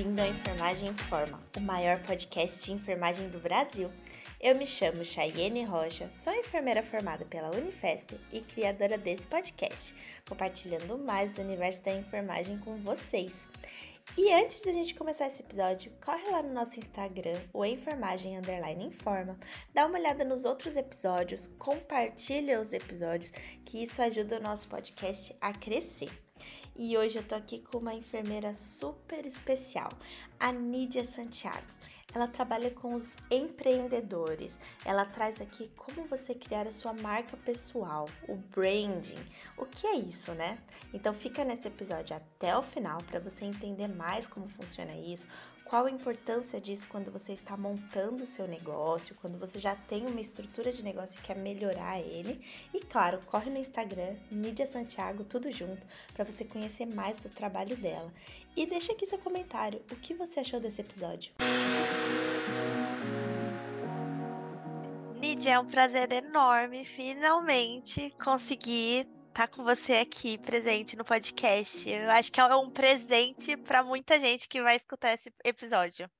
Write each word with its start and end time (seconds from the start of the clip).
bem-vindo 0.00 0.22
ao 0.22 0.28
Enfermagem 0.28 0.88
em 0.88 0.96
Forma, 0.96 1.42
o 1.54 1.60
maior 1.60 2.02
podcast 2.02 2.64
de 2.64 2.72
enfermagem 2.72 3.28
do 3.28 3.38
Brasil. 3.38 3.92
Eu 4.40 4.54
me 4.54 4.64
chamo 4.64 5.04
Chayene 5.04 5.62
Rocha, 5.62 6.10
sou 6.10 6.32
enfermeira 6.32 6.82
formada 6.82 7.26
pela 7.26 7.54
Unifesp 7.54 8.18
e 8.32 8.40
criadora 8.40 8.96
desse 8.96 9.26
podcast, 9.26 9.94
compartilhando 10.26 10.96
mais 10.96 11.30
do 11.32 11.42
universo 11.42 11.82
da 11.82 11.92
enfermagem 11.92 12.56
com 12.60 12.78
vocês. 12.78 13.46
E 14.16 14.32
antes 14.32 14.62
da 14.62 14.72
gente 14.72 14.94
começar 14.94 15.26
esse 15.26 15.42
episódio, 15.42 15.92
corre 16.02 16.30
lá 16.30 16.42
no 16.42 16.54
nosso 16.54 16.80
Instagram, 16.80 17.38
o 17.52 17.62
Enfermagem 17.62 18.38
Underline 18.38 18.86
Informa, 18.86 19.38
dá 19.74 19.84
uma 19.84 19.98
olhada 19.98 20.24
nos 20.24 20.46
outros 20.46 20.76
episódios, 20.76 21.50
compartilha 21.58 22.58
os 22.58 22.72
episódios, 22.72 23.32
que 23.66 23.84
isso 23.84 24.00
ajuda 24.00 24.38
o 24.38 24.42
nosso 24.42 24.66
podcast 24.66 25.36
a 25.42 25.52
crescer. 25.52 26.29
E 26.82 26.96
hoje 26.96 27.18
eu 27.18 27.22
tô 27.22 27.34
aqui 27.34 27.58
com 27.58 27.76
uma 27.76 27.92
enfermeira 27.92 28.54
super 28.54 29.26
especial, 29.26 29.90
a 30.38 30.50
Nídia 30.50 31.04
Santiago. 31.04 31.66
Ela 32.14 32.26
trabalha 32.26 32.70
com 32.70 32.94
os 32.94 33.14
empreendedores. 33.30 34.58
Ela 34.82 35.04
traz 35.04 35.42
aqui 35.42 35.68
como 35.76 36.08
você 36.08 36.34
criar 36.34 36.66
a 36.66 36.72
sua 36.72 36.94
marca 36.94 37.36
pessoal, 37.36 38.08
o 38.26 38.34
branding. 38.34 39.22
O 39.58 39.66
que 39.66 39.86
é 39.86 39.96
isso, 39.96 40.32
né? 40.32 40.58
Então 40.90 41.12
fica 41.12 41.44
nesse 41.44 41.68
episódio 41.68 42.16
até 42.16 42.56
o 42.56 42.62
final 42.62 42.96
para 43.02 43.20
você 43.20 43.44
entender 43.44 43.86
mais 43.86 44.26
como 44.26 44.48
funciona 44.48 44.94
isso, 44.94 45.26
qual 45.70 45.86
a 45.86 45.90
importância 45.90 46.60
disso 46.60 46.88
quando 46.88 47.12
você 47.12 47.32
está 47.32 47.56
montando 47.56 48.24
o 48.24 48.26
seu 48.26 48.48
negócio, 48.48 49.14
quando 49.20 49.38
você 49.38 49.60
já 49.60 49.76
tem 49.76 50.04
uma 50.04 50.20
estrutura 50.20 50.72
de 50.72 50.82
negócio 50.82 51.16
e 51.16 51.22
quer 51.22 51.36
melhorar 51.36 52.00
ele. 52.00 52.44
E 52.74 52.80
claro, 52.80 53.20
corre 53.24 53.50
no 53.50 53.56
Instagram, 53.56 54.16
Mídia 54.32 54.66
Santiago, 54.66 55.22
tudo 55.22 55.52
junto, 55.52 55.86
para 56.12 56.24
você 56.24 56.44
conhecer 56.44 56.86
mais 56.86 57.22
do 57.22 57.28
trabalho 57.28 57.76
dela. 57.76 58.12
E 58.56 58.66
deixa 58.66 58.92
aqui 58.92 59.06
seu 59.06 59.20
comentário, 59.20 59.80
o 59.92 59.94
que 59.94 60.12
você 60.12 60.40
achou 60.40 60.58
desse 60.58 60.80
episódio? 60.80 61.32
Lídia, 65.20 65.52
é 65.52 65.58
um 65.60 65.68
prazer 65.68 66.12
enorme 66.12 66.84
finalmente 66.84 68.12
conseguir 68.20 69.06
estar 69.40 69.48
tá 69.48 69.56
com 69.56 69.64
você 69.64 69.94
aqui 69.94 70.36
presente 70.36 70.96
no 70.96 71.04
podcast. 71.04 71.88
Eu 71.88 72.10
acho 72.10 72.30
que 72.30 72.38
é 72.38 72.56
um 72.56 72.68
presente 72.68 73.56
para 73.56 73.82
muita 73.82 74.20
gente 74.20 74.46
que 74.46 74.60
vai 74.60 74.76
escutar 74.76 75.14
esse 75.14 75.32
episódio. 75.42 76.10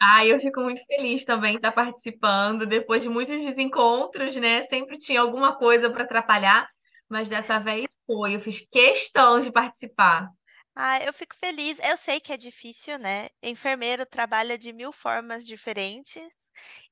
Ah, 0.00 0.26
eu 0.26 0.38
fico 0.38 0.60
muito 0.60 0.84
feliz 0.84 1.24
também 1.24 1.52
de 1.52 1.58
estar 1.58 1.72
participando. 1.72 2.66
Depois 2.66 3.02
de 3.02 3.08
muitos 3.08 3.40
desencontros, 3.40 4.36
né? 4.36 4.60
Sempre 4.62 4.98
tinha 4.98 5.22
alguma 5.22 5.56
coisa 5.56 5.88
para 5.88 6.04
atrapalhar, 6.04 6.68
mas 7.08 7.26
dessa 7.28 7.58
vez 7.58 7.86
foi. 8.06 8.34
Eu 8.34 8.40
fiz 8.40 8.60
questão 8.70 9.40
de 9.40 9.50
participar. 9.50 10.28
Ah, 10.76 11.02
eu 11.02 11.12
fico 11.14 11.34
feliz. 11.34 11.78
Eu 11.82 11.96
sei 11.96 12.20
que 12.20 12.34
é 12.34 12.36
difícil, 12.36 12.98
né? 12.98 13.28
Enfermeiro 13.42 14.04
trabalha 14.04 14.58
de 14.58 14.74
mil 14.74 14.92
formas 14.92 15.46
diferentes 15.46 16.22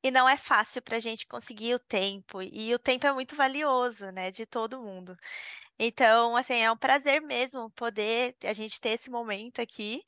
e 0.03 0.11
não 0.11 0.29
é 0.29 0.37
fácil 0.37 0.83
para 0.83 0.97
a 0.97 1.01
gente 1.01 1.27
conseguir 1.27 1.75
o 1.75 1.79
tempo. 1.79 2.41
E 2.43 2.75
o 2.75 2.79
tempo 2.79 3.07
é 3.07 3.13
muito 3.13 3.35
valioso, 3.37 4.11
né? 4.11 4.31
De 4.31 4.47
todo 4.47 4.81
mundo. 4.81 5.17
Então, 5.79 6.37
assim, 6.37 6.55
é 6.55 6.71
um 6.71 6.77
prazer 6.77 7.21
mesmo 7.21 7.71
poder 7.73 8.37
a 8.45 8.53
gente 8.53 8.81
ter 8.81 8.91
esse 8.91 9.11
momento 9.11 9.61
aqui. 9.61 10.05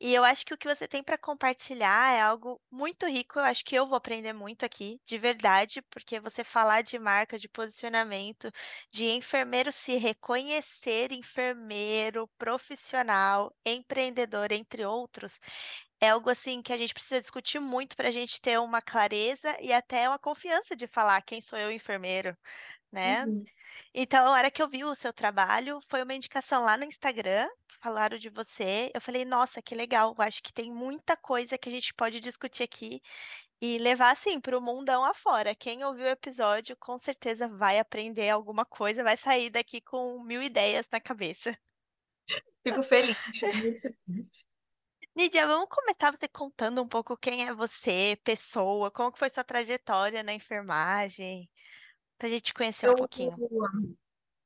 E 0.00 0.14
eu 0.14 0.24
acho 0.24 0.44
que 0.46 0.54
o 0.54 0.58
que 0.58 0.68
você 0.68 0.88
tem 0.88 1.02
para 1.02 1.18
compartilhar 1.18 2.12
é 2.12 2.20
algo 2.20 2.60
muito 2.70 3.06
rico. 3.06 3.38
Eu 3.38 3.44
acho 3.44 3.64
que 3.64 3.74
eu 3.76 3.86
vou 3.86 3.96
aprender 3.96 4.32
muito 4.34 4.64
aqui, 4.66 5.00
de 5.06 5.18
verdade, 5.18 5.82
porque 5.90 6.20
você 6.20 6.44
falar 6.44 6.82
de 6.82 6.98
marca, 6.98 7.38
de 7.38 7.48
posicionamento, 7.48 8.50
de 8.92 9.06
enfermeiro 9.06 9.72
se 9.72 9.96
reconhecer 9.96 11.12
enfermeiro, 11.12 12.28
profissional, 12.38 13.54
empreendedor, 13.64 14.52
entre 14.52 14.84
outros, 14.84 15.40
é 16.00 16.10
algo 16.10 16.30
assim 16.30 16.62
que 16.62 16.72
a 16.72 16.78
gente 16.78 16.92
precisa 16.94 17.20
discutir 17.20 17.58
muito 17.60 17.96
para 17.96 18.08
a 18.08 18.12
gente 18.12 18.40
ter 18.40 18.58
uma 18.60 18.82
clareza 18.82 19.56
e 19.60 19.72
até 19.72 20.08
uma 20.08 20.18
confiança 20.18 20.76
de 20.76 20.86
falar 20.86 21.22
quem 21.22 21.40
sou 21.40 21.58
eu, 21.58 21.70
enfermeiro, 21.72 22.36
né? 22.90 23.24
Uhum. 23.24 23.44
Então, 23.94 24.26
a 24.26 24.30
hora 24.30 24.50
que 24.50 24.62
eu 24.62 24.68
vi 24.68 24.84
o 24.84 24.94
seu 24.94 25.12
trabalho, 25.12 25.80
foi 25.88 26.02
uma 26.02 26.14
indicação 26.14 26.62
lá 26.62 26.76
no 26.76 26.84
Instagram, 26.84 27.48
que 27.68 27.76
falaram 27.78 28.18
de 28.18 28.30
você. 28.30 28.90
Eu 28.94 29.00
falei, 29.00 29.24
nossa, 29.24 29.62
que 29.62 29.74
legal, 29.74 30.14
eu 30.16 30.24
acho 30.24 30.42
que 30.42 30.52
tem 30.52 30.70
muita 30.70 31.16
coisa 31.16 31.58
que 31.58 31.68
a 31.68 31.72
gente 31.72 31.94
pode 31.94 32.20
discutir 32.20 32.62
aqui 32.62 33.00
e 33.60 33.78
levar, 33.78 34.12
assim, 34.12 34.40
para 34.40 34.56
o 34.56 34.60
mundão 34.60 35.04
afora. 35.04 35.54
Quem 35.54 35.84
ouviu 35.84 36.04
o 36.04 36.08
episódio, 36.08 36.76
com 36.76 36.98
certeza 36.98 37.48
vai 37.48 37.78
aprender 37.78 38.28
alguma 38.30 38.64
coisa, 38.64 39.02
vai 39.02 39.16
sair 39.16 39.50
daqui 39.50 39.80
com 39.80 40.22
mil 40.24 40.42
ideias 40.42 40.88
na 40.90 41.00
cabeça. 41.00 41.56
Fico 42.62 42.82
feliz. 42.82 43.16
Nídia, 45.14 45.46
vamos 45.46 45.68
começar 45.70 46.10
você 46.10 46.28
contando 46.28 46.82
um 46.82 46.88
pouco 46.88 47.16
quem 47.16 47.46
é 47.46 47.54
você, 47.54 48.18
pessoa, 48.22 48.90
como 48.90 49.10
que 49.10 49.18
foi 49.18 49.30
sua 49.30 49.42
trajetória 49.42 50.22
na 50.22 50.34
enfermagem, 50.34 51.48
para 52.18 52.28
a 52.28 52.30
gente 52.30 52.52
conhecer 52.54 52.90
um 52.90 52.94
pouquinho. 52.94 53.34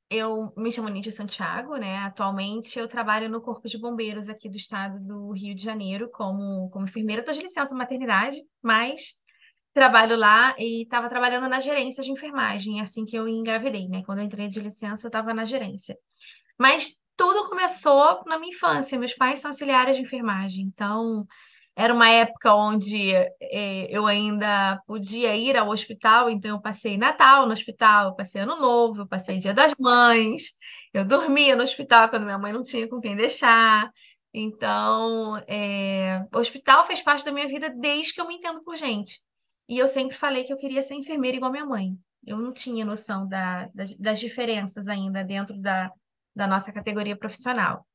Eu 0.09 0.53
me 0.57 0.71
chamo 0.71 0.89
Nídia 0.89 1.11
Santiago, 1.11 1.77
né? 1.77 1.99
Atualmente 1.99 2.77
eu 2.77 2.87
trabalho 2.87 3.29
no 3.29 3.41
Corpo 3.41 3.67
de 3.67 3.77
Bombeiros 3.77 4.27
aqui 4.27 4.49
do 4.49 4.57
estado 4.57 4.99
do 4.99 5.31
Rio 5.31 5.55
de 5.55 5.63
Janeiro 5.63 6.09
como, 6.11 6.69
como 6.69 6.85
enfermeira. 6.85 7.21
Estou 7.21 7.33
de 7.33 7.41
licença 7.41 7.73
maternidade, 7.73 8.37
mas 8.61 9.15
trabalho 9.73 10.17
lá 10.17 10.53
e 10.59 10.83
estava 10.83 11.07
trabalhando 11.07 11.47
na 11.47 11.61
gerência 11.61 12.03
de 12.03 12.11
enfermagem 12.11 12.81
assim 12.81 13.05
que 13.05 13.15
eu 13.15 13.25
engravidei, 13.25 13.87
né? 13.87 14.03
Quando 14.05 14.19
eu 14.19 14.25
entrei 14.25 14.49
de 14.49 14.59
licença, 14.59 15.05
eu 15.05 15.09
estava 15.09 15.33
na 15.33 15.45
gerência. 15.45 15.97
Mas 16.57 16.97
tudo 17.15 17.47
começou 17.47 18.23
na 18.25 18.37
minha 18.37 18.53
infância. 18.53 18.99
Meus 18.99 19.13
pais 19.13 19.39
são 19.39 19.49
auxiliares 19.49 19.95
de 19.95 20.01
enfermagem, 20.01 20.65
então 20.65 21.25
era 21.75 21.93
uma 21.93 22.09
época 22.09 22.53
onde 22.53 23.13
é, 23.13 23.87
eu 23.89 24.05
ainda 24.05 24.81
podia 24.85 25.35
ir 25.35 25.57
ao 25.57 25.69
hospital, 25.69 26.29
então 26.29 26.51
eu 26.51 26.61
passei 26.61 26.97
Natal 26.97 27.45
no 27.45 27.53
hospital, 27.53 28.09
eu 28.09 28.15
passei 28.15 28.41
Ano 28.41 28.57
Novo, 28.59 29.01
eu 29.01 29.07
passei 29.07 29.39
Dia 29.39 29.53
das 29.53 29.73
Mães, 29.79 30.51
eu 30.93 31.05
dormia 31.05 31.55
no 31.55 31.63
hospital 31.63 32.09
quando 32.09 32.25
minha 32.25 32.37
mãe 32.37 32.51
não 32.53 32.61
tinha 32.61 32.87
com 32.89 32.99
quem 32.99 33.15
deixar. 33.15 33.89
Então, 34.33 35.41
o 36.33 36.37
hospital 36.37 36.85
fez 36.85 37.01
parte 37.01 37.25
da 37.25 37.31
minha 37.31 37.47
vida 37.47 37.69
desde 37.69 38.13
que 38.13 38.21
eu 38.21 38.27
me 38.27 38.35
entendo 38.35 38.63
por 38.63 38.75
gente. 38.75 39.21
E 39.67 39.77
eu 39.77 39.87
sempre 39.87 40.15
falei 40.15 40.43
que 40.43 40.53
eu 40.53 40.57
queria 40.57 40.83
ser 40.83 40.95
enfermeira 40.95 41.37
igual 41.37 41.51
minha 41.51 41.65
mãe. 41.65 41.97
Eu 42.25 42.37
não 42.37 42.53
tinha 42.53 42.85
noção 42.85 43.27
da, 43.27 43.67
das, 43.73 43.97
das 43.97 44.19
diferenças 44.19 44.87
ainda 44.87 45.23
dentro 45.23 45.59
da, 45.59 45.91
da 46.35 46.47
nossa 46.47 46.71
categoria 46.71 47.15
profissional. 47.17 47.85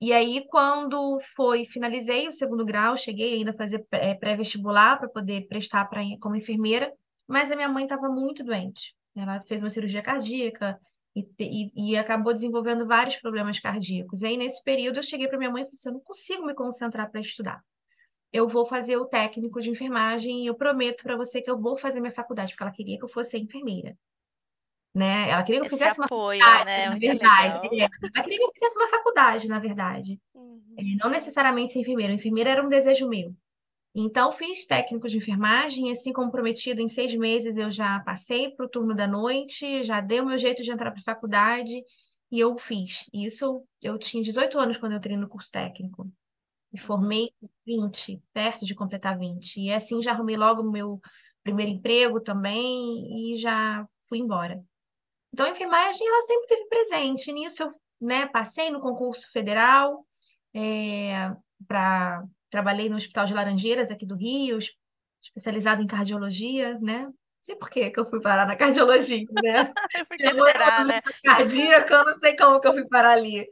E 0.00 0.12
aí, 0.12 0.46
quando 0.48 1.18
foi, 1.34 1.64
finalizei 1.64 2.26
o 2.28 2.32
segundo 2.32 2.64
grau, 2.64 2.96
cheguei 2.96 3.34
ainda 3.34 3.52
a 3.52 3.56
fazer 3.56 3.84
pré-vestibular 4.20 4.98
para 4.98 5.08
poder 5.08 5.46
prestar 5.48 5.84
pra, 5.86 6.02
como 6.20 6.36
enfermeira, 6.36 6.92
mas 7.26 7.50
a 7.50 7.56
minha 7.56 7.68
mãe 7.68 7.84
estava 7.84 8.08
muito 8.08 8.44
doente. 8.44 8.94
Ela 9.16 9.40
fez 9.40 9.62
uma 9.62 9.70
cirurgia 9.70 10.02
cardíaca 10.02 10.78
e, 11.16 11.26
e, 11.38 11.92
e, 11.92 11.96
acabou 11.96 12.32
desenvolvendo 12.32 12.86
vários 12.86 13.16
problemas 13.16 13.60
cardíacos. 13.60 14.22
E 14.22 14.26
aí, 14.26 14.36
nesse 14.36 14.62
período, 14.62 14.98
eu 14.98 15.02
cheguei 15.02 15.28
para 15.28 15.38
minha 15.38 15.50
mãe 15.50 15.62
e 15.62 15.64
falei 15.64 15.78
assim, 15.78 15.88
eu 15.88 15.94
não 15.94 16.00
consigo 16.00 16.44
me 16.44 16.54
concentrar 16.54 17.10
para 17.10 17.20
estudar. 17.20 17.62
Eu 18.32 18.48
vou 18.48 18.66
fazer 18.66 18.96
o 18.96 19.06
técnico 19.06 19.60
de 19.60 19.70
enfermagem 19.70 20.42
e 20.42 20.46
eu 20.46 20.56
prometo 20.56 21.04
para 21.04 21.16
você 21.16 21.40
que 21.40 21.50
eu 21.50 21.58
vou 21.58 21.78
fazer 21.78 22.00
minha 22.00 22.12
faculdade, 22.12 22.52
porque 22.52 22.64
ela 22.64 22.72
queria 22.72 22.98
que 22.98 23.04
eu 23.04 23.08
fosse 23.08 23.38
enfermeira 23.38 23.96
né? 24.94 25.30
Ela 25.30 25.42
queria 25.42 25.60
que 25.60 25.66
eu 25.66 25.74
Esse 25.74 25.76
fizesse 25.76 26.02
apoio, 26.02 26.38
uma 26.38 26.50
faculdade, 26.50 26.70
né? 26.70 26.88
na 26.88 26.98
verdade. 26.98 27.80
É. 27.80 27.82
Ela 27.82 28.22
queria 28.22 28.38
que 28.38 28.44
eu 28.44 28.52
fizesse 28.52 28.78
uma 28.78 28.88
faculdade, 28.88 29.48
na 29.48 29.58
verdade. 29.58 30.20
Uhum. 30.32 30.62
É, 30.78 30.82
não 31.02 31.10
necessariamente 31.10 31.72
ser 31.72 31.80
enfermeira. 31.80 32.12
Enfermeira 32.12 32.50
era 32.50 32.64
um 32.64 32.68
desejo 32.68 33.08
meu. 33.08 33.34
Então, 33.94 34.32
fiz 34.32 34.66
técnico 34.66 35.08
de 35.08 35.18
enfermagem, 35.18 35.90
assim 35.92 36.12
como 36.12 36.30
prometido, 36.30 36.80
em 36.80 36.88
seis 36.88 37.14
meses 37.14 37.56
eu 37.56 37.70
já 37.70 38.00
passei 38.00 38.50
para 38.50 38.66
o 38.66 38.68
turno 38.68 38.94
da 38.94 39.06
noite, 39.06 39.84
já 39.84 40.00
dei 40.00 40.20
o 40.20 40.26
meu 40.26 40.36
jeito 40.36 40.64
de 40.64 40.72
entrar 40.72 40.90
para 40.90 41.00
a 41.00 41.04
faculdade 41.04 41.80
e 42.30 42.40
eu 42.40 42.58
fiz. 42.58 43.08
Isso 43.12 43.64
eu 43.80 43.96
tinha 43.96 44.22
18 44.22 44.58
anos 44.58 44.76
quando 44.76 44.92
eu 44.92 44.98
entrei 44.98 45.16
no 45.16 45.28
curso 45.28 45.50
técnico. 45.50 46.10
Me 46.72 46.78
formei 46.80 47.30
com 47.40 47.48
20, 47.64 48.20
perto 48.32 48.64
de 48.64 48.74
completar 48.74 49.16
20. 49.16 49.60
E 49.60 49.72
assim 49.72 50.02
já 50.02 50.10
arrumei 50.10 50.36
logo 50.36 50.62
o 50.62 50.72
meu 50.72 51.00
primeiro 51.44 51.70
emprego 51.70 52.20
também 52.20 53.32
e 53.32 53.36
já 53.36 53.86
fui 54.08 54.18
embora. 54.18 54.60
Então, 55.34 55.46
a 55.46 55.50
enfermagem, 55.50 56.06
ela 56.06 56.22
sempre 56.22 56.42
esteve 56.42 56.68
presente. 56.68 57.32
Nisso, 57.32 57.64
eu 57.64 57.72
né, 58.00 58.26
passei 58.26 58.70
no 58.70 58.80
concurso 58.80 59.28
federal, 59.32 60.06
é, 60.54 61.32
pra, 61.66 62.22
trabalhei 62.48 62.88
no 62.88 62.94
Hospital 62.94 63.24
de 63.24 63.34
Laranjeiras, 63.34 63.90
aqui 63.90 64.06
do 64.06 64.14
Rio, 64.14 64.58
especializado 65.20 65.82
em 65.82 65.88
cardiologia, 65.88 66.78
né? 66.78 67.06
Não 67.06 67.14
sei 67.40 67.56
por 67.56 67.68
que 67.68 67.92
eu 67.96 68.04
fui 68.04 68.20
parar 68.20 68.46
na 68.46 68.54
cardiologia, 68.54 69.26
né? 69.42 69.64
Por 70.06 70.16
que 70.16 70.28
será, 70.28 70.84
né? 70.84 71.00
Cardíaca, 71.24 71.94
eu 71.94 72.04
não 72.04 72.14
sei 72.14 72.36
como 72.36 72.60
que 72.60 72.68
eu 72.68 72.72
fui 72.72 72.86
parar 72.86 73.14
ali. 73.14 73.44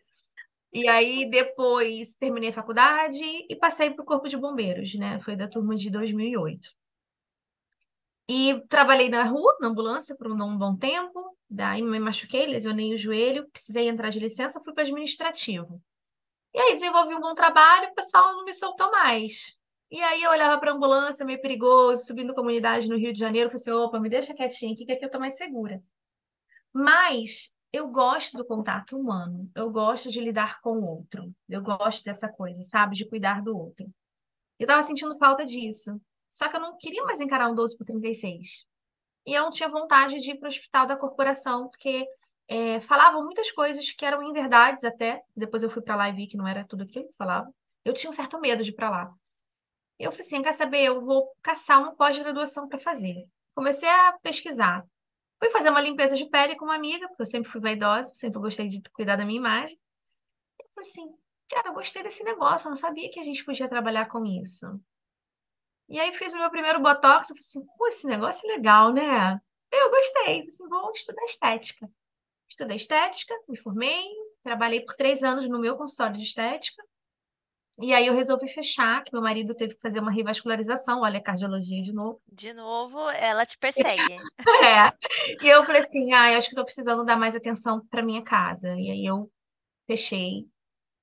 E 0.73 0.87
aí, 0.87 1.29
depois, 1.29 2.15
terminei 2.15 2.51
a 2.51 2.53
faculdade 2.53 3.25
e 3.25 3.57
passei 3.57 3.91
para 3.91 4.05
o 4.05 4.07
Corpo 4.07 4.29
de 4.29 4.37
Bombeiros, 4.37 4.95
né? 4.95 5.19
Foi 5.19 5.35
da 5.35 5.49
turma 5.49 5.75
de 5.75 5.91
2008. 5.91 6.71
E 8.29 8.61
trabalhei 8.69 9.09
na 9.09 9.25
rua, 9.25 9.57
na 9.61 9.69
ambulância, 9.69 10.17
por 10.17 10.31
um 10.31 10.57
bom 10.57 10.77
tempo. 10.77 11.37
Daí 11.51 11.83
me 11.83 11.99
machuquei, 11.99 12.47
lesionei 12.47 12.95
o 12.95 12.97
joelho, 12.97 13.49
precisei 13.51 13.89
entrar 13.89 14.11
de 14.11 14.21
licença, 14.21 14.61
fui 14.61 14.73
para 14.73 14.85
administrativo. 14.85 15.83
E 16.55 16.59
aí 16.59 16.75
desenvolvi 16.75 17.15
um 17.15 17.21
bom 17.21 17.35
trabalho, 17.35 17.91
o 17.91 17.95
pessoal 17.95 18.35
não 18.35 18.45
me 18.45 18.55
soltou 18.55 18.91
mais. 18.91 19.61
E 19.91 20.01
aí 20.01 20.23
eu 20.23 20.31
olhava 20.31 20.59
para 20.59 20.71
a 20.71 20.75
ambulância, 20.75 21.25
meio 21.25 21.41
perigoso, 21.41 22.07
subindo 22.07 22.35
comunidade 22.35 22.89
no 22.89 22.97
Rio 22.97 23.13
de 23.13 23.19
Janeiro, 23.19 23.51
falei 23.51 23.61
assim, 23.61 23.71
opa, 23.71 24.01
me 24.01 24.09
deixa 24.09 24.35
quietinha 24.35 24.73
aqui, 24.73 24.87
que 24.87 24.93
aqui 24.93 25.05
eu 25.05 25.11
tô 25.11 25.19
mais 25.19 25.37
segura. 25.37 25.83
Mas 26.73 27.55
eu 27.73 27.89
gosto 27.89 28.37
do 28.37 28.45
contato 28.45 28.99
humano, 28.99 29.51
eu 29.55 29.71
gosto 29.71 30.11
de 30.11 30.21
lidar 30.21 30.61
com 30.61 30.79
o 30.79 30.87
outro, 30.87 31.35
eu 31.49 31.63
gosto 31.63 32.05
dessa 32.05 32.29
coisa, 32.29 32.63
sabe, 32.63 32.97
de 32.97 33.09
cuidar 33.09 33.43
do 33.43 33.57
outro. 33.57 33.87
Eu 34.59 34.67
tava 34.67 34.83
sentindo 34.83 35.19
falta 35.19 35.45
disso. 35.45 36.01
Só 36.33 36.49
que 36.49 36.57
eu 36.57 36.61
não 36.61 36.79
queria 36.79 37.05
mais 37.05 37.21
encarar 37.21 37.51
um 37.51 37.55
12 37.55 37.77
por 37.77 37.85
36. 37.85 38.65
E 39.27 39.35
eu 39.35 39.43
não 39.43 39.51
tinha 39.51 39.69
vontade 39.69 40.19
de 40.19 40.31
ir 40.31 40.39
para 40.39 40.47
o 40.47 40.49
hospital 40.49 40.87
da 40.87 40.97
corporação, 40.97 41.69
porque 41.69 42.07
é, 42.49 42.81
falavam 42.81 43.23
muitas 43.23 43.53
coisas 43.53 43.93
que 43.93 44.05
eram 44.05 44.23
inverdades 44.23 44.83
até. 44.85 45.23
Depois 45.37 45.63
eu 45.63 45.69
fui 45.69 45.83
para 45.83 45.95
lá 45.95 46.09
e 46.09 46.15
vi 46.15 46.27
que 46.27 46.37
não 46.37 46.49
era 46.49 46.67
tudo 46.67 46.85
aquilo 46.85 47.07
que 47.07 47.15
falava. 47.19 47.53
Eu 47.85 47.93
tinha 47.93 48.09
um 48.09 48.15
certo 48.15 48.41
medo 48.41 48.65
de 48.65 48.71
ir 48.71 48.75
para 48.75 48.91
lá. 48.91 49.15
Eu 49.99 50.11
falei 50.11 50.27
assim, 50.27 50.43
quer 50.43 50.55
saber, 50.55 50.85
eu 50.85 51.05
vou 51.05 51.31
caçar 51.43 51.81
uma 51.81 51.95
pós-graduação 51.95 52.67
para 52.67 52.79
fazer. 52.79 53.29
Comecei 53.55 53.89
a 53.89 54.13
pesquisar. 54.23 54.85
Fui 55.39 55.51
fazer 55.51 55.69
uma 55.69 55.83
limpeza 55.83 56.17
de 56.17 56.25
pele 56.31 56.57
com 56.57 56.65
uma 56.65 56.77
amiga, 56.77 57.09
porque 57.09 57.23
eu 57.23 57.27
sempre 57.27 57.51
fui 57.51 57.61
vaidosa, 57.61 58.15
sempre 58.15 58.41
gostei 58.41 58.69
de 58.69 58.81
cuidar 58.93 59.17
da 59.17 59.27
minha 59.27 59.39
imagem. 59.39 59.77
Eu 60.59 60.67
falei 60.75 60.91
assim, 60.91 61.15
cara, 61.49 61.69
eu 61.69 61.75
gostei 61.75 62.03
desse 62.03 62.25
negócio, 62.25 62.67
eu 62.67 62.71
não 62.71 62.77
sabia 62.77 63.11
que 63.11 63.21
a 63.21 63.23
gente 63.23 63.45
podia 63.45 63.69
trabalhar 63.69 64.07
com 64.07 64.25
isso. 64.25 64.81
E 65.89 66.01
aí 66.01 66.13
fiz 66.13 66.33
o 66.33 66.39
meu 66.39 66.51
primeiro 66.51 66.81
botox, 66.81 67.29
eu 67.29 67.37
falei 67.37 67.41
assim, 67.41 67.67
pô, 67.77 67.87
esse 67.89 68.07
negócio 68.07 68.49
é 68.49 68.55
legal, 68.55 68.93
né? 68.93 69.41
Eu 69.71 69.91
gostei, 69.91 70.43
assim, 70.43 70.69
vou 70.69 70.91
estudar 70.93 71.25
estética. 71.25 71.91
Estudei 72.49 72.77
estética, 72.77 73.35
me 73.49 73.57
formei, 73.57 74.05
trabalhei 74.43 74.81
por 74.81 74.95
três 74.95 75.23
anos 75.23 75.49
no 75.49 75.59
meu 75.59 75.77
consultório 75.77 76.17
de 76.17 76.23
estética. 76.23 76.83
E 77.81 77.95
aí 77.95 78.07
eu 78.07 78.15
resolvi 78.15 78.49
fechar, 78.49 79.03
que 79.03 79.13
meu 79.13 79.23
marido 79.23 79.55
teve 79.55 79.75
que 79.75 79.81
fazer 79.81 80.01
uma 80.01 80.13
revascularização, 80.13 81.01
olha 81.01 81.19
a 81.19 81.23
cardiologia 81.23 81.81
de 81.81 81.93
novo. 81.93 82.21
De 82.31 82.53
novo, 82.53 83.09
ela 83.11 83.47
te 83.47 83.57
persegue. 83.57 84.19
é. 84.63 84.93
E 85.43 85.49
eu 85.49 85.65
falei 85.65 85.81
assim, 85.81 86.13
ah, 86.13 86.31
eu 86.31 86.39
acho 86.39 86.49
que 86.49 86.53
estou 86.53 86.65
precisando 86.65 87.05
dar 87.05 87.17
mais 87.17 87.35
atenção 87.35 87.85
para 87.87 88.03
minha 88.03 88.23
casa. 88.23 88.69
E 88.79 88.91
aí 88.91 89.07
eu 89.07 89.31
fechei. 89.87 90.47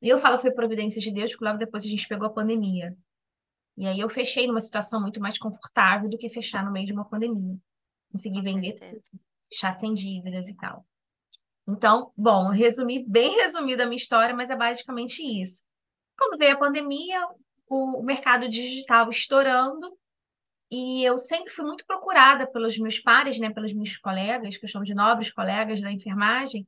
E 0.02 0.08
eu 0.08 0.20
falo 0.20 0.38
que 0.38 0.44
foi 0.44 0.52
providência 0.52 1.02
de 1.02 1.12
Deus, 1.12 1.32
porque 1.32 1.46
logo 1.46 1.58
depois 1.58 1.84
a 1.84 1.88
gente 1.88 2.08
pegou 2.08 2.28
a 2.28 2.34
pandemia. 2.34 2.96
E 3.80 3.88
aí 3.88 3.98
eu 3.98 4.10
fechei 4.10 4.46
numa 4.46 4.60
situação 4.60 5.00
muito 5.00 5.22
mais 5.22 5.38
confortável 5.38 6.10
do 6.10 6.18
que 6.18 6.28
fechar 6.28 6.66
no 6.66 6.72
meio 6.72 6.86
de 6.86 6.92
uma 6.92 7.06
pandemia. 7.06 7.58
Consegui 8.12 8.42
vender 8.42 8.74
tudo, 8.74 9.02
fechar 9.50 9.72
sem 9.72 9.94
dívidas 9.94 10.50
e 10.50 10.58
tal. 10.58 10.86
Então, 11.66 12.12
bom, 12.18 12.50
resumi 12.50 13.06
bem 13.08 13.36
resumida 13.40 13.84
a 13.84 13.86
minha 13.86 13.96
história, 13.96 14.36
mas 14.36 14.50
é 14.50 14.56
basicamente 14.58 15.24
isso. 15.24 15.64
Quando 16.18 16.38
veio 16.38 16.56
a 16.56 16.60
pandemia, 16.60 17.26
o, 17.70 18.02
o 18.02 18.04
mercado 18.04 18.50
digital 18.50 19.10
estourando, 19.10 19.98
e 20.70 21.06
eu 21.06 21.18
sempre 21.18 21.50
fui 21.50 21.64
muito 21.64 21.86
procurada 21.86 22.46
pelos 22.52 22.78
meus 22.78 23.00
pares, 23.00 23.40
né, 23.40 23.50
pelos 23.50 23.74
meus 23.74 23.96
colegas, 23.96 24.58
que 24.58 24.66
eu 24.66 24.70
chamo 24.70 24.84
de 24.84 24.94
nobres 24.94 25.32
colegas 25.32 25.80
da 25.80 25.90
enfermagem, 25.90 26.68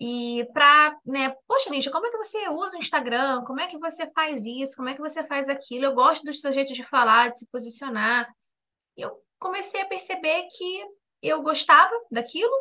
e 0.00 0.46
para, 0.52 0.96
né, 1.04 1.34
poxa, 1.46 1.70
Lígia, 1.70 1.90
como 1.90 2.06
é 2.06 2.10
que 2.10 2.18
você 2.18 2.48
usa 2.50 2.76
o 2.76 2.80
Instagram? 2.80 3.42
Como 3.44 3.60
é 3.60 3.66
que 3.66 3.78
você 3.78 4.08
faz 4.12 4.46
isso? 4.46 4.76
Como 4.76 4.88
é 4.88 4.94
que 4.94 5.00
você 5.00 5.24
faz 5.24 5.48
aquilo? 5.48 5.86
Eu 5.86 5.94
gosto 5.94 6.24
do 6.24 6.32
seu 6.32 6.52
jeito 6.52 6.72
de 6.72 6.84
falar, 6.84 7.32
de 7.32 7.40
se 7.40 7.48
posicionar. 7.50 8.32
Eu 8.96 9.20
comecei 9.40 9.80
a 9.80 9.88
perceber 9.88 10.46
que 10.56 10.84
eu 11.20 11.42
gostava 11.42 11.92
daquilo 12.12 12.54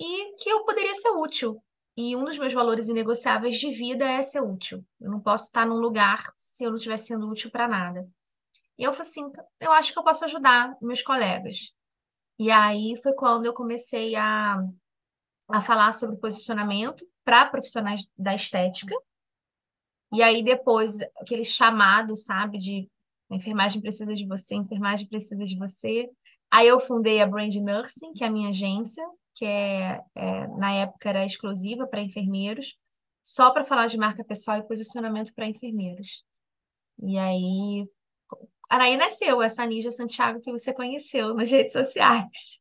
e 0.00 0.34
que 0.36 0.48
eu 0.48 0.64
poderia 0.64 0.94
ser 0.94 1.10
útil. 1.10 1.62
E 1.94 2.16
um 2.16 2.24
dos 2.24 2.38
meus 2.38 2.52
valores 2.52 2.88
inegociáveis 2.88 3.58
de 3.58 3.70
vida 3.70 4.06
é 4.06 4.22
ser 4.22 4.40
útil. 4.40 4.82
Eu 4.98 5.10
não 5.10 5.20
posso 5.20 5.46
estar 5.46 5.66
num 5.66 5.76
lugar 5.76 6.22
se 6.38 6.64
eu 6.64 6.70
não 6.70 6.76
estiver 6.76 6.98
sendo 6.98 7.28
útil 7.28 7.50
para 7.50 7.68
nada. 7.68 8.08
E 8.78 8.82
eu 8.82 8.92
falei 8.92 9.10
assim, 9.10 9.30
eu 9.60 9.72
acho 9.72 9.92
que 9.92 9.98
eu 9.98 10.04
posso 10.04 10.24
ajudar 10.24 10.76
meus 10.80 11.02
colegas. 11.02 11.72
E 12.38 12.50
aí 12.50 12.94
foi 13.02 13.14
quando 13.14 13.46
eu 13.46 13.54
comecei 13.54 14.14
a, 14.14 14.62
a 15.48 15.60
falar 15.60 15.92
sobre 15.92 16.16
posicionamento 16.16 17.06
para 17.24 17.46
profissionais 17.46 18.08
da 18.16 18.34
estética. 18.34 18.94
E 20.12 20.22
aí 20.22 20.42
depois 20.42 21.00
aquele 21.16 21.44
chamado, 21.44 22.16
sabe, 22.16 22.58
de 22.58 22.88
enfermagem 23.30 23.80
precisa 23.80 24.14
de 24.14 24.26
você, 24.26 24.54
enfermagem 24.54 25.08
precisa 25.08 25.44
de 25.44 25.56
você. 25.58 26.08
Aí 26.50 26.68
eu 26.68 26.78
fundei 26.78 27.20
a 27.20 27.26
Brand 27.26 27.54
Nursing, 27.56 28.12
que 28.12 28.22
é 28.22 28.26
a 28.26 28.30
minha 28.30 28.50
agência, 28.50 29.04
que 29.34 29.44
é, 29.44 30.00
é 30.14 30.46
na 30.48 30.72
época 30.72 31.08
era 31.08 31.24
exclusiva 31.24 31.86
para 31.86 32.00
enfermeiros, 32.00 32.78
só 33.22 33.50
para 33.50 33.64
falar 33.64 33.88
de 33.88 33.98
marca 33.98 34.24
pessoal 34.24 34.58
e 34.58 34.66
posicionamento 34.66 35.34
para 35.34 35.46
enfermeiros. 35.46 36.24
E 37.02 37.18
aí, 37.18 37.86
aí 38.70 38.96
nasceu 38.96 39.42
essa 39.42 39.66
Nígia 39.66 39.90
Santiago 39.90 40.40
que 40.40 40.52
você 40.52 40.72
conheceu 40.72 41.34
nas 41.34 41.50
redes 41.50 41.72
sociais. 41.72 42.60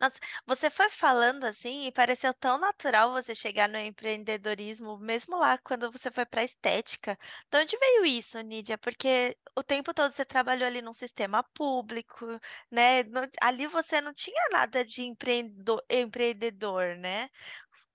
Nossa, 0.00 0.18
você 0.46 0.70
foi 0.70 0.88
falando 0.88 1.44
assim 1.44 1.86
e 1.86 1.92
pareceu 1.92 2.32
tão 2.34 2.58
natural 2.58 3.12
você 3.12 3.34
chegar 3.34 3.68
no 3.68 3.78
empreendedorismo, 3.78 4.98
mesmo 4.98 5.36
lá 5.38 5.58
quando 5.58 5.90
você 5.92 6.10
foi 6.10 6.24
para 6.26 6.42
estética. 6.44 7.18
De 7.50 7.58
onde 7.58 7.76
veio 7.78 8.04
isso, 8.06 8.40
Nídia? 8.40 8.78
Porque 8.78 9.36
o 9.56 9.62
tempo 9.62 9.92
todo 9.94 10.10
você 10.10 10.24
trabalhou 10.24 10.66
ali 10.66 10.80
num 10.82 10.94
sistema 10.94 11.42
público, 11.54 12.26
né? 12.70 13.00
Ali 13.42 13.66
você 13.66 14.00
não 14.00 14.12
tinha 14.14 14.48
nada 14.50 14.84
de 14.84 15.02
empreendo- 15.02 15.82
empreendedor, 15.90 16.96
né? 16.96 17.28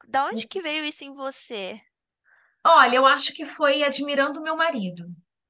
Da 0.07 0.25
onde 0.27 0.47
que 0.47 0.61
veio 0.61 0.85
isso 0.85 1.03
em 1.05 1.13
você? 1.13 1.81
Olha, 2.65 2.95
eu 2.97 3.05
acho 3.05 3.33
que 3.33 3.45
foi 3.45 3.81
admirando 3.83 4.41
meu 4.41 4.55
marido. 4.57 5.05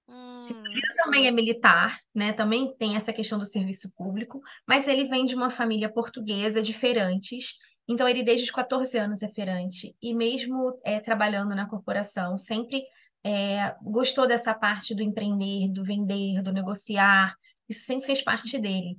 Hum, 0.08 0.42
marido 0.42 0.96
também 0.98 1.28
é 1.28 1.32
militar, 1.32 2.00
né? 2.14 2.34
Também 2.34 2.76
tem 2.78 2.96
essa 2.96 3.12
questão 3.12 3.40
do 3.40 3.46
serviço 3.46 3.92
público, 3.96 4.42
mas 4.68 4.88
ele 4.88 5.06
vem 5.06 5.26
de 5.26 5.36
uma 5.36 5.50
família 5.50 5.92
portuguesa 5.92 6.62
de 6.62 6.74
feirantes, 6.74 7.54
então 7.88 8.08
ele 8.08 8.24
desde 8.24 8.46
os 8.46 8.52
14 8.52 8.98
anos 8.98 9.24
é 9.24 9.28
feirante 9.28 9.96
e 10.02 10.14
mesmo 10.14 10.80
é, 10.84 11.00
trabalhando 11.00 11.56
na 11.56 11.68
corporação, 11.68 12.38
sempre 12.38 12.84
é, 13.24 13.76
gostou 13.82 14.28
dessa 14.28 14.54
parte 14.54 14.94
do 14.94 15.02
empreender, 15.02 15.72
do 15.72 15.84
vender, 15.84 16.42
do 16.44 16.54
negociar, 16.54 17.36
isso 17.68 17.86
sempre 17.86 18.06
fez 18.06 18.22
parte 18.22 18.60
dele. 18.60 18.98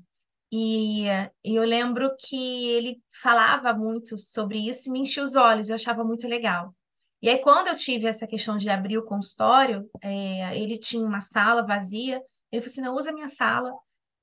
E, 0.50 1.04
e 1.44 1.54
eu 1.56 1.64
lembro 1.64 2.10
que 2.18 2.68
ele 2.70 3.00
falava 3.22 3.72
muito 3.74 4.16
sobre 4.18 4.58
isso 4.68 4.88
e 4.88 4.92
me 4.92 5.00
enchia 5.00 5.22
os 5.22 5.36
olhos, 5.36 5.68
eu 5.68 5.74
achava 5.74 6.04
muito 6.04 6.26
legal. 6.26 6.74
E 7.22 7.28
aí, 7.28 7.38
quando 7.40 7.68
eu 7.68 7.74
tive 7.74 8.06
essa 8.06 8.26
questão 8.26 8.56
de 8.56 8.68
abrir 8.68 8.98
o 8.98 9.04
consultório, 9.04 9.88
é, 10.02 10.56
ele 10.58 10.78
tinha 10.78 11.04
uma 11.04 11.20
sala 11.20 11.66
vazia. 11.66 12.20
Ele 12.52 12.62
falou 12.62 12.72
assim: 12.72 12.80
não, 12.82 12.94
usa 12.94 13.10
a 13.10 13.14
minha 13.14 13.28
sala, 13.28 13.72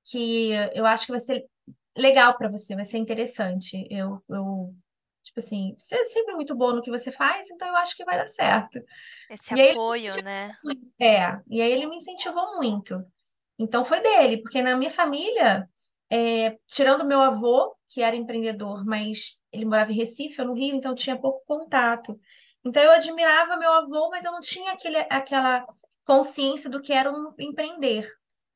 que 0.05 0.51
eu 0.73 0.85
acho 0.85 1.05
que 1.05 1.11
vai 1.11 1.19
ser 1.19 1.43
legal 1.97 2.37
para 2.37 2.49
você, 2.49 2.75
vai 2.75 2.85
ser 2.85 2.97
interessante. 2.97 3.87
Eu, 3.89 4.23
eu, 4.29 4.73
tipo 5.23 5.39
assim, 5.39 5.75
você 5.77 5.95
é 5.97 6.03
sempre 6.05 6.33
muito 6.35 6.55
bom 6.55 6.73
no 6.73 6.81
que 6.81 6.91
você 6.91 7.11
faz, 7.11 7.49
então 7.49 7.67
eu 7.67 7.75
acho 7.77 7.95
que 7.95 8.05
vai 8.05 8.17
dar 8.17 8.27
certo. 8.27 8.79
esse 9.29 9.53
E 9.57 9.71
apoio, 9.71 10.23
né? 10.23 10.51
muito. 10.63 10.81
é, 10.99 11.39
e 11.49 11.61
aí 11.61 11.71
ele 11.71 11.85
me 11.87 11.97
incentivou 11.97 12.57
muito. 12.57 13.03
Então 13.57 13.85
foi 13.85 14.01
dele, 14.01 14.41
porque 14.41 14.61
na 14.61 14.75
minha 14.75 14.89
família, 14.89 15.67
é, 16.09 16.57
tirando 16.67 17.05
meu 17.05 17.21
avô, 17.21 17.75
que 17.89 18.01
era 18.01 18.15
empreendedor, 18.15 18.83
mas 18.85 19.39
ele 19.51 19.65
morava 19.65 19.91
em 19.91 19.95
Recife, 19.95 20.39
eu 20.39 20.45
no 20.45 20.53
Rio, 20.53 20.75
então 20.75 20.95
tinha 20.95 21.19
pouco 21.19 21.43
contato. 21.45 22.19
Então 22.65 22.81
eu 22.81 22.91
admirava 22.91 23.57
meu 23.57 23.71
avô, 23.71 24.09
mas 24.09 24.23
eu 24.23 24.31
não 24.31 24.39
tinha 24.39 24.71
aquele, 24.71 24.97
aquela 25.09 25.65
consciência 26.05 26.69
do 26.69 26.81
que 26.81 26.93
era 26.93 27.11
um 27.11 27.33
empreender. 27.39 28.09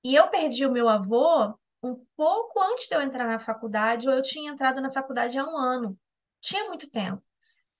E 0.04 0.16
eu 0.16 0.28
perdi 0.30 0.66
o 0.66 0.72
meu 0.72 0.88
avô 0.88 1.54
um 1.84 1.96
pouco 2.16 2.60
antes 2.62 2.88
de 2.88 2.96
eu 2.96 3.02
entrar 3.02 3.28
na 3.28 3.40
faculdade, 3.40 4.08
ou 4.08 4.16
eu 4.16 4.22
tinha 4.22 4.52
entrado 4.52 4.82
na 4.82 4.92
faculdade 4.92 5.38
há 5.38 5.44
um 5.46 5.58
ano. 5.58 5.98
Tinha 6.42 6.66
muito 6.66 6.90
tempo. 6.90 7.22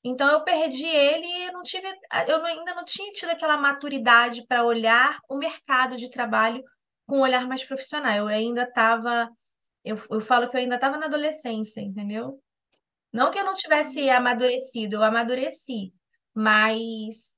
Então 0.04 0.32
eu 0.32 0.44
perdi 0.44 0.86
ele 0.86 1.26
e 1.26 1.48
eu 1.48 1.54
não 1.54 1.64
tive, 1.64 1.88
eu 2.28 2.46
ainda 2.46 2.74
não 2.76 2.86
tinha 2.86 3.12
tido 3.12 3.30
aquela 3.30 3.58
maturidade 3.58 4.46
para 4.48 4.64
olhar 4.64 5.20
o 5.30 5.38
mercado 5.38 5.98
de 5.98 6.10
trabalho 6.10 6.64
com 7.06 7.18
um 7.18 7.22
olhar 7.22 7.48
mais 7.48 7.64
profissional. 7.64 8.16
Eu 8.16 8.28
ainda 8.28 8.64
estava, 8.64 9.30
eu, 9.84 9.98
eu 10.12 10.22
falo 10.22 10.48
que 10.50 10.56
eu 10.56 10.62
ainda 10.62 10.76
estava 10.76 10.98
na 10.98 11.08
adolescência, 11.08 11.82
entendeu? 11.82 12.42
Não 13.12 13.32
que 13.32 13.40
eu 13.40 13.46
não 13.46 13.54
tivesse 13.54 14.10
amadurecido, 14.10 14.98
eu 14.98 15.04
amadureci, 15.04 15.94
mas 16.38 17.36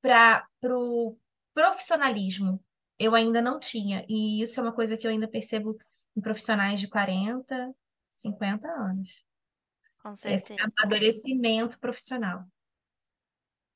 para 0.00 0.48
o 0.64 1.18
profissionalismo 1.52 2.64
eu 2.98 3.14
ainda 3.14 3.42
não 3.42 3.60
tinha. 3.60 4.06
E 4.08 4.42
isso 4.42 4.58
é 4.58 4.62
uma 4.62 4.72
coisa 4.72 4.96
que 4.96 5.06
eu 5.06 5.10
ainda 5.10 5.28
percebo 5.28 5.76
em 6.16 6.20
profissionais 6.22 6.80
de 6.80 6.88
40, 6.88 7.74
50 8.16 8.66
anos. 8.66 9.22
Com 10.02 10.12
Esse 10.12 10.54
certeza. 10.54 10.62
amadurecimento 10.80 11.78
profissional. 11.78 12.44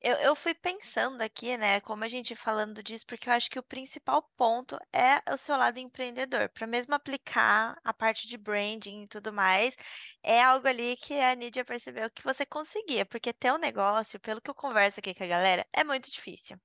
Eu, 0.05 0.15
eu 0.17 0.35
fui 0.35 0.53
pensando 0.53 1.21
aqui, 1.21 1.55
né, 1.57 1.79
como 1.79 2.03
a 2.03 2.09
gente 2.09 2.35
falando 2.35 2.83
disso, 2.83 3.05
porque 3.05 3.29
eu 3.29 3.33
acho 3.33 3.49
que 3.49 3.57
o 3.57 3.63
principal 3.63 4.21
ponto 4.35 4.77
é 4.91 5.21
o 5.33 5.37
seu 5.37 5.55
lado 5.55 5.79
empreendedor, 5.79 6.49
para 6.49 6.67
mesmo 6.67 6.93
aplicar 6.93 7.79
a 7.85 7.93
parte 7.93 8.27
de 8.27 8.37
branding 8.37 9.03
e 9.03 9.07
tudo 9.07 9.31
mais, 9.31 9.73
é 10.21 10.43
algo 10.43 10.67
ali 10.67 10.97
que 10.97 11.13
a 11.17 11.33
Nídia 11.35 11.63
percebeu 11.63 12.09
que 12.11 12.21
você 12.21 12.45
conseguia, 12.45 13.05
porque 13.05 13.31
ter 13.31 13.53
um 13.53 13.57
negócio, 13.57 14.19
pelo 14.19 14.41
que 14.41 14.49
eu 14.49 14.55
converso 14.55 14.99
aqui 14.99 15.13
com 15.15 15.23
a 15.23 15.27
galera, 15.27 15.65
é 15.71 15.85
muito 15.85 16.11
difícil, 16.11 16.59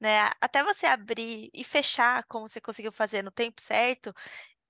né? 0.00 0.30
Até 0.40 0.62
você 0.64 0.86
abrir 0.86 1.50
e 1.54 1.64
fechar, 1.64 2.24
como 2.24 2.48
você 2.48 2.60
conseguiu 2.60 2.92
fazer 2.92 3.22
no 3.22 3.32
tempo 3.32 3.60
certo, 3.62 4.14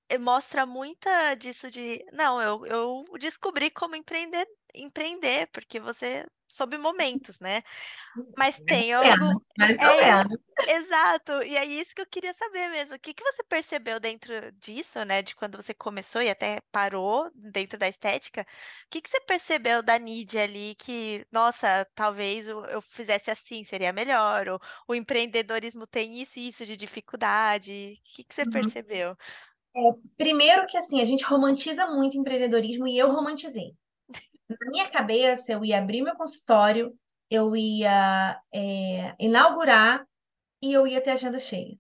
eh, 0.09 0.19
mostra 0.19 0.67
muita 0.67 1.35
disso 1.35 1.71
de, 1.71 2.05
não, 2.13 2.41
eu, 2.43 2.67
eu 2.67 3.05
descobri 3.19 3.71
como 3.71 3.97
empreender, 3.97 4.47
empreender, 4.75 5.49
porque 5.49 5.81
você 5.81 6.27
soube 6.49 6.79
momentos, 6.79 7.39
né? 7.41 7.63
Mas 8.39 8.61
tem 8.67 8.93
É, 9.01 9.09
algo. 9.09 9.43
mais 9.59 9.77
ou 9.83 9.97
É, 10.03 10.05
menos. 10.05 10.39
exato. 10.69 11.43
E 11.43 11.57
é 11.57 11.65
isso 11.65 11.95
que 11.95 12.01
eu 12.03 12.07
queria 12.07 12.35
saber 12.35 12.69
mesmo. 12.71 12.95
O 12.97 12.99
que 13.01 13.15
que 13.15 13.25
você 13.25 13.43
percebeu 13.45 14.01
dentro 14.01 14.53
disso, 14.53 15.05
né? 15.05 15.23
De 15.23 15.35
quando 15.37 15.57
você 15.63 15.75
começou 15.75 16.23
e 16.23 16.31
até 16.31 16.61
parou 16.73 17.31
dentro 17.35 17.79
da 17.79 17.89
estética? 17.89 18.43
O 18.43 18.91
que 18.91 19.01
que 19.03 19.11
você 19.11 19.21
percebeu 19.23 19.83
da 19.83 19.99
Nídia 19.99 20.43
ali 20.45 20.75
que, 20.77 21.27
nossa, 21.33 21.87
talvez 21.95 22.47
eu, 22.49 22.65
eu 22.67 22.83
fizesse 22.83 23.31
assim, 23.31 23.65
seria 23.65 23.93
melhor? 23.93 24.49
Ou 24.49 24.61
o 24.89 24.95
empreendedorismo 24.95 25.87
tem 25.87 26.21
isso 26.23 26.39
e 26.39 26.49
isso 26.49 26.67
de 26.67 26.77
dificuldade? 26.77 27.97
O 28.01 28.17
que 28.17 28.25
que 28.25 28.35
você 28.35 28.45
Uhum. 28.45 28.47
percebeu? 28.47 29.17
É, 29.77 29.81
primeiro 30.17 30.67
que 30.67 30.77
assim, 30.79 31.01
a 31.01 31.05
gente 31.05 31.25
romantiza 31.25 31.87
muito 31.87 32.17
empreendedorismo 32.19 32.87
e 32.89 32.99
eu 32.99 33.09
romantizei. 33.11 33.75
Na 34.49 34.71
minha 34.71 34.89
cabeça, 34.89 35.53
eu 35.53 35.65
ia 35.65 35.79
abrir 35.79 36.03
meu 36.03 36.15
consultório, 36.15 36.97
eu 37.31 37.57
ia, 37.57 38.41
é, 38.53 39.15
inaugurar 39.19 40.07
e 40.63 40.73
eu 40.73 40.87
ia 40.87 41.01
ter 41.01 41.11
agenda 41.11 41.39
cheia. 41.39 41.77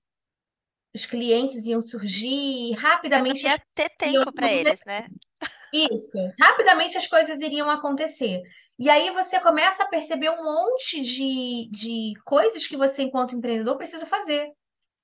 Os 0.95 1.07
clientes 1.07 1.67
iam 1.67 1.81
surgir 1.81 2.71
Mas 2.71 2.83
rapidamente 2.83 3.47
as 3.47 3.53
ia 3.53 3.63
ter 3.75 3.91
tempo 3.91 4.33
para 4.33 4.53
eles, 4.53 4.81
né? 4.87 5.07
Isso, 5.73 6.19
rapidamente 6.41 6.97
as 6.97 7.07
coisas 7.07 7.41
iriam 7.41 7.71
acontecer. 7.71 8.43
E 8.79 8.89
aí 8.89 9.11
você 9.11 9.39
começa 9.41 9.83
a 9.85 9.89
perceber 9.89 10.31
um 10.31 10.43
monte 10.43 11.01
de, 11.03 11.69
de 11.71 12.15
coisas 12.25 12.67
que 12.67 12.77
você, 12.77 13.03
enquanto 13.03 13.35
empreendedor, 13.35 13.77
precisa 13.77 14.07
fazer. 14.07 14.51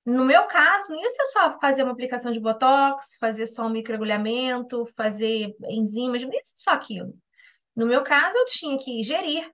No 0.05 0.25
meu 0.25 0.45
caso, 0.47 0.91
não 0.91 0.99
ia 0.99 1.09
ser 1.09 1.25
só 1.25 1.59
fazer 1.59 1.83
uma 1.83 1.93
aplicação 1.93 2.31
de 2.31 2.39
botox, 2.39 3.15
fazer 3.17 3.47
só 3.47 3.65
um 3.65 3.69
microagulhamento, 3.69 4.85
fazer 4.97 5.55
enzimas, 5.69 6.23
não 6.23 6.33
ia 6.33 6.43
ser 6.43 6.57
só 6.57 6.71
aquilo. 6.71 7.13
No 7.75 7.85
meu 7.85 8.03
caso, 8.03 8.37
eu 8.37 8.45
tinha 8.45 8.77
que 8.77 9.01
gerir, 9.01 9.49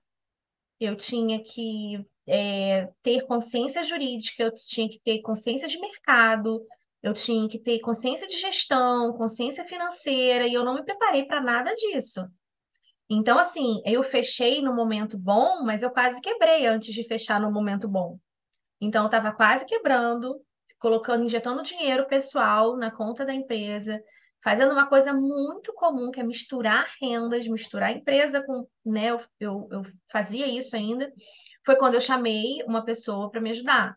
eu 0.80 0.96
tinha 0.96 1.42
que 1.42 2.04
é, 2.28 2.88
ter 3.02 3.26
consciência 3.26 3.82
jurídica, 3.84 4.42
eu 4.42 4.52
tinha 4.52 4.88
que 4.88 5.00
ter 5.04 5.20
consciência 5.20 5.68
de 5.68 5.78
mercado, 5.80 6.66
eu 7.02 7.14
tinha 7.14 7.48
que 7.48 7.58
ter 7.58 7.80
consciência 7.80 8.26
de 8.26 8.36
gestão, 8.36 9.12
consciência 9.14 9.64
financeira, 9.64 10.46
e 10.46 10.54
eu 10.54 10.64
não 10.64 10.74
me 10.74 10.84
preparei 10.84 11.24
para 11.24 11.40
nada 11.40 11.72
disso. 11.74 12.26
Então, 13.08 13.38
assim, 13.38 13.82
eu 13.84 14.02
fechei 14.02 14.62
no 14.62 14.74
momento 14.74 15.18
bom, 15.18 15.62
mas 15.64 15.82
eu 15.82 15.90
quase 15.90 16.20
quebrei 16.20 16.66
antes 16.66 16.94
de 16.94 17.04
fechar 17.04 17.40
no 17.40 17.52
momento 17.52 17.88
bom. 17.88 18.18
Então, 18.80 19.02
eu 19.02 19.06
estava 19.06 19.32
quase 19.32 19.66
quebrando, 19.66 20.40
colocando, 20.78 21.24
injetando 21.24 21.62
dinheiro 21.62 22.06
pessoal 22.06 22.76
na 22.76 22.90
conta 22.90 23.24
da 23.24 23.34
empresa, 23.34 24.02
fazendo 24.42 24.72
uma 24.72 24.88
coisa 24.88 25.12
muito 25.12 25.72
comum, 25.74 26.10
que 26.10 26.20
é 26.20 26.22
misturar 26.22 26.86
rendas, 27.00 27.46
misturar 27.46 27.92
empresa 27.92 28.42
com, 28.42 28.66
né? 28.84 29.10
Eu, 29.10 29.20
eu, 29.38 29.68
eu 29.70 29.82
fazia 30.10 30.46
isso 30.46 30.74
ainda. 30.74 31.12
Foi 31.64 31.76
quando 31.76 31.94
eu 31.94 32.00
chamei 32.00 32.62
uma 32.66 32.84
pessoa 32.84 33.30
para 33.30 33.40
me 33.40 33.50
ajudar. 33.50 33.96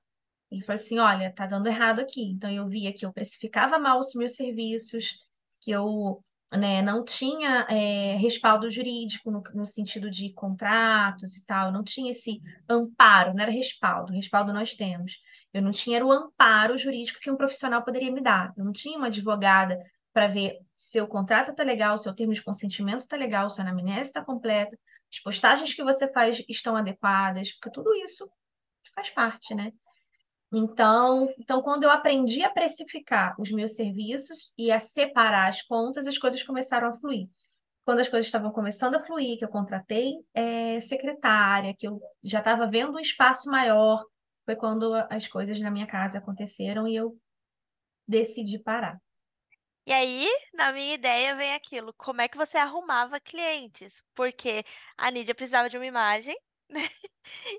E 0.51 0.61
falei 0.61 0.81
assim: 0.81 0.99
olha, 0.99 1.33
tá 1.33 1.47
dando 1.47 1.67
errado 1.67 1.99
aqui. 1.99 2.21
Então, 2.31 2.49
eu 2.49 2.67
via 2.67 2.93
que 2.93 3.05
eu 3.05 3.13
precificava 3.13 3.79
mal 3.79 3.99
os 3.99 4.13
meus 4.13 4.35
serviços, 4.35 5.15
que 5.61 5.71
eu. 5.71 6.23
Né, 6.57 6.81
não 6.81 7.03
tinha 7.03 7.65
é, 7.69 8.15
respaldo 8.15 8.69
jurídico 8.69 9.31
no, 9.31 9.41
no 9.53 9.65
sentido 9.65 10.09
de 10.09 10.33
contratos 10.33 11.37
e 11.37 11.45
tal, 11.45 11.71
não 11.71 11.83
tinha 11.83 12.11
esse 12.11 12.41
amparo, 12.69 13.33
não 13.33 13.41
era 13.41 13.51
respaldo, 13.51 14.13
respaldo 14.13 14.53
nós 14.53 14.73
temos. 14.73 15.19
Eu 15.53 15.61
não 15.61 15.71
tinha 15.71 16.03
o 16.03 16.11
amparo 16.11 16.77
jurídico 16.77 17.19
que 17.19 17.29
um 17.29 17.37
profissional 17.37 17.83
poderia 17.83 18.11
me 18.11 18.21
dar. 18.21 18.53
Eu 18.57 18.65
não 18.65 18.71
tinha 18.71 18.97
uma 18.97 19.07
advogada 19.07 19.77
para 20.11 20.27
ver 20.27 20.59
se 20.75 20.99
o 21.01 21.07
contrato 21.07 21.51
está 21.51 21.63
legal, 21.63 21.97
se 21.97 22.07
o 22.07 22.15
termo 22.15 22.33
de 22.33 22.43
consentimento 22.43 23.01
está 23.01 23.17
legal, 23.17 23.49
se 23.49 23.59
a 23.59 23.63
anamnese 23.63 24.09
está 24.09 24.23
completa, 24.23 24.77
as 25.11 25.19
postagens 25.19 25.73
que 25.73 25.83
você 25.83 26.11
faz 26.11 26.43
estão 26.47 26.75
adequadas, 26.75 27.51
porque 27.53 27.71
tudo 27.71 27.93
isso 27.95 28.29
faz 28.95 29.09
parte, 29.09 29.55
né? 29.55 29.71
Então, 30.53 31.27
então, 31.39 31.61
quando 31.61 31.83
eu 31.83 31.89
aprendi 31.89 32.43
a 32.43 32.49
precificar 32.49 33.35
os 33.39 33.51
meus 33.51 33.75
serviços 33.75 34.53
e 34.57 34.71
a 34.71 34.79
separar 34.79 35.47
as 35.47 35.61
contas, 35.61 36.05
as 36.05 36.17
coisas 36.17 36.43
começaram 36.43 36.89
a 36.89 36.93
fluir 36.93 37.27
quando 37.85 37.99
as 37.99 38.09
coisas 38.09 38.27
estavam 38.27 38.51
começando 38.51 38.95
a 38.95 39.03
fluir, 39.03 39.37
que 39.37 39.43
eu 39.43 39.49
contratei 39.49 40.15
é, 40.33 40.79
secretária, 40.79 41.75
que 41.77 41.87
eu 41.87 42.01
já 42.23 42.39
estava 42.39 42.67
vendo 42.67 42.95
um 42.95 42.99
espaço 42.99 43.49
maior, 43.49 44.03
foi 44.45 44.55
quando 44.55 44.93
as 45.09 45.27
coisas 45.27 45.59
na 45.59 45.69
minha 45.69 45.87
casa 45.87 46.17
aconteceram 46.17 46.87
e 46.87 46.95
eu 46.95 47.17
decidi 48.07 48.59
parar. 48.59 48.97
E 49.85 49.91
aí, 49.91 50.25
na 50.53 50.71
minha 50.71 50.93
ideia, 50.93 51.35
vem 51.35 51.53
aquilo: 51.53 51.93
como 51.97 52.21
é 52.21 52.27
que 52.27 52.37
você 52.37 52.57
arrumava 52.57 53.19
clientes? 53.19 54.01
Porque 54.15 54.63
a 54.97 55.11
Nídia 55.11 55.35
precisava 55.35 55.69
de 55.69 55.77
uma 55.77 55.85
imagem? 55.85 56.35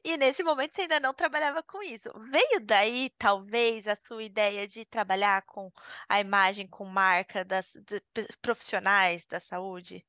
E 0.04 0.16
nesse 0.16 0.42
momento 0.44 0.74
você 0.74 0.82
ainda 0.82 1.00
não 1.00 1.12
trabalhava 1.14 1.62
com 1.62 1.82
isso. 1.82 2.08
Veio 2.30 2.60
daí, 2.60 3.10
talvez, 3.18 3.86
a 3.88 3.96
sua 3.96 4.22
ideia 4.22 4.66
de 4.68 4.84
trabalhar 4.84 5.42
com 5.42 5.70
a 6.08 6.20
imagem, 6.20 6.66
com 6.66 6.84
marca 6.84 7.44
das 7.44 7.72
de- 7.86 8.02
profissionais 8.40 9.26
da 9.26 9.40
saúde? 9.40 10.06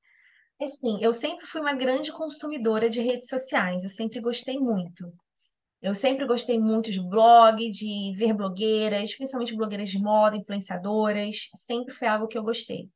Assim, 0.62 1.00
eu 1.02 1.12
sempre 1.14 1.46
fui 1.46 1.60
uma 1.62 1.74
grande 1.74 2.12
consumidora 2.14 2.90
de 2.90 3.02
redes 3.02 3.28
sociais, 3.28 3.84
eu 3.84 3.90
sempre 3.90 4.22
gostei 4.22 4.58
muito. 4.58 5.12
Eu 5.82 5.96
sempre 5.96 6.26
gostei 6.28 6.60
muito 6.60 6.92
de 6.92 7.02
blog, 7.02 7.70
de 7.70 8.14
ver 8.18 8.34
blogueiras, 8.34 9.16
principalmente 9.16 9.56
blogueiras 9.56 9.90
de 9.90 10.00
moda, 10.00 10.38
influenciadoras, 10.38 11.50
sempre 11.56 11.94
foi 11.96 12.08
algo 12.08 12.28
que 12.28 12.38
eu 12.38 12.44
gostei. 12.44 12.90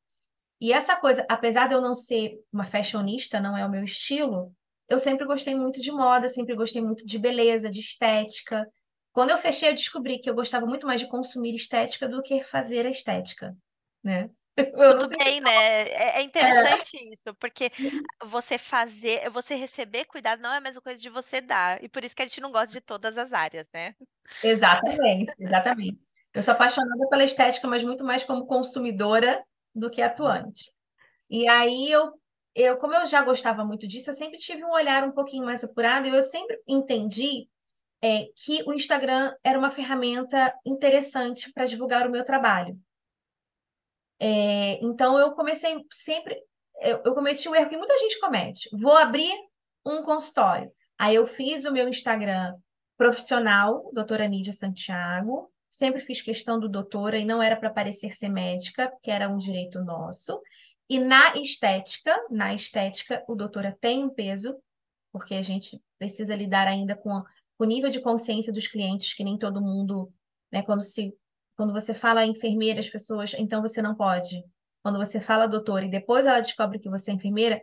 E 0.61 0.73
essa 0.73 0.97
coisa, 0.97 1.25
apesar 1.29 1.67
de 1.67 1.75
eu 1.75 1.81
não 1.81 1.95
ser 1.95 2.39
uma 2.53 2.65
fashionista, 2.65 3.39
não 3.41 3.57
é 3.57 3.65
o 3.65 3.71
meu 3.71 3.83
estilo, 3.83 4.53
eu 4.89 4.97
sempre 4.99 5.25
gostei 5.25 5.55
muito 5.55 5.79
de 5.81 5.91
moda, 5.91 6.27
sempre 6.27 6.55
gostei 6.55 6.81
muito 6.81 7.05
de 7.05 7.19
beleza, 7.19 7.69
de 7.69 7.79
estética. 7.79 8.67
Quando 9.11 9.29
eu 9.29 9.37
fechei, 9.37 9.69
eu 9.69 9.73
descobri 9.73 10.19
que 10.19 10.29
eu 10.29 10.35
gostava 10.35 10.65
muito 10.65 10.87
mais 10.87 10.99
de 10.99 11.07
consumir 11.07 11.53
estética 11.53 12.07
do 12.07 12.21
que 12.21 12.43
fazer 12.43 12.85
a 12.85 12.89
estética, 12.89 13.55
né? 14.03 14.29
Tudo 14.99 15.07
bem, 15.17 15.39
né? 15.41 15.51
É 15.89 16.19
é 16.19 16.19
É, 16.19 16.23
interessante 16.23 16.97
isso, 17.13 17.33
porque 17.35 17.71
você 18.25 18.57
fazer, 18.57 19.29
você 19.29 19.55
receber 19.55 20.05
cuidado 20.05 20.41
não 20.41 20.53
é 20.53 20.57
a 20.57 20.61
mesma 20.61 20.81
coisa 20.81 21.01
de 21.01 21.09
você 21.09 21.39
dar. 21.39 21.83
E 21.83 21.87
por 21.87 22.03
isso 22.03 22.15
que 22.15 22.21
a 22.21 22.25
gente 22.25 22.41
não 22.41 22.51
gosta 22.51 22.71
de 22.73 22.81
todas 22.81 23.17
as 23.17 23.31
áreas, 23.31 23.69
né? 23.73 23.95
exatamente, 24.43 25.33
exatamente. 25.39 26.05
Eu 26.33 26.41
sou 26.43 26.53
apaixonada 26.53 27.07
pela 27.09 27.23
estética, 27.23 27.67
mas 27.67 27.83
muito 27.83 28.03
mais 28.03 28.23
como 28.23 28.45
consumidora 28.45 29.43
do 29.73 29.89
que 29.89 30.01
atuante. 30.01 30.71
E 31.29 31.47
aí 31.47 31.91
eu, 31.91 32.11
eu, 32.55 32.77
como 32.77 32.93
eu 32.93 33.05
já 33.05 33.23
gostava 33.23 33.63
muito 33.63 33.87
disso, 33.87 34.09
eu 34.09 34.13
sempre 34.13 34.37
tive 34.37 34.63
um 34.63 34.71
olhar 34.71 35.03
um 35.03 35.11
pouquinho 35.11 35.45
mais 35.45 35.63
apurado 35.63 36.07
e 36.07 36.15
eu 36.15 36.21
sempre 36.21 36.59
entendi 36.67 37.47
é, 38.01 38.25
que 38.35 38.63
o 38.65 38.73
Instagram 38.73 39.33
era 39.43 39.57
uma 39.59 39.71
ferramenta 39.71 40.53
interessante 40.65 41.51
para 41.53 41.65
divulgar 41.65 42.07
o 42.07 42.11
meu 42.11 42.23
trabalho. 42.23 42.79
É, 44.19 44.83
então 44.83 45.17
eu 45.17 45.31
comecei 45.31 45.85
sempre, 45.91 46.35
eu, 46.81 47.01
eu 47.05 47.13
cometi 47.13 47.47
o 47.47 47.55
erro 47.55 47.69
que 47.69 47.77
muita 47.77 47.97
gente 47.97 48.19
comete. 48.19 48.69
Vou 48.77 48.97
abrir 48.97 49.33
um 49.85 50.03
consultório. 50.03 50.71
Aí 50.97 51.15
eu 51.15 51.25
fiz 51.25 51.65
o 51.65 51.71
meu 51.71 51.87
Instagram 51.87 52.55
profissional, 52.97 53.89
doutora 53.93 54.27
Nídia 54.27 54.51
Santiago. 54.51 55.49
Sempre 55.71 56.01
fiz 56.01 56.21
questão 56.21 56.59
do 56.59 56.67
doutora 56.67 57.17
e 57.17 57.23
não 57.23 57.41
era 57.41 57.55
para 57.55 57.69
parecer 57.69 58.11
ser 58.11 58.27
médica, 58.27 58.91
que 59.01 59.09
era 59.09 59.29
um 59.29 59.37
direito 59.37 59.79
nosso. 59.83 60.41
E 60.89 60.99
na 60.99 61.35
estética, 61.35 62.15
na 62.31 62.53
estética, 62.53 63.23
o 63.27 63.35
doutora 63.35 63.77
tem 63.79 64.03
um 64.03 64.09
peso, 64.09 64.57
porque 65.11 65.35
a 65.35 65.41
gente 65.41 65.81
precisa 65.99 66.35
lidar 66.35 66.67
ainda 66.67 66.95
com 66.95 67.23
o 67.59 67.65
nível 67.65 67.89
de 67.89 68.01
consciência 68.01 68.51
dos 68.51 68.67
clientes, 68.67 69.13
que 69.13 69.23
nem 69.23 69.37
todo 69.37 69.61
mundo, 69.61 70.11
né, 70.51 70.63
quando 70.63 70.81
se 70.81 71.15
quando 71.55 71.73
você 71.73 71.93
fala 71.93 72.25
enfermeira, 72.25 72.79
as 72.79 72.87
pessoas, 72.87 73.33
então 73.33 73.61
você 73.61 73.81
não 73.81 73.93
pode. 73.93 74.41
Quando 74.81 74.97
você 74.97 75.19
fala 75.19 75.45
doutora 75.45 75.83
e 75.83 75.89
depois 75.89 76.25
ela 76.25 76.39
descobre 76.39 76.79
que 76.79 76.89
você 76.89 77.11
é 77.11 77.15
enfermeira, 77.15 77.61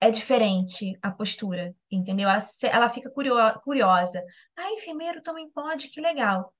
é 0.00 0.10
diferente 0.10 0.98
a 1.02 1.10
postura, 1.10 1.76
entendeu? 1.90 2.30
Ela, 2.30 2.42
ela 2.62 2.88
fica 2.88 3.10
curio- 3.10 3.60
curiosa. 3.62 4.24
Ah, 4.56 4.72
enfermeiro 4.72 5.22
também 5.22 5.50
pode, 5.50 5.88
que 5.88 6.00
legal. 6.00 6.50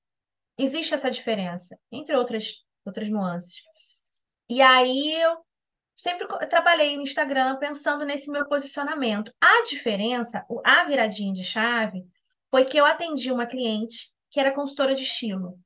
Existe 0.58 0.92
essa 0.92 1.10
diferença, 1.10 1.78
entre 1.90 2.14
outras, 2.14 2.62
outras 2.84 3.08
nuances. 3.08 3.62
E 4.46 4.60
aí 4.60 5.14
eu 5.14 5.45
sempre 5.96 6.26
trabalhei 6.48 6.96
no 6.96 7.02
Instagram 7.02 7.56
pensando 7.56 8.04
nesse 8.04 8.30
meu 8.30 8.46
posicionamento. 8.46 9.32
A 9.40 9.62
diferença, 9.64 10.44
a 10.64 10.84
viradinha 10.84 11.32
de 11.32 11.42
chave, 11.42 12.04
foi 12.50 12.64
que 12.64 12.76
eu 12.76 12.84
atendi 12.84 13.32
uma 13.32 13.46
cliente 13.46 14.12
que 14.30 14.38
era 14.38 14.54
consultora 14.54 14.94
de 14.94 15.02
estilo, 15.02 15.58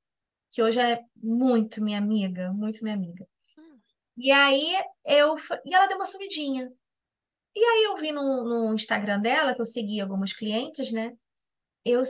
que 0.52 0.62
hoje 0.62 0.80
é 0.80 1.00
muito 1.16 1.82
minha 1.82 1.98
amiga, 1.98 2.52
muito 2.52 2.82
minha 2.82 2.94
amiga. 2.94 3.26
Hum. 3.58 3.78
E 4.16 4.30
aí 4.30 4.74
eu 5.04 5.36
e 5.64 5.74
ela 5.74 5.86
deu 5.86 5.96
uma 5.96 6.06
sumidinha. 6.06 6.70
E 7.54 7.64
aí 7.64 7.84
eu 7.84 7.96
vi 7.96 8.12
no, 8.12 8.44
no 8.44 8.74
Instagram 8.74 9.20
dela, 9.20 9.54
que 9.54 9.60
eu 9.60 9.66
segui 9.66 10.00
alguns 10.00 10.32
clientes, 10.32 10.92
né? 10.92 11.12
Eu, 11.84 12.02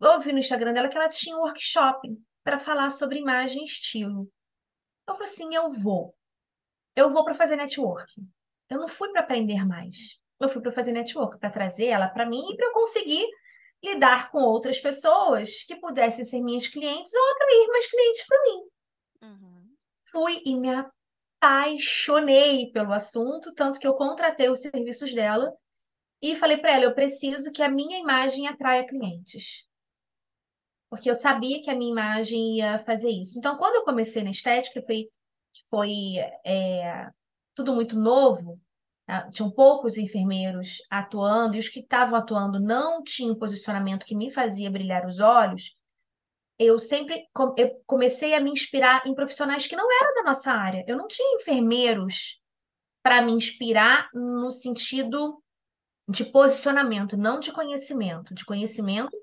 eu 0.00 0.20
vi 0.20 0.32
no 0.32 0.40
Instagram 0.40 0.72
dela 0.72 0.88
que 0.88 0.96
ela 0.96 1.08
tinha 1.08 1.36
um 1.36 1.40
workshop 1.40 2.00
para 2.42 2.58
falar 2.58 2.90
sobre 2.90 3.18
imagem 3.18 3.62
e 3.62 3.66
estilo. 3.66 4.28
Eu 5.08 5.14
falei 5.14 5.30
assim, 5.30 5.54
eu 5.54 5.70
vou. 5.70 6.16
Eu 6.96 7.10
vou 7.10 7.24
para 7.24 7.34
fazer 7.34 7.56
network. 7.56 8.10
Eu 8.70 8.78
não 8.78 8.88
fui 8.88 9.10
para 9.10 9.20
aprender 9.20 9.64
mais. 9.66 10.18
Eu 10.40 10.48
fui 10.48 10.62
para 10.62 10.72
fazer 10.72 10.92
network, 10.92 11.38
para 11.38 11.50
trazer 11.50 11.86
ela 11.86 12.08
para 12.08 12.26
mim 12.26 12.50
e 12.50 12.56
para 12.56 12.66
eu 12.66 12.72
conseguir 12.72 13.26
lidar 13.84 14.30
com 14.30 14.38
outras 14.38 14.80
pessoas 14.80 15.62
que 15.64 15.76
pudessem 15.76 16.24
ser 16.24 16.40
minhas 16.40 16.66
clientes 16.66 17.12
ou 17.14 17.30
atrair 17.30 17.68
mais 17.68 17.86
clientes 17.90 18.26
para 18.26 18.42
mim. 18.42 18.62
Uhum. 19.22 19.74
Fui 20.10 20.42
e 20.44 20.56
me 20.56 20.70
apaixonei 21.40 22.70
pelo 22.72 22.92
assunto, 22.92 23.54
tanto 23.54 23.78
que 23.78 23.86
eu 23.86 23.94
contratei 23.94 24.48
os 24.48 24.60
serviços 24.60 25.14
dela 25.14 25.52
e 26.22 26.34
falei 26.34 26.56
para 26.56 26.72
ela: 26.72 26.84
eu 26.84 26.94
preciso 26.94 27.52
que 27.52 27.62
a 27.62 27.68
minha 27.68 27.98
imagem 27.98 28.48
atraia 28.48 28.86
clientes. 28.86 29.64
Porque 30.88 31.10
eu 31.10 31.14
sabia 31.14 31.62
que 31.62 31.70
a 31.70 31.74
minha 31.74 31.90
imagem 31.90 32.58
ia 32.58 32.78
fazer 32.84 33.10
isso. 33.10 33.38
Então, 33.38 33.58
quando 33.58 33.74
eu 33.74 33.84
comecei 33.84 34.22
na 34.22 34.30
estética, 34.30 34.82
foi, 35.70 35.88
foi 35.90 36.16
é, 36.44 37.10
tudo 37.54 37.74
muito 37.74 37.98
novo, 37.98 38.60
tá? 39.06 39.28
tinham 39.30 39.50
poucos 39.50 39.96
enfermeiros 39.96 40.78
atuando, 40.90 41.56
e 41.56 41.58
os 41.58 41.68
que 41.68 41.80
estavam 41.80 42.18
atuando 42.18 42.60
não 42.60 43.02
tinham 43.02 43.34
posicionamento 43.34 44.06
que 44.06 44.16
me 44.16 44.30
fazia 44.30 44.70
brilhar 44.70 45.06
os 45.06 45.20
olhos 45.20 45.76
eu 46.58 46.78
sempre 46.78 47.26
eu 47.58 47.82
comecei 47.86 48.34
a 48.34 48.40
me 48.40 48.50
inspirar 48.50 49.06
em 49.06 49.14
profissionais 49.14 49.66
que 49.66 49.76
não 49.76 49.90
eram 49.92 50.14
da 50.14 50.22
nossa 50.22 50.50
área. 50.50 50.84
Eu 50.86 50.96
não 50.96 51.06
tinha 51.06 51.36
enfermeiros 51.36 52.40
para 53.02 53.22
me 53.22 53.32
inspirar 53.32 54.08
no 54.14 54.50
sentido 54.50 55.42
de 56.08 56.24
posicionamento, 56.24 57.16
não 57.16 57.38
de 57.38 57.52
conhecimento. 57.52 58.34
De 58.34 58.44
conhecimento, 58.44 59.16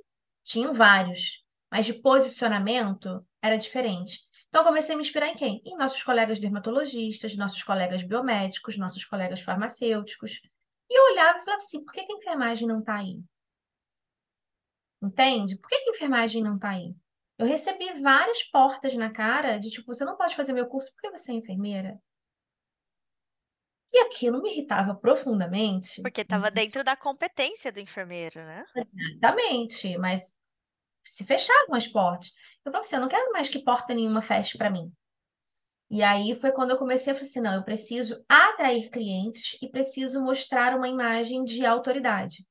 tinham 0.44 0.74
vários, 0.74 1.44
mas 1.72 1.86
de 1.86 1.94
posicionamento 1.94 3.26
era 3.42 3.58
diferente. 3.58 4.20
Então, 4.54 4.64
comecei 4.64 4.94
a 4.94 4.96
me 4.96 5.04
inspirar 5.04 5.30
em 5.30 5.36
quem? 5.36 5.64
Em 5.66 5.76
nossos 5.76 6.04
colegas 6.04 6.40
dermatologistas, 6.40 7.36
nossos 7.36 7.64
colegas 7.64 8.04
biomédicos, 8.04 8.78
nossos 8.78 9.04
colegas 9.04 9.42
farmacêuticos. 9.42 10.44
E 10.88 10.96
eu 10.96 11.12
olhava 11.12 11.40
e 11.40 11.44
falava 11.44 11.64
assim: 11.64 11.84
por 11.84 11.92
que 11.92 12.02
a 12.02 12.16
enfermagem 12.16 12.68
não 12.68 12.82
está 12.82 12.98
aí? 12.98 13.20
Entende? 15.02 15.58
Por 15.58 15.68
que 15.68 15.74
a 15.74 15.90
enfermagem 15.90 16.44
não 16.44 16.58
está 16.58 16.70
aí? 16.70 16.96
Eu 17.40 17.48
recebi 17.48 18.00
várias 18.00 18.44
portas 18.44 18.94
na 18.94 19.12
cara 19.12 19.58
de 19.58 19.72
tipo, 19.72 19.88
você 19.88 20.06
não 20.06 20.16
pode 20.16 20.36
fazer 20.36 20.54
meu 20.54 20.68
curso 20.68 20.94
porque 20.94 21.10
você 21.10 21.32
é 21.32 21.36
enfermeira. 21.36 22.00
E 23.92 24.02
aquilo 24.02 24.40
me 24.40 24.52
irritava 24.52 24.94
profundamente. 24.94 26.00
Porque 26.04 26.22
estava 26.22 26.52
dentro 26.52 26.84
da 26.84 26.96
competência 26.96 27.72
do 27.72 27.80
enfermeiro, 27.80 28.40
né? 28.40 28.64
Exatamente, 28.76 29.98
mas 29.98 30.36
se 31.04 31.26
fechavam 31.26 31.76
as 31.76 31.88
portas. 31.88 32.32
Eu 32.66 32.72
falei 32.72 32.86
assim, 32.86 32.96
eu 32.96 33.02
não 33.02 33.10
quero 33.10 33.32
mais 33.32 33.50
que 33.50 33.60
porta 33.60 33.94
nenhuma 33.94 34.22
feche 34.22 34.58
para 34.58 34.70
mim. 34.70 34.92
E 35.90 36.02
aí 36.02 36.36
foi 36.36 36.52
quando 36.52 36.72
eu 36.72 36.78
comecei 36.78 37.14
a 37.14 37.16
falar 37.16 37.28
assim, 37.28 37.42
não, 37.42 37.54
eu 37.56 37.64
preciso 37.64 38.24
atrair 38.28 38.90
clientes 38.90 39.58
e 39.62 39.70
preciso 39.70 40.22
mostrar 40.22 40.76
uma 40.76 40.88
imagem 40.88 41.44
de 41.44 41.66
autoridade. 41.66 42.46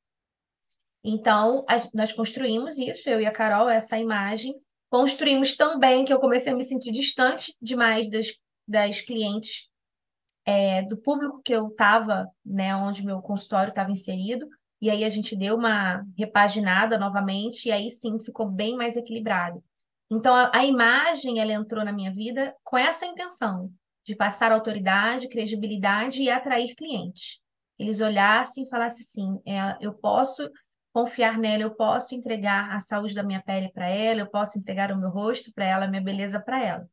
Então, 1.04 1.64
nós 1.92 2.12
construímos 2.12 2.78
isso, 2.78 3.08
eu 3.08 3.20
e 3.20 3.26
a 3.26 3.32
Carol, 3.32 3.68
essa 3.68 3.98
imagem, 3.98 4.54
Construímos 4.92 5.56
tão 5.56 5.78
bem 5.78 6.04
que 6.04 6.12
eu 6.12 6.20
comecei 6.20 6.52
a 6.52 6.54
me 6.54 6.62
sentir 6.62 6.92
distante 6.92 7.56
demais 7.62 8.10
das, 8.10 8.26
das 8.68 9.00
clientes, 9.00 9.70
é, 10.44 10.82
do 10.82 10.98
público 10.98 11.40
que 11.42 11.54
eu 11.54 11.68
estava, 11.68 12.28
né, 12.44 12.76
onde 12.76 13.02
meu 13.02 13.22
consultório 13.22 13.70
estava 13.70 13.90
inserido. 13.90 14.46
E 14.82 14.90
aí 14.90 15.04
a 15.04 15.08
gente 15.08 15.36
deu 15.36 15.54
uma 15.54 16.04
repaginada 16.18 16.98
novamente, 16.98 17.68
e 17.68 17.72
aí 17.72 17.88
sim 17.88 18.18
ficou 18.18 18.50
bem 18.50 18.76
mais 18.76 18.96
equilibrado. 18.96 19.62
Então, 20.10 20.34
a, 20.34 20.50
a 20.52 20.66
imagem, 20.66 21.38
ela 21.38 21.52
entrou 21.52 21.84
na 21.84 21.92
minha 21.92 22.12
vida 22.12 22.52
com 22.64 22.76
essa 22.76 23.06
intenção, 23.06 23.70
de 24.04 24.16
passar 24.16 24.50
autoridade, 24.50 25.28
credibilidade 25.28 26.20
e 26.20 26.28
atrair 26.28 26.74
clientes. 26.74 27.38
Eles 27.78 28.00
olhassem 28.00 28.64
e 28.64 28.68
falassem 28.68 29.02
assim, 29.02 29.40
é, 29.46 29.78
eu 29.80 29.94
posso 29.94 30.50
confiar 30.92 31.38
nela, 31.38 31.62
eu 31.62 31.70
posso 31.76 32.16
entregar 32.16 32.74
a 32.74 32.80
saúde 32.80 33.14
da 33.14 33.22
minha 33.22 33.40
pele 33.40 33.70
para 33.72 33.86
ela, 33.86 34.18
eu 34.18 34.30
posso 34.30 34.58
entregar 34.58 34.90
o 34.90 34.98
meu 34.98 35.10
rosto 35.10 35.52
para 35.54 35.64
ela, 35.64 35.84
a 35.84 35.88
minha 35.88 36.02
beleza 36.02 36.40
para 36.40 36.60
ela. 36.60 36.88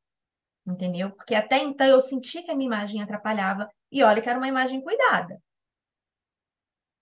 Entendeu? 0.66 1.10
Porque 1.10 1.34
até 1.34 1.58
então 1.58 1.88
eu 1.88 2.00
senti 2.00 2.44
que 2.44 2.52
a 2.52 2.56
minha 2.56 2.68
imagem 2.68 3.02
atrapalhava, 3.02 3.68
e 3.92 4.04
olha 4.04 4.22
que 4.22 4.30
era 4.30 4.38
uma 4.38 4.48
imagem 4.48 4.80
cuidada. 4.80 5.42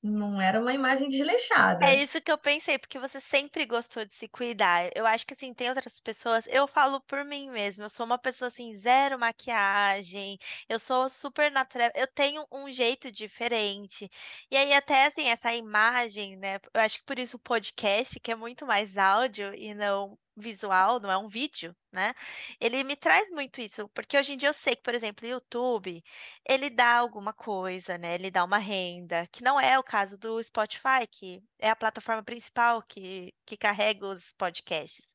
Não 0.01 0.41
era 0.41 0.60
uma 0.60 0.73
imagem 0.73 1.07
desleixada. 1.10 1.86
É 1.86 1.93
isso 2.01 2.19
que 2.21 2.31
eu 2.31 2.38
pensei, 2.39 2.79
porque 2.79 2.97
você 2.97 3.21
sempre 3.21 3.63
gostou 3.65 4.03
de 4.03 4.13
se 4.15 4.27
cuidar. 4.27 4.89
Eu 4.95 5.05
acho 5.05 5.25
que 5.27 5.33
assim, 5.33 5.53
tem 5.53 5.69
outras 5.69 5.99
pessoas, 5.99 6.47
eu 6.47 6.67
falo 6.67 6.99
por 7.01 7.23
mim 7.23 7.51
mesma, 7.51 7.86
eu 7.86 7.89
sou 7.89 8.03
uma 8.05 8.17
pessoa 8.17 8.47
assim, 8.47 8.73
zero 8.75 9.19
maquiagem, 9.19 10.39
eu 10.67 10.79
sou 10.79 11.07
super 11.07 11.51
natural, 11.51 11.91
eu 11.95 12.07
tenho 12.07 12.47
um 12.51 12.69
jeito 12.71 13.12
diferente. 13.12 14.10
E 14.49 14.57
aí 14.57 14.73
até 14.73 15.05
assim, 15.05 15.27
essa 15.29 15.53
imagem, 15.53 16.36
né? 16.36 16.60
Eu 16.73 16.81
acho 16.81 16.97
que 16.99 17.05
por 17.05 17.19
isso 17.19 17.38
o 17.38 17.39
podcast, 17.39 18.19
que 18.19 18.31
é 18.31 18.36
muito 18.36 18.65
mais 18.65 18.97
áudio 18.97 19.53
e 19.53 19.73
não 19.75 20.17
visual, 20.38 21.00
não 21.00 21.12
é 21.12 21.17
um 21.17 21.28
vídeo, 21.28 21.76
né? 21.91 22.13
Ele 22.60 22.84
me 22.84 22.95
traz 22.95 23.30
muito 23.32 23.60
isso, 23.62 23.89
porque 23.89 24.17
hoje 24.17 24.34
em 24.34 24.38
dia 24.38 24.50
eu 24.50 24.54
sei 24.54 24.76
que, 24.76 24.84
por 24.84 24.93
exemplo, 24.93 25.28
o 25.28 25.32
YouTube, 25.32 26.04
ele 26.47 26.69
dá 26.69 26.97
alguma 26.97 27.34
coisa, 27.34 27.97
né? 27.97 28.15
Ele 28.15 28.32
dá 28.32 28.43
uma 28.43 28.58
renda, 28.58 29.28
que 29.32 29.43
não 29.43 29.60
é 29.60 29.78
o 29.80 29.84
caso 29.84 30.17
do 30.17 30.41
Spotify, 30.43 31.08
que 31.10 31.41
é 31.60 31.69
a 31.69 31.76
plataforma 31.76 32.23
principal 32.23 32.82
que, 32.84 33.34
que 33.45 33.58
carrega 33.58 34.06
os 34.08 34.34
podcasts. 34.34 35.13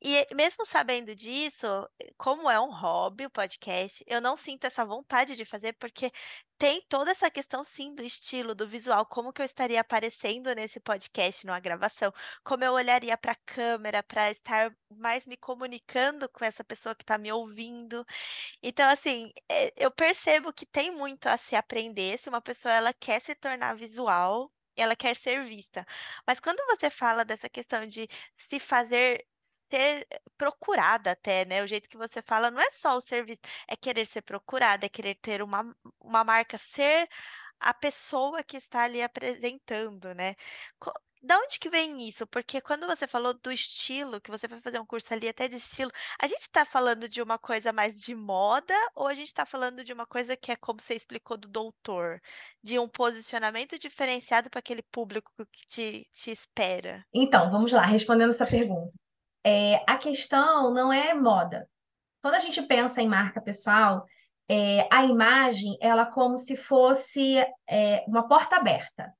E 0.00 0.26
mesmo 0.34 0.64
sabendo 0.64 1.14
disso, 1.14 1.66
como 2.16 2.48
é 2.48 2.60
um 2.60 2.70
hobby 2.70 3.26
o 3.26 3.30
podcast, 3.30 4.04
eu 4.06 4.20
não 4.20 4.36
sinto 4.36 4.64
essa 4.66 4.84
vontade 4.84 5.34
de 5.34 5.44
fazer, 5.44 5.72
porque 5.74 6.12
tem 6.56 6.82
toda 6.88 7.10
essa 7.10 7.30
questão, 7.30 7.64
sim, 7.64 7.94
do 7.94 8.02
estilo, 8.02 8.54
do 8.54 8.66
visual, 8.68 9.06
como 9.06 9.32
que 9.32 9.40
eu 9.42 9.46
estaria 9.46 9.80
aparecendo 9.80 10.54
nesse 10.54 10.80
podcast, 10.80 11.46
numa 11.46 11.60
gravação, 11.60 12.12
como 12.44 12.64
eu 12.64 12.72
olharia 12.72 13.16
para 13.16 13.32
a 13.32 13.36
câmera 13.46 14.02
para 14.02 14.30
estar 14.30 14.72
mais 14.90 15.26
me 15.26 15.36
comunicando 15.36 16.28
com 16.28 16.44
essa 16.44 16.64
pessoa 16.64 16.94
que 16.94 17.02
está 17.02 17.18
me 17.18 17.32
ouvindo. 17.32 18.04
Então, 18.62 18.88
assim, 18.88 19.32
eh, 19.50 19.72
eu 19.76 19.90
percebo 19.90 20.52
que 20.52 20.66
tem 20.66 20.90
muito 20.90 21.26
a 21.26 21.36
se 21.36 21.56
aprender 21.56 22.18
se 22.18 22.28
uma 22.28 22.40
pessoa 22.40 22.74
ela 22.74 22.92
quer 22.92 23.20
se 23.20 23.34
tornar 23.34 23.74
visual, 23.76 24.52
ela 24.76 24.94
quer 24.96 25.16
ser 25.16 25.44
vista. 25.44 25.84
Mas 26.26 26.40
quando 26.40 26.64
você 26.66 26.90
fala 26.90 27.24
dessa 27.24 27.48
questão 27.48 27.86
de 27.86 28.08
se 28.36 28.58
fazer 28.60 29.24
ser 29.70 30.06
procurada 30.36 31.12
até, 31.12 31.44
né? 31.44 31.62
O 31.62 31.66
jeito 31.66 31.88
que 31.88 31.96
você 31.96 32.22
fala 32.22 32.50
não 32.50 32.60
é 32.60 32.70
só 32.70 32.96
o 32.96 33.00
serviço, 33.00 33.40
é 33.66 33.76
querer 33.76 34.06
ser 34.06 34.22
procurada, 34.22 34.86
é 34.86 34.88
querer 34.88 35.14
ter 35.16 35.42
uma, 35.42 35.74
uma 36.00 36.24
marca, 36.24 36.58
ser 36.58 37.08
a 37.60 37.74
pessoa 37.74 38.42
que 38.42 38.56
está 38.56 38.84
ali 38.84 39.02
apresentando, 39.02 40.14
né? 40.14 40.34
Da 41.20 41.36
onde 41.36 41.58
que 41.58 41.68
vem 41.68 42.06
isso? 42.06 42.26
Porque 42.28 42.60
quando 42.60 42.86
você 42.86 43.06
falou 43.06 43.34
do 43.34 43.50
estilo, 43.50 44.20
que 44.20 44.30
você 44.30 44.46
vai 44.46 44.60
fazer 44.60 44.78
um 44.78 44.86
curso 44.86 45.12
ali 45.12 45.28
até 45.28 45.48
de 45.48 45.56
estilo, 45.56 45.90
a 46.20 46.28
gente 46.28 46.42
está 46.42 46.64
falando 46.64 47.08
de 47.08 47.20
uma 47.20 47.38
coisa 47.38 47.72
mais 47.72 48.00
de 48.00 48.14
moda 48.14 48.74
ou 48.94 49.08
a 49.08 49.14
gente 49.14 49.26
está 49.26 49.44
falando 49.44 49.82
de 49.82 49.92
uma 49.92 50.06
coisa 50.06 50.36
que 50.36 50.52
é 50.52 50.56
como 50.56 50.80
você 50.80 50.94
explicou 50.94 51.36
do 51.36 51.48
doutor, 51.48 52.20
de 52.62 52.78
um 52.78 52.88
posicionamento 52.88 53.78
diferenciado 53.78 54.48
para 54.48 54.60
aquele 54.60 54.82
público 54.82 55.32
que 55.50 55.66
te, 55.66 56.08
te 56.12 56.30
espera? 56.30 57.04
Então, 57.12 57.50
vamos 57.50 57.72
lá, 57.72 57.82
respondendo 57.82 58.30
essa 58.30 58.46
pergunta. 58.46 58.92
É, 59.44 59.82
a 59.86 59.96
questão 59.96 60.72
não 60.72 60.92
é 60.92 61.14
moda. 61.14 61.68
Quando 62.20 62.34
a 62.34 62.40
gente 62.40 62.60
pensa 62.62 63.00
em 63.00 63.08
marca 63.08 63.40
pessoal, 63.40 64.04
é, 64.48 64.88
a 64.92 65.04
imagem, 65.04 65.76
ela 65.80 66.06
como 66.06 66.36
se 66.36 66.56
fosse 66.56 67.36
é, 67.68 68.04
uma 68.06 68.26
porta 68.26 68.56
aberta. 68.56 69.12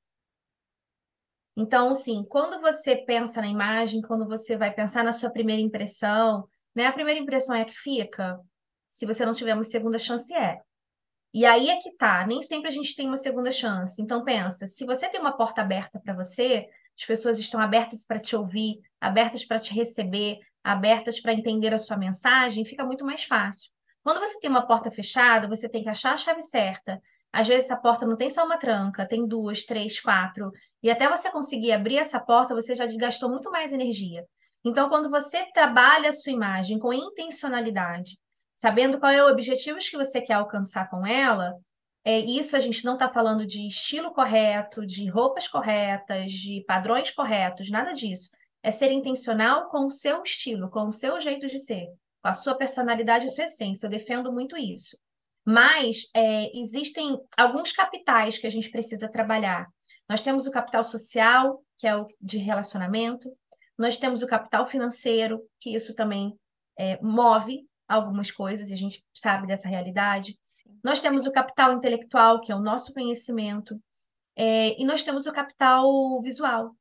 Então, 1.56 1.90
assim, 1.90 2.24
quando 2.28 2.60
você 2.60 2.96
pensa 2.96 3.40
na 3.40 3.48
imagem, 3.48 4.00
quando 4.00 4.26
você 4.26 4.56
vai 4.56 4.72
pensar 4.72 5.02
na 5.02 5.12
sua 5.12 5.30
primeira 5.30 5.60
impressão, 5.60 6.48
né? 6.74 6.86
A 6.86 6.92
primeira 6.92 7.18
impressão 7.18 7.56
é 7.56 7.62
a 7.62 7.64
que 7.64 7.74
fica. 7.74 8.38
Se 8.88 9.04
você 9.04 9.26
não 9.26 9.32
tiver 9.32 9.54
uma 9.54 9.64
segunda 9.64 9.98
chance, 9.98 10.32
é. 10.32 10.60
E 11.34 11.44
aí 11.44 11.68
é 11.68 11.76
que 11.78 11.90
tá, 11.96 12.26
nem 12.26 12.42
sempre 12.42 12.68
a 12.68 12.70
gente 12.70 12.94
tem 12.94 13.06
uma 13.06 13.16
segunda 13.16 13.50
chance. 13.50 14.00
Então 14.00 14.24
pensa, 14.24 14.66
se 14.66 14.86
você 14.86 15.08
tem 15.08 15.20
uma 15.20 15.36
porta 15.36 15.60
aberta 15.60 16.00
para 16.00 16.14
você, 16.14 16.68
as 16.98 17.04
pessoas 17.04 17.38
estão 17.38 17.60
abertas 17.60 18.04
para 18.04 18.18
te 18.20 18.34
ouvir, 18.36 18.80
abertas 19.00 19.44
para 19.44 19.58
te 19.58 19.72
receber, 19.72 20.38
abertas 20.62 21.20
para 21.20 21.32
entender 21.32 21.72
a 21.72 21.78
sua 21.78 21.96
mensagem, 21.96 22.64
fica 22.64 22.84
muito 22.84 23.04
mais 23.04 23.24
fácil. 23.24 23.70
Quando 24.02 24.20
você 24.20 24.38
tem 24.40 24.50
uma 24.50 24.66
porta 24.66 24.90
fechada, 24.90 25.48
você 25.48 25.68
tem 25.68 25.82
que 25.82 25.88
achar 25.88 26.14
a 26.14 26.16
chave 26.16 26.42
certa 26.42 27.00
Às 27.32 27.46
vezes 27.46 27.66
essa 27.66 27.76
porta 27.80 28.06
não 28.06 28.16
tem 28.16 28.28
só 28.30 28.44
uma 28.44 28.56
tranca, 28.58 29.06
tem 29.06 29.26
duas, 29.26 29.64
três, 29.64 30.00
quatro. 30.00 30.50
E 30.82 30.90
até 30.90 31.08
você 31.08 31.30
conseguir 31.30 31.72
abrir 31.72 31.98
essa 31.98 32.18
porta, 32.18 32.54
você 32.54 32.74
já 32.74 32.86
gastou 32.96 33.28
muito 33.30 33.50
mais 33.50 33.72
energia. 33.72 34.24
Então, 34.64 34.88
quando 34.88 35.10
você 35.10 35.44
trabalha 35.52 36.08
a 36.08 36.12
sua 36.12 36.32
imagem 36.32 36.78
com 36.78 36.92
intencionalidade, 36.92 38.18
sabendo 38.56 38.98
qual 38.98 39.12
é 39.12 39.22
o 39.22 39.28
objetivo 39.30 39.78
que 39.78 39.96
você 39.96 40.20
quer 40.20 40.34
alcançar 40.34 40.88
com 40.90 41.06
ela, 41.06 41.54
é 42.10 42.20
isso 42.20 42.56
a 42.56 42.60
gente 42.60 42.86
não 42.86 42.94
está 42.94 43.06
falando 43.06 43.44
de 43.44 43.66
estilo 43.66 44.10
correto, 44.14 44.86
de 44.86 45.06
roupas 45.10 45.46
corretas, 45.46 46.32
de 46.32 46.64
padrões 46.66 47.10
corretos, 47.10 47.68
nada 47.70 47.92
disso. 47.92 48.30
É 48.62 48.70
ser 48.70 48.90
intencional 48.90 49.68
com 49.68 49.84
o 49.84 49.90
seu 49.90 50.22
estilo, 50.22 50.70
com 50.70 50.88
o 50.88 50.92
seu 50.92 51.20
jeito 51.20 51.46
de 51.46 51.58
ser, 51.58 51.86
com 52.22 52.28
a 52.30 52.32
sua 52.32 52.54
personalidade 52.54 53.26
e 53.26 53.28
sua 53.28 53.44
essência. 53.44 53.84
Eu 53.84 53.90
defendo 53.90 54.32
muito 54.32 54.56
isso. 54.56 54.96
Mas 55.44 56.08
é, 56.14 56.50
existem 56.58 57.20
alguns 57.36 57.72
capitais 57.72 58.38
que 58.38 58.46
a 58.46 58.50
gente 58.50 58.70
precisa 58.70 59.06
trabalhar. 59.06 59.66
Nós 60.08 60.22
temos 60.22 60.46
o 60.46 60.50
capital 60.50 60.84
social, 60.84 61.62
que 61.76 61.86
é 61.86 61.94
o 61.94 62.06
de 62.18 62.38
relacionamento, 62.38 63.30
nós 63.76 63.98
temos 63.98 64.22
o 64.22 64.26
capital 64.26 64.64
financeiro, 64.64 65.42
que 65.60 65.74
isso 65.74 65.94
também 65.94 66.34
é, 66.78 66.98
move 67.02 67.68
algumas 67.86 68.30
coisas, 68.30 68.70
e 68.70 68.72
a 68.72 68.76
gente 68.78 69.04
sabe 69.14 69.46
dessa 69.46 69.68
realidade. 69.68 70.38
Nós 70.82 71.00
temos 71.00 71.26
o 71.26 71.32
capital 71.32 71.72
intelectual, 71.72 72.40
que 72.40 72.52
é 72.52 72.54
o 72.54 72.60
nosso 72.60 72.92
conhecimento, 72.92 73.80
é, 74.36 74.80
e 74.80 74.84
nós 74.84 75.02
temos 75.02 75.26
o 75.26 75.32
capital 75.32 76.20
visual. 76.22 76.74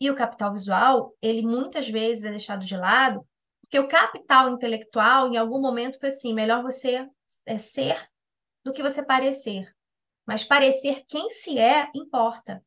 E 0.00 0.10
o 0.10 0.14
capital 0.14 0.52
visual, 0.52 1.14
ele 1.22 1.42
muitas 1.42 1.88
vezes 1.88 2.24
é 2.24 2.30
deixado 2.30 2.64
de 2.64 2.76
lado, 2.76 3.26
porque 3.62 3.78
o 3.78 3.88
capital 3.88 4.48
intelectual, 4.50 5.28
em 5.28 5.36
algum 5.36 5.60
momento, 5.60 5.98
foi 5.98 6.08
assim: 6.10 6.34
melhor 6.34 6.62
você 6.62 7.08
é 7.44 7.58
ser 7.58 8.08
do 8.64 8.72
que 8.72 8.82
você 8.82 9.04
parecer. 9.04 9.72
Mas 10.26 10.44
parecer 10.44 11.04
quem 11.08 11.30
se 11.30 11.58
é 11.58 11.88
importa. 11.94 12.64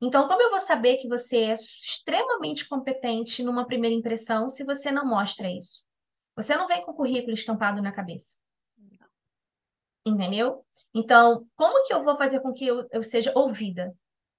Então, 0.00 0.28
como 0.28 0.40
eu 0.40 0.50
vou 0.50 0.60
saber 0.60 0.98
que 0.98 1.08
você 1.08 1.38
é 1.38 1.54
extremamente 1.54 2.68
competente 2.68 3.42
numa 3.42 3.66
primeira 3.66 3.96
impressão 3.96 4.48
se 4.48 4.62
você 4.62 4.92
não 4.92 5.06
mostra 5.06 5.50
isso? 5.50 5.82
Você 6.36 6.54
não 6.54 6.68
vem 6.68 6.84
com 6.84 6.92
o 6.92 6.94
currículo 6.94 7.32
estampado 7.32 7.82
na 7.82 7.90
cabeça. 7.90 8.38
Entendeu? 10.08 10.64
Então, 10.94 11.46
como 11.54 11.84
que 11.84 11.92
eu 11.92 12.02
vou 12.02 12.16
fazer 12.16 12.40
com 12.40 12.52
que 12.52 12.66
eu, 12.66 12.86
eu 12.90 13.02
seja 13.02 13.32
ouvida? 13.34 13.92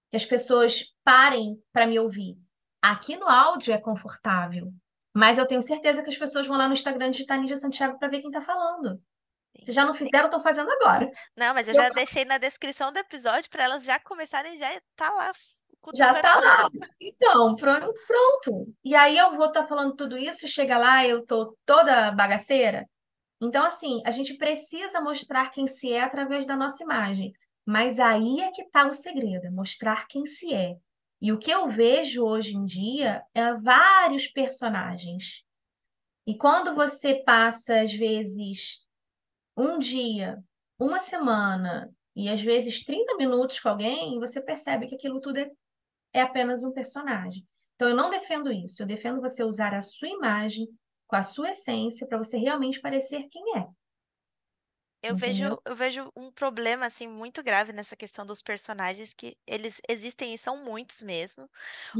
Que 0.09 0.17
as 0.17 0.25
pessoas 0.25 0.95
parem 1.03 1.61
para 1.71 1.85
me 1.85 1.99
ouvir. 1.99 2.37
Aqui 2.81 3.17
no 3.17 3.27
áudio 3.27 3.73
é 3.73 3.77
confortável, 3.77 4.71
mas 5.13 5.37
eu 5.37 5.45
tenho 5.45 5.61
certeza 5.61 6.01
que 6.01 6.09
as 6.09 6.17
pessoas 6.17 6.47
vão 6.47 6.57
lá 6.57 6.67
no 6.67 6.73
Instagram 6.73 7.11
digitar 7.11 7.39
Ninja 7.39 7.57
Santiago 7.57 7.99
para 7.99 8.07
ver 8.07 8.21
quem 8.21 8.29
está 8.29 8.41
falando. 8.41 9.01
Se 9.63 9.71
já 9.71 9.83
não 9.83 9.93
fizeram, 9.93 10.25
estão 10.25 10.41
fazendo 10.41 10.71
agora. 10.71 11.11
Não, 11.35 11.53
mas 11.53 11.67
eu, 11.67 11.73
eu 11.73 11.81
já 11.81 11.89
deixei 11.89 12.23
na 12.23 12.37
descrição 12.37 12.91
do 12.91 12.99
episódio 12.99 13.49
para 13.49 13.63
elas 13.63 13.83
já 13.83 13.99
começarem, 13.99 14.57
já 14.57 14.69
tá 14.95 15.09
lá. 15.09 15.31
Já 15.93 16.13
tá 16.21 16.39
lá. 16.39 16.69
Então, 16.99 17.55
pronto, 17.55 17.93
pronto. 18.07 18.73
E 18.83 18.95
aí 18.95 19.17
eu 19.17 19.35
vou 19.35 19.47
estar 19.47 19.63
tá 19.63 19.67
falando 19.67 19.95
tudo 19.95 20.17
isso, 20.17 20.47
chega 20.47 20.77
lá, 20.77 21.05
eu 21.05 21.25
tô 21.25 21.57
toda 21.65 22.11
bagaceira. 22.11 22.85
Então, 23.41 23.63
assim, 23.63 24.01
a 24.05 24.11
gente 24.11 24.35
precisa 24.35 24.99
mostrar 24.99 25.49
quem 25.51 25.67
se 25.67 25.93
é 25.93 26.01
através 26.01 26.45
da 26.45 26.55
nossa 26.55 26.83
imagem. 26.83 27.33
Mas 27.65 27.99
aí 27.99 28.41
é 28.41 28.51
que 28.51 28.63
está 28.63 28.87
o 28.87 28.93
segredo, 28.93 29.45
é 29.45 29.49
mostrar 29.49 30.07
quem 30.07 30.25
se 30.25 30.53
é. 30.53 30.75
E 31.21 31.31
o 31.31 31.37
que 31.37 31.51
eu 31.51 31.69
vejo 31.69 32.25
hoje 32.25 32.55
em 32.55 32.65
dia 32.65 33.23
é 33.33 33.53
vários 33.53 34.27
personagens. 34.27 35.43
E 36.25 36.35
quando 36.35 36.73
você 36.73 37.15
passa, 37.23 37.81
às 37.81 37.93
vezes, 37.93 38.85
um 39.55 39.77
dia, 39.77 40.41
uma 40.79 40.99
semana 40.99 41.93
e 42.15 42.29
às 42.29 42.41
vezes 42.41 42.83
30 42.83 43.17
minutos 43.17 43.59
com 43.59 43.69
alguém, 43.69 44.19
você 44.19 44.41
percebe 44.41 44.87
que 44.87 44.95
aquilo 44.95 45.21
tudo 45.21 45.37
é, 45.37 45.51
é 46.13 46.21
apenas 46.21 46.63
um 46.63 46.71
personagem. 46.71 47.45
Então, 47.75 47.87
eu 47.87 47.95
não 47.95 48.09
defendo 48.09 48.51
isso. 48.51 48.81
Eu 48.81 48.87
defendo 48.87 49.21
você 49.21 49.43
usar 49.43 49.73
a 49.73 49.81
sua 49.81 50.09
imagem 50.09 50.67
com 51.09 51.15
a 51.15 51.23
sua 51.23 51.49
essência 51.49 52.07
para 52.07 52.19
você 52.19 52.37
realmente 52.37 52.79
parecer 52.79 53.27
quem 53.31 53.57
é. 53.57 53.67
Eu 55.01 55.15
vejo, 55.15 55.57
eu 55.63 55.75
vejo 55.77 56.11
um 56.13 56.29
problema 56.29 56.85
assim 56.85 57.07
muito 57.07 57.41
grave 57.41 57.71
nessa 57.71 57.95
questão 57.95 58.25
dos 58.25 58.41
personagens 58.41 59.13
que 59.13 59.37
eles 59.47 59.79
existem 59.87 60.35
e 60.35 60.37
são 60.37 60.57
muitos 60.57 61.01
mesmo. 61.01 61.49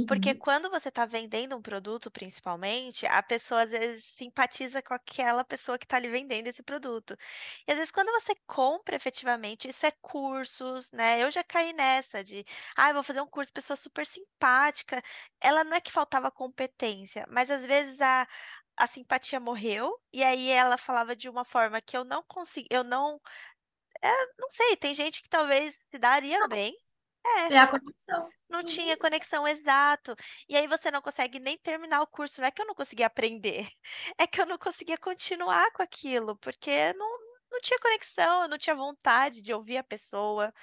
Porque 0.05 0.31
uhum. 0.31 0.37
quando 0.37 0.69
você 0.69 0.89
está 0.89 1.05
vendendo 1.05 1.55
um 1.55 1.61
produto, 1.61 2.11
principalmente, 2.11 3.05
a 3.05 3.23
pessoa 3.23 3.61
às 3.63 3.69
vezes 3.69 4.03
simpatiza 4.03 4.81
com 4.81 4.93
aquela 4.93 5.45
pessoa 5.45 5.77
que 5.77 5.85
está 5.85 5.97
lhe 5.97 6.09
vendendo 6.09 6.47
esse 6.47 6.61
produto. 6.61 7.15
E 7.65 7.71
às 7.71 7.77
vezes 7.77 7.91
quando 7.91 8.11
você 8.11 8.35
compra 8.45 8.97
efetivamente, 8.97 9.69
isso 9.69 9.85
é 9.85 9.91
cursos, 10.01 10.91
né? 10.91 11.23
Eu 11.23 11.31
já 11.31 11.41
caí 11.43 11.71
nessa 11.71 12.21
de, 12.21 12.45
ah, 12.75 12.89
eu 12.89 12.95
vou 12.95 13.03
fazer 13.03 13.21
um 13.21 13.27
curso, 13.27 13.53
pessoa 13.53 13.77
super 13.77 14.05
simpática. 14.05 15.01
Ela 15.39 15.63
não 15.63 15.77
é 15.77 15.79
que 15.79 15.91
faltava 15.91 16.29
competência, 16.29 17.25
mas 17.29 17.49
às 17.49 17.65
vezes 17.65 18.01
a, 18.01 18.27
a 18.79 18.87
simpatia 18.87 19.39
morreu, 19.41 19.93
e 20.13 20.23
aí 20.23 20.49
ela 20.49 20.77
falava 20.77 21.15
de 21.15 21.29
uma 21.29 21.43
forma 21.43 21.81
que 21.81 21.97
eu 21.97 22.05
não 22.05 22.23
consegui, 22.23 22.67
eu 22.71 22.83
não. 22.83 23.19
É, 24.01 24.09
não 24.39 24.49
sei, 24.49 24.77
tem 24.77 24.93
gente 24.95 25.21
que 25.21 25.29
talvez 25.29 25.75
se 25.91 25.99
daria 25.99 26.47
bem. 26.47 26.73
É. 27.25 27.53
É 27.53 27.57
a 27.59 27.67
conexão. 27.67 28.29
Não 28.49 28.63
tinha 28.63 28.97
conexão 28.97 29.47
exato. 29.47 30.15
E 30.47 30.55
aí 30.55 30.67
você 30.67 30.89
não 30.89 31.01
consegue 31.01 31.39
nem 31.39 31.57
terminar 31.57 32.01
o 32.01 32.07
curso. 32.07 32.39
Não 32.39 32.47
é 32.47 32.51
que 32.51 32.61
eu 32.61 32.65
não 32.65 32.73
conseguia 32.73 33.07
aprender, 33.07 33.69
é 34.17 34.25
que 34.25 34.41
eu 34.41 34.45
não 34.45 34.57
conseguia 34.57 34.97
continuar 34.97 35.69
com 35.73 35.83
aquilo, 35.83 36.37
porque 36.37 36.93
não, 36.93 37.19
não 37.51 37.59
tinha 37.61 37.79
conexão, 37.79 38.43
eu 38.43 38.47
não 38.47 38.57
tinha 38.57 38.75
vontade 38.75 39.41
de 39.41 39.53
ouvir 39.53 39.77
a 39.77 39.83
pessoa. 39.83 40.53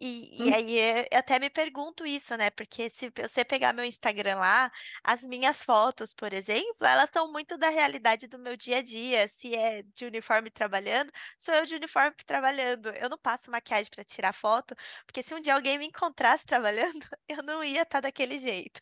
E, 0.00 0.30
e 0.42 0.50
hum. 0.50 0.54
aí 0.54 0.78
eh, 0.78 1.08
eu 1.12 1.18
até 1.18 1.38
me 1.38 1.50
pergunto 1.50 2.06
isso, 2.06 2.34
né? 2.34 2.48
Porque 2.50 2.88
se 2.88 3.12
você 3.14 3.44
pegar 3.44 3.74
meu 3.74 3.84
Instagram 3.84 4.36
lá, 4.36 4.72
as 5.04 5.22
minhas 5.22 5.62
fotos, 5.62 6.14
por 6.14 6.32
exemplo, 6.32 6.86
elas 6.86 7.04
estão 7.04 7.30
muito 7.30 7.58
da 7.58 7.68
realidade 7.68 8.26
do 8.26 8.38
meu 8.38 8.56
dia 8.56 8.78
a 8.78 8.82
dia. 8.82 9.28
Se 9.28 9.54
é 9.54 9.82
de 9.82 10.06
uniforme 10.06 10.50
trabalhando, 10.50 11.12
sou 11.38 11.54
eu 11.54 11.66
de 11.66 11.74
uniforme 11.76 12.16
trabalhando. 12.26 12.88
Eu 12.90 13.10
não 13.10 13.18
passo 13.18 13.50
maquiagem 13.50 13.90
para 13.94 14.02
tirar 14.02 14.32
foto, 14.32 14.74
porque 15.04 15.22
se 15.22 15.34
um 15.34 15.40
dia 15.40 15.54
alguém 15.54 15.78
me 15.78 15.86
encontrasse 15.86 16.46
trabalhando, 16.46 17.00
eu 17.28 17.42
não 17.42 17.62
ia 17.62 17.82
estar 17.82 17.98
tá 17.98 18.08
daquele 18.08 18.38
jeito. 18.38 18.80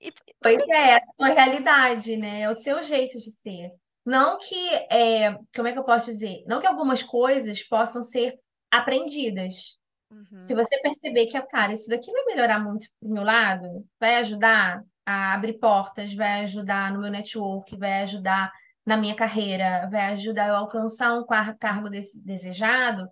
E, 0.00 0.12
pois 0.42 0.68
é, 0.68 0.96
essa 0.96 1.12
é 1.20 1.24
a 1.24 1.34
realidade, 1.34 2.16
né? 2.16 2.42
É 2.42 2.50
o 2.50 2.54
seu 2.54 2.82
jeito 2.82 3.18
de 3.20 3.30
ser. 3.30 3.70
Não 4.04 4.38
que, 4.38 4.68
é, 4.90 5.32
como 5.54 5.68
é 5.68 5.72
que 5.72 5.78
eu 5.78 5.84
posso 5.84 6.06
dizer? 6.06 6.44
Não 6.46 6.60
que 6.60 6.66
algumas 6.66 7.02
coisas 7.02 7.62
possam 7.62 8.02
ser 8.02 8.38
aprendidas. 8.78 9.78
Uhum. 10.10 10.38
Se 10.38 10.54
você 10.54 10.78
perceber 10.80 11.26
que, 11.26 11.40
cara, 11.42 11.72
isso 11.72 11.88
daqui 11.88 12.10
vai 12.10 12.24
melhorar 12.24 12.58
muito 12.60 12.86
pro 13.00 13.08
meu 13.08 13.24
lado, 13.24 13.84
vai 13.98 14.16
ajudar 14.16 14.82
a 15.04 15.34
abrir 15.34 15.54
portas, 15.54 16.14
vai 16.14 16.42
ajudar 16.42 16.92
no 16.92 17.00
meu 17.00 17.10
network, 17.10 17.76
vai 17.76 18.02
ajudar 18.02 18.52
na 18.86 18.96
minha 18.96 19.14
carreira, 19.14 19.88
vai 19.90 20.12
ajudar 20.12 20.48
eu 20.48 20.54
a 20.54 20.58
alcançar 20.58 21.18
um 21.18 21.26
cargo 21.58 21.88
desejado, 22.14 23.08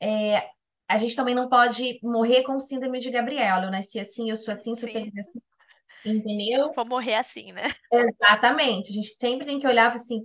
é, 0.00 0.48
a 0.88 0.98
gente 0.98 1.16
também 1.16 1.34
não 1.34 1.48
pode 1.48 1.98
morrer 2.02 2.42
com 2.44 2.56
o 2.56 2.60
síndrome 2.60 3.00
de 3.00 3.10
Gabriela. 3.10 3.64
Eu 3.64 3.70
nasci 3.70 3.98
assim, 3.98 4.30
eu 4.30 4.36
sou 4.36 4.52
assim, 4.52 4.74
sou 4.74 4.88
feliz 4.88 5.16
assim. 5.16 5.40
Entendeu? 6.04 6.72
Vou 6.72 6.86
morrer 6.86 7.16
assim, 7.16 7.52
né? 7.52 7.64
Exatamente. 7.92 8.90
A 8.90 8.94
gente 8.94 9.08
sempre 9.18 9.44
tem 9.44 9.58
que 9.58 9.66
olhar 9.66 9.92
assim, 9.92 10.24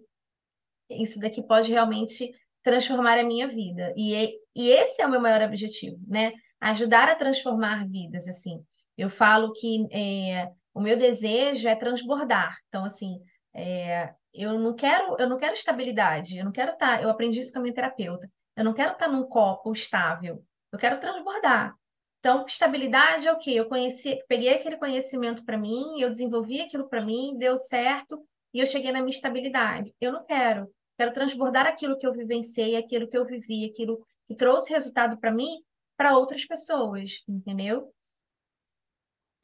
isso 0.89 1.19
daqui 1.19 1.41
pode 1.41 1.71
realmente 1.71 2.31
transformar 2.63 3.17
a 3.17 3.23
minha 3.23 3.47
vida. 3.47 3.93
E, 3.97 4.37
e 4.55 4.69
esse 4.69 5.01
é 5.01 5.05
o 5.05 5.09
meu 5.09 5.19
maior 5.19 5.41
objetivo, 5.41 5.99
né? 6.07 6.33
Ajudar 6.59 7.09
a 7.09 7.15
transformar 7.15 7.87
vidas, 7.87 8.27
assim. 8.27 8.63
Eu 8.97 9.09
falo 9.09 9.53
que 9.53 9.87
é, 9.91 10.51
o 10.73 10.81
meu 10.81 10.97
desejo 10.97 11.67
é 11.67 11.75
transbordar. 11.75 12.55
Então, 12.67 12.85
assim, 12.85 13.19
é, 13.53 14.13
eu 14.33 14.57
não 14.59 14.75
quero, 14.75 15.15
eu 15.19 15.27
não 15.27 15.37
quero 15.37 15.53
estabilidade. 15.53 16.37
Eu 16.37 16.45
não 16.45 16.51
quero 16.51 16.73
estar. 16.73 16.97
Tá, 16.97 17.03
eu 17.03 17.09
aprendi 17.09 17.39
isso 17.39 17.51
com 17.51 17.59
a 17.59 17.61
minha 17.61 17.73
terapeuta. 17.73 18.29
Eu 18.55 18.63
não 18.63 18.73
quero 18.73 18.93
estar 18.93 19.05
tá 19.05 19.11
num 19.11 19.23
copo 19.23 19.71
estável. 19.71 20.43
Eu 20.71 20.79
quero 20.79 20.99
transbordar. 20.99 21.75
Então, 22.19 22.45
estabilidade 22.45 23.27
é 23.27 23.33
o 23.33 23.39
quê? 23.39 23.51
Eu 23.51 23.67
conheci, 23.67 24.19
peguei 24.27 24.53
aquele 24.53 24.77
conhecimento 24.77 25.43
para 25.43 25.57
mim, 25.57 25.99
eu 25.99 26.09
desenvolvi 26.09 26.61
aquilo 26.61 26.87
para 26.87 27.03
mim, 27.03 27.35
deu 27.37 27.57
certo 27.57 28.23
e 28.53 28.59
eu 28.59 28.65
cheguei 28.67 28.91
na 28.91 28.99
minha 28.99 29.15
estabilidade. 29.15 29.91
Eu 29.99 30.11
não 30.11 30.23
quero. 30.23 30.71
Quero 31.01 31.13
transbordar 31.13 31.65
aquilo 31.65 31.97
que 31.97 32.05
eu 32.05 32.13
vivenciei, 32.13 32.75
aquilo 32.75 33.07
que 33.07 33.17
eu 33.17 33.25
vivi, 33.25 33.65
aquilo 33.65 34.05
que 34.27 34.35
trouxe 34.35 34.71
resultado 34.71 35.17
para 35.17 35.31
mim, 35.31 35.63
para 35.97 36.15
outras 36.15 36.45
pessoas, 36.45 37.23
entendeu? 37.27 37.91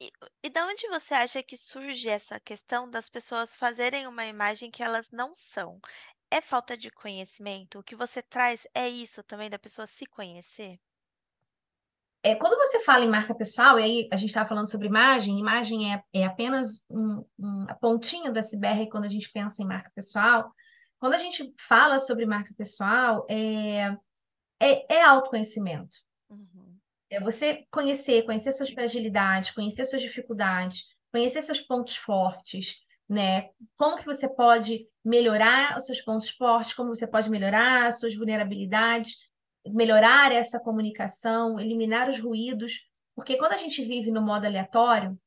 E, 0.00 0.08
e 0.44 0.50
da 0.50 0.64
onde 0.68 0.86
você 0.86 1.14
acha 1.14 1.42
que 1.42 1.56
surge 1.56 2.08
essa 2.08 2.38
questão 2.38 2.88
das 2.88 3.08
pessoas 3.08 3.56
fazerem 3.56 4.06
uma 4.06 4.24
imagem 4.24 4.70
que 4.70 4.84
elas 4.84 5.10
não 5.10 5.34
são? 5.34 5.80
É 6.30 6.40
falta 6.40 6.76
de 6.76 6.92
conhecimento? 6.92 7.80
O 7.80 7.82
que 7.82 7.96
você 7.96 8.22
traz 8.22 8.64
é 8.72 8.88
isso 8.88 9.20
também, 9.24 9.50
da 9.50 9.58
pessoa 9.58 9.88
se 9.88 10.06
conhecer? 10.06 10.78
É, 12.22 12.36
quando 12.36 12.56
você 12.56 12.78
fala 12.84 13.04
em 13.04 13.10
marca 13.10 13.34
pessoal, 13.34 13.80
e 13.80 13.82
aí 13.82 14.08
a 14.12 14.16
gente 14.16 14.28
estava 14.28 14.48
falando 14.48 14.70
sobre 14.70 14.86
imagem, 14.86 15.40
imagem 15.40 15.92
é, 15.92 16.04
é 16.12 16.24
apenas 16.24 16.80
um, 16.88 17.24
um, 17.36 17.66
a 17.68 17.74
pontinha 17.74 18.30
do 18.30 18.38
iceberg 18.38 18.88
quando 18.90 19.06
a 19.06 19.08
gente 19.08 19.28
pensa 19.32 19.60
em 19.60 19.66
marca 19.66 19.90
pessoal, 19.92 20.54
quando 20.98 21.14
a 21.14 21.18
gente 21.18 21.54
fala 21.58 21.98
sobre 21.98 22.26
marca 22.26 22.52
pessoal, 22.54 23.26
é, 23.28 23.96
é, 24.60 24.96
é 24.96 25.02
autoconhecimento. 25.02 25.96
Uhum. 26.28 26.76
É 27.10 27.20
você 27.20 27.66
conhecer, 27.70 28.24
conhecer 28.24 28.52
suas 28.52 28.70
fragilidades, 28.70 29.50
conhecer 29.50 29.84
suas 29.84 30.02
dificuldades, 30.02 30.84
conhecer 31.10 31.42
seus 31.42 31.60
pontos 31.60 31.96
fortes, 31.96 32.76
né? 33.08 33.48
Como 33.76 33.96
que 33.96 34.04
você 34.04 34.28
pode 34.28 34.86
melhorar 35.04 35.76
os 35.78 35.86
seus 35.86 36.00
pontos 36.02 36.28
fortes, 36.28 36.74
como 36.74 36.94
você 36.94 37.06
pode 37.06 37.30
melhorar 37.30 37.86
as 37.86 37.98
suas 37.98 38.14
vulnerabilidades, 38.14 39.16
melhorar 39.66 40.32
essa 40.32 40.60
comunicação, 40.60 41.58
eliminar 41.58 42.08
os 42.08 42.20
ruídos, 42.20 42.86
porque 43.14 43.36
quando 43.36 43.52
a 43.52 43.56
gente 43.56 43.82
vive 43.82 44.10
no 44.10 44.20
modo 44.20 44.46
aleatório, 44.46 45.18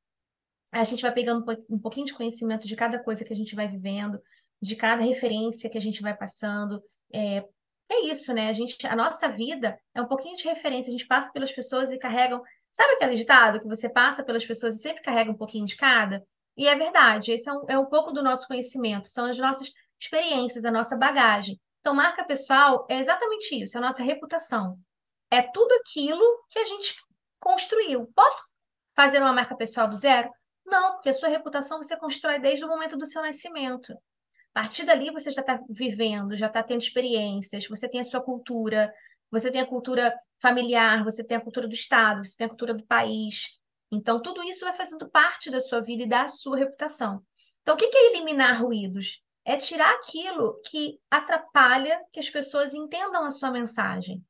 a 0.72 0.84
gente 0.84 1.02
vai 1.02 1.14
pegando 1.14 1.44
um 1.70 1.80
pouquinho 1.80 2.06
de 2.06 2.14
conhecimento 2.14 2.68
de 2.68 2.76
cada 2.76 3.04
coisa 3.04 3.26
que 3.26 3.34
a 3.34 3.36
gente 3.36 3.56
vai 3.56 3.68
vivendo, 3.68 4.22
de 4.62 4.76
cada 4.76 5.04
referência 5.04 5.70
que 5.70 5.78
a 5.78 5.82
gente 5.82 6.02
vai 6.02 6.16
passando. 6.16 6.82
É, 7.14 7.44
é 7.90 8.06
isso, 8.06 8.34
né? 8.34 8.50
A 8.50 8.54
gente, 8.54 8.86
a 8.88 8.96
nossa 8.96 9.28
vida 9.28 9.80
é 9.94 10.02
um 10.02 10.08
pouquinho 10.08 10.36
de 10.36 10.46
referência. 10.46 10.90
A 10.90 10.92
gente 10.92 11.08
passa 11.08 11.32
pelas 11.32 11.52
pessoas 11.52 11.92
e 11.92 11.98
carregam. 11.98 12.42
Sabe 12.72 12.94
aquele 12.94 13.16
ditado 13.16 13.60
que 13.60 13.68
você 13.68 13.90
passa 13.90 14.24
pelas 14.24 14.46
pessoas 14.46 14.76
e 14.76 14.82
sempre 14.82 15.02
carrega 15.04 15.32
um 15.32 15.38
pouquinho 15.38 15.66
de 15.66 15.76
cada? 15.76 16.24
E 16.56 16.68
é 16.68 16.76
verdade, 16.76 17.32
esse 17.32 17.50
é 17.50 17.54
um, 17.54 17.66
é 17.70 17.80
um 17.80 17.86
pouco 17.86 18.12
do 18.12 18.22
nosso 18.22 18.48
conhecimento, 18.48 19.08
são 19.08 19.26
as 19.26 19.38
nossas 19.38 19.72
experiências, 20.00 20.66
a 20.66 20.72
nossa 20.72 20.98
bagagem. 20.98 21.60
Então, 21.80 21.94
marca 21.94 22.24
pessoal 22.24 22.86
é 22.90 23.00
exatamente 23.00 23.56
isso, 23.62 23.78
é 23.78 23.80
a 23.80 23.84
nossa 23.84 24.04
reputação. 24.04 24.78
É 25.32 25.42
tudo 25.42 25.74
aquilo 25.76 26.24
que 26.50 26.60
a 26.60 26.66
gente 26.66 26.96
construiu. 27.40 28.12
Posso 28.14 28.44
fazer 28.96 29.20
uma 29.20 29.34
marca 29.34 29.56
pessoal 29.56 29.88
do 29.88 29.96
zero? 29.96 30.30
Não, 30.66 30.94
porque 30.94 31.10
a 31.10 31.14
sua 31.14 31.30
reputação 31.30 31.82
você 31.82 31.98
constrói 31.98 32.40
desde 32.40 32.64
o 32.64 32.68
momento 32.68 32.98
do 32.98 33.06
seu 33.06 33.22
nascimento. 33.22 33.96
A 34.54 34.62
partir 34.62 34.86
dali 34.86 35.12
você 35.12 35.32
já 35.32 35.42
está 35.42 35.60
vivendo, 35.70 36.36
já 36.36 36.48
está 36.48 36.62
tendo 36.62 36.82
experiências, 36.82 37.68
você 37.68 37.88
tem 37.88 38.02
a 38.02 38.04
sua 38.04 38.22
cultura, 38.22 38.94
você 39.30 39.50
tem 39.50 39.62
a 39.62 39.66
cultura 39.66 40.14
familiar, 40.42 41.04
você 41.04 41.24
tem 41.24 41.38
a 41.38 41.42
cultura 41.42 41.68
do 41.68 41.74
Estado, 41.74 42.24
você 42.24 42.36
tem 42.36 42.46
a 42.46 42.50
cultura 42.50 42.74
do 42.74 42.86
país. 42.86 43.58
Então, 43.92 44.22
tudo 44.22 44.44
isso 44.44 44.66
vai 44.66 44.74
fazendo 44.74 45.10
parte 45.10 45.50
da 45.50 45.60
sua 45.60 45.82
vida 45.82 46.04
e 46.04 46.10
da 46.10 46.28
sua 46.28 46.58
reputação. 46.58 47.24
Então, 47.62 47.76
o 47.76 47.78
que 47.78 47.86
é 47.86 48.10
eliminar 48.12 48.62
ruídos? 48.62 49.24
É 49.46 49.58
tirar 49.58 49.96
aquilo 49.96 50.56
que 50.66 51.00
atrapalha 51.10 52.02
que 52.12 52.20
as 52.20 52.30
pessoas 52.30 52.74
entendam 52.74 53.24
a 53.24 53.32
sua 53.32 53.52
mensagem. 53.52 54.24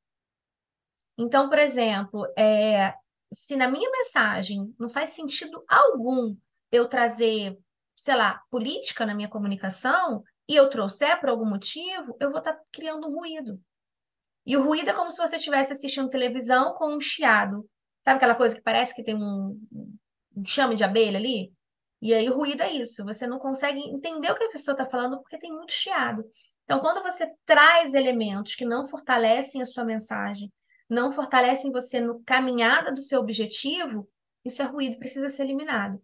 Então, 1.18 1.50
por 1.50 1.60
exemplo, 1.60 2.26
é, 2.38 2.94
se 3.32 3.56
na 3.56 3.70
minha 3.70 3.90
mensagem 3.92 4.74
não 4.80 4.90
faz 4.90 5.12
sentido 5.12 5.64
algum 5.68 6.36
eu 6.72 6.88
trazer, 6.88 7.58
sei 7.96 8.16
lá, 8.16 8.42
política 8.50 9.06
na 9.06 9.14
minha 9.14 9.30
comunicação 9.30 10.24
e 10.48 10.56
eu 10.56 10.70
trouxer 10.70 11.20
por 11.20 11.30
algum 11.30 11.46
motivo, 11.46 12.16
eu 12.20 12.30
vou 12.30 12.40
estar 12.40 12.54
tá 12.54 12.62
criando 12.72 13.08
um 13.08 13.16
ruído. 13.16 13.60
E 14.46 14.58
o 14.58 14.64
ruído 14.64 14.90
é 14.90 14.94
como 14.94 15.12
se 15.12 15.18
você 15.18 15.36
estivesse 15.36 15.74
assistindo 15.74 16.10
televisão 16.10 16.74
com 16.74 16.96
um 16.96 17.00
chiado. 17.00 17.68
Sabe 18.04 18.18
aquela 18.18 18.36
coisa 18.36 18.56
que 18.56 18.62
parece 18.62 18.96
que 18.96 19.04
tem 19.04 19.16
um, 19.16 19.60
um 20.36 20.46
chame 20.46 20.76
de 20.76 20.84
abelha 20.84 21.20
ali? 21.20 21.54
E 22.02 22.14
aí 22.14 22.28
o 22.28 22.36
ruído 22.36 22.64
é 22.64 22.74
isso, 22.74 23.06
você 23.06 23.28
não 23.28 23.38
consegue 23.38 23.80
entender 23.80 24.32
o 24.32 24.36
que 24.36 24.44
a 24.44 24.50
pessoa 24.50 24.74
está 24.74 24.90
falando 24.90 25.20
porque 25.22 25.38
tem 25.38 25.52
muito 25.52 25.72
chiado. 25.72 26.24
Então, 26.64 26.80
quando 26.80 27.04
você 27.04 27.32
traz 27.46 27.94
elementos 27.94 28.56
que 28.56 28.66
não 28.66 28.88
fortalecem 28.88 29.62
a 29.62 29.66
sua 29.66 29.84
mensagem, 29.84 30.52
não 30.90 31.12
fortalecem 31.12 31.72
você 31.72 32.00
no 32.00 32.24
caminhada 32.24 32.92
do 32.92 33.02
seu 33.02 33.20
objetivo, 33.20 34.10
isso 34.44 34.62
é 34.62 34.66
ruído, 34.66 34.98
precisa 34.98 35.30
ser 35.30 35.44
eliminado. 35.44 36.02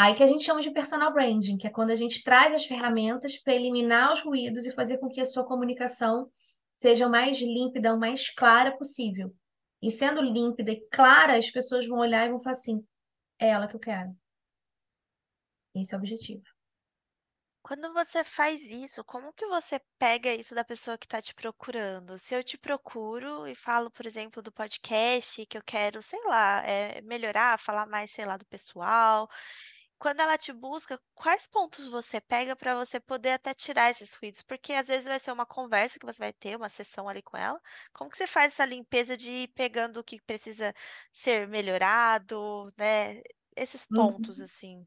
Aí 0.00 0.14
que 0.14 0.22
a 0.22 0.28
gente 0.28 0.44
chama 0.44 0.62
de 0.62 0.70
personal 0.70 1.12
branding, 1.12 1.56
que 1.56 1.66
é 1.66 1.70
quando 1.70 1.90
a 1.90 1.96
gente 1.96 2.22
traz 2.22 2.54
as 2.54 2.64
ferramentas 2.64 3.36
para 3.36 3.56
eliminar 3.56 4.12
os 4.12 4.20
ruídos 4.20 4.64
e 4.64 4.70
fazer 4.70 4.98
com 4.98 5.08
que 5.08 5.20
a 5.20 5.26
sua 5.26 5.44
comunicação 5.44 6.30
seja 6.76 7.08
o 7.08 7.10
mais 7.10 7.40
límpida, 7.40 7.92
o 7.92 7.98
mais 7.98 8.32
clara 8.32 8.78
possível. 8.78 9.34
E 9.82 9.90
sendo 9.90 10.22
límpida 10.22 10.70
e 10.70 10.88
clara, 10.88 11.36
as 11.36 11.50
pessoas 11.50 11.84
vão 11.84 11.98
olhar 11.98 12.24
e 12.24 12.30
vão 12.30 12.40
falar 12.40 12.52
assim: 12.52 12.80
é 13.40 13.48
ela 13.48 13.66
que 13.66 13.74
eu 13.74 13.80
quero. 13.80 14.16
Esse 15.74 15.92
é 15.92 15.96
o 15.96 15.98
objetivo. 15.98 16.44
Quando 17.60 17.92
você 17.92 18.22
faz 18.22 18.70
isso, 18.70 19.04
como 19.04 19.32
que 19.32 19.46
você 19.46 19.80
pega 19.98 20.32
isso 20.32 20.54
da 20.54 20.64
pessoa 20.64 20.96
que 20.96 21.06
está 21.06 21.20
te 21.20 21.34
procurando? 21.34 22.20
Se 22.20 22.36
eu 22.36 22.44
te 22.44 22.56
procuro 22.56 23.48
e 23.48 23.54
falo, 23.56 23.90
por 23.90 24.06
exemplo, 24.06 24.40
do 24.40 24.52
podcast, 24.52 25.44
que 25.44 25.58
eu 25.58 25.62
quero, 25.62 26.00
sei 26.02 26.22
lá, 26.24 26.64
é, 26.64 27.00
melhorar, 27.02 27.58
falar 27.58 27.84
mais, 27.86 28.12
sei 28.12 28.24
lá, 28.24 28.36
do 28.36 28.46
pessoal, 28.46 29.28
quando 29.98 30.20
ela 30.20 30.38
te 30.38 30.52
busca, 30.52 30.98
quais 31.14 31.46
pontos 31.46 31.86
você 31.86 32.20
pega 32.20 32.54
para 32.54 32.74
você 32.74 33.00
poder 33.00 33.30
até 33.30 33.52
tirar 33.52 33.90
esses 33.90 34.14
ruídos? 34.14 34.42
Porque 34.42 34.72
às 34.72 34.86
vezes 34.86 35.06
vai 35.06 35.18
ser 35.18 35.32
uma 35.32 35.44
conversa 35.44 35.98
que 35.98 36.06
você 36.06 36.18
vai 36.18 36.32
ter, 36.32 36.56
uma 36.56 36.68
sessão 36.68 37.08
ali 37.08 37.20
com 37.20 37.36
ela. 37.36 37.60
Como 37.92 38.10
que 38.10 38.16
você 38.16 38.26
faz 38.26 38.52
essa 38.52 38.64
limpeza 38.64 39.16
de 39.16 39.30
ir 39.30 39.48
pegando 39.48 39.98
o 39.98 40.04
que 40.04 40.20
precisa 40.22 40.72
ser 41.12 41.48
melhorado, 41.48 42.72
né? 42.76 43.20
Esses 43.56 43.84
pontos, 43.86 44.38
uhum. 44.38 44.44
assim. 44.44 44.86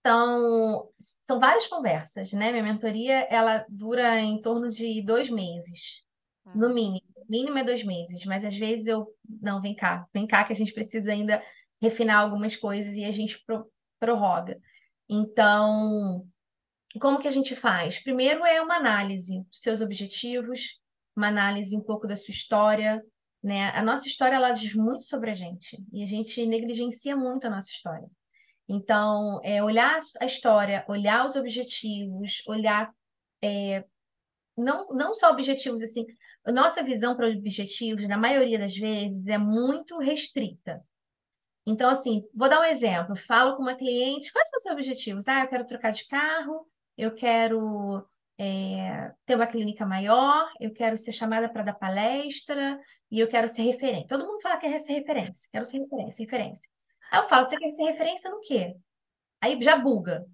Então, 0.00 0.88
são 1.22 1.38
várias 1.38 1.66
conversas, 1.66 2.32
né? 2.32 2.50
Minha 2.52 2.64
mentoria, 2.64 3.26
ela 3.30 3.64
dura 3.68 4.20
em 4.20 4.40
torno 4.40 4.68
de 4.68 5.02
dois 5.04 5.28
meses, 5.28 6.02
no 6.54 6.68
hum. 6.68 6.74
mínimo. 6.74 7.12
Mínimo 7.28 7.58
é 7.58 7.64
dois 7.64 7.84
meses, 7.84 8.24
mas 8.24 8.44
às 8.44 8.54
vezes 8.54 8.86
eu... 8.86 9.06
Não, 9.40 9.60
vem 9.60 9.74
cá. 9.74 10.06
Vem 10.12 10.26
cá 10.26 10.44
que 10.44 10.52
a 10.52 10.56
gente 10.56 10.72
precisa 10.72 11.12
ainda 11.12 11.42
refinar 11.80 12.20
algumas 12.20 12.54
coisas 12.56 12.94
e 12.94 13.04
a 13.04 13.10
gente 13.10 13.42
prorroga. 14.02 14.60
Então, 15.08 16.26
como 17.00 17.20
que 17.20 17.28
a 17.28 17.30
gente 17.30 17.54
faz? 17.54 18.02
Primeiro 18.02 18.44
é 18.44 18.60
uma 18.60 18.76
análise 18.76 19.38
dos 19.44 19.60
seus 19.60 19.80
objetivos, 19.80 20.80
uma 21.16 21.28
análise 21.28 21.76
um 21.76 21.80
pouco 21.80 22.08
da 22.08 22.16
sua 22.16 22.32
história, 22.32 23.00
né? 23.40 23.70
A 23.70 23.82
nossa 23.82 24.08
história 24.08 24.34
ela 24.34 24.50
diz 24.50 24.74
muito 24.74 25.04
sobre 25.04 25.30
a 25.30 25.34
gente 25.34 25.80
e 25.92 26.02
a 26.02 26.06
gente 26.06 26.44
negligencia 26.44 27.16
muito 27.16 27.46
a 27.46 27.50
nossa 27.50 27.70
história. 27.70 28.08
Então, 28.68 29.40
é 29.44 29.62
olhar 29.62 29.96
a 30.20 30.26
história, 30.26 30.84
olhar 30.88 31.24
os 31.24 31.36
objetivos, 31.36 32.42
olhar 32.48 32.92
é, 33.40 33.84
não, 34.56 34.88
não 34.88 35.14
só 35.14 35.30
objetivos 35.30 35.80
assim, 35.80 36.06
nossa 36.46 36.82
visão 36.82 37.16
para 37.16 37.28
objetivos, 37.28 38.08
na 38.08 38.18
maioria 38.18 38.58
das 38.58 38.74
vezes, 38.74 39.28
é 39.28 39.38
muito 39.38 39.98
restrita. 39.98 40.82
Então, 41.66 41.90
assim, 41.90 42.28
vou 42.34 42.48
dar 42.48 42.60
um 42.60 42.64
exemplo. 42.64 43.14
Falo 43.16 43.56
com 43.56 43.62
uma 43.62 43.74
cliente, 43.74 44.32
quais 44.32 44.48
são 44.50 44.56
os 44.58 44.62
seus 44.64 44.74
objetivos? 44.74 45.28
Ah, 45.28 45.42
eu 45.42 45.48
quero 45.48 45.66
trocar 45.66 45.92
de 45.92 46.06
carro, 46.08 46.66
eu 46.96 47.14
quero 47.14 48.04
é, 48.38 49.12
ter 49.24 49.36
uma 49.36 49.46
clínica 49.46 49.86
maior, 49.86 50.50
eu 50.60 50.72
quero 50.72 50.96
ser 50.96 51.12
chamada 51.12 51.48
para 51.48 51.62
dar 51.62 51.74
palestra 51.74 52.80
e 53.10 53.20
eu 53.20 53.28
quero 53.28 53.48
ser 53.48 53.62
referente. 53.62 54.08
Todo 54.08 54.26
mundo 54.26 54.40
fala 54.40 54.56
que 54.56 54.68
quer 54.68 54.78
ser 54.80 54.94
referência, 54.94 55.48
quero 55.52 55.64
ser 55.64 55.78
referência, 55.78 56.24
referência. 56.24 56.70
Aí 57.10 57.20
eu 57.20 57.28
falo, 57.28 57.48
você 57.48 57.56
quer 57.56 57.70
ser 57.70 57.84
referência 57.84 58.30
no 58.30 58.40
quê? 58.40 58.74
Aí 59.40 59.60
já 59.62 59.76
buga, 59.76 60.26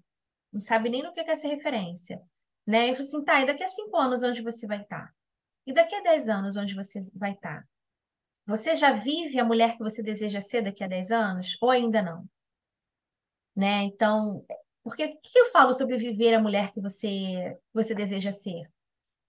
não 0.51 0.59
sabe 0.59 0.89
nem 0.89 1.03
no 1.03 1.13
que 1.13 1.23
quer 1.23 1.35
ser 1.35 1.49
referência. 1.49 2.19
Né? 2.65 2.89
E 2.89 2.95
falo 2.95 3.07
assim, 3.07 3.23
tá, 3.23 3.41
e 3.41 3.45
daqui 3.45 3.63
a 3.63 3.67
cinco 3.67 3.97
anos 3.97 4.23
onde 4.23 4.41
você 4.41 4.65
vai 4.67 4.81
estar? 4.81 5.11
E 5.65 5.73
daqui 5.73 5.95
a 5.95 6.01
dez 6.01 6.29
anos 6.29 6.55
onde 6.55 6.75
você 6.75 7.05
vai 7.13 7.33
estar? 7.33 7.63
Você 8.49 8.75
já 8.75 8.93
vive 8.93 9.39
a 9.39 9.45
mulher 9.45 9.77
que 9.77 9.83
você 9.83 10.01
deseja 10.01 10.41
ser 10.41 10.63
daqui 10.63 10.83
a 10.83 10.87
10 10.87 11.11
anos 11.11 11.55
ou 11.61 11.69
ainda 11.69 12.01
não? 12.01 12.27
Né? 13.55 13.83
Então, 13.83 14.43
porque 14.83 15.05
o 15.05 15.19
que 15.21 15.37
eu 15.37 15.51
falo 15.51 15.71
sobre 15.71 15.99
viver 15.99 16.33
a 16.33 16.41
mulher 16.41 16.71
que 16.71 16.81
você, 16.81 17.55
você 17.71 17.93
deseja 17.93 18.31
ser? 18.31 18.67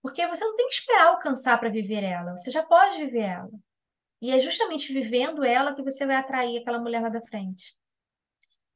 Porque 0.00 0.26
você 0.26 0.42
não 0.42 0.56
tem 0.56 0.68
que 0.68 0.74
esperar 0.74 1.08
alcançar 1.08 1.60
para 1.60 1.68
viver 1.68 2.02
ela, 2.02 2.34
você 2.34 2.50
já 2.50 2.62
pode 2.64 2.96
viver 2.96 3.24
ela. 3.24 3.50
E 4.22 4.30
é 4.30 4.38
justamente 4.38 4.90
vivendo 4.90 5.44
ela 5.44 5.74
que 5.74 5.82
você 5.82 6.06
vai 6.06 6.16
atrair 6.16 6.56
aquela 6.56 6.78
mulher 6.78 7.02
lá 7.02 7.10
da 7.10 7.20
frente. 7.20 7.76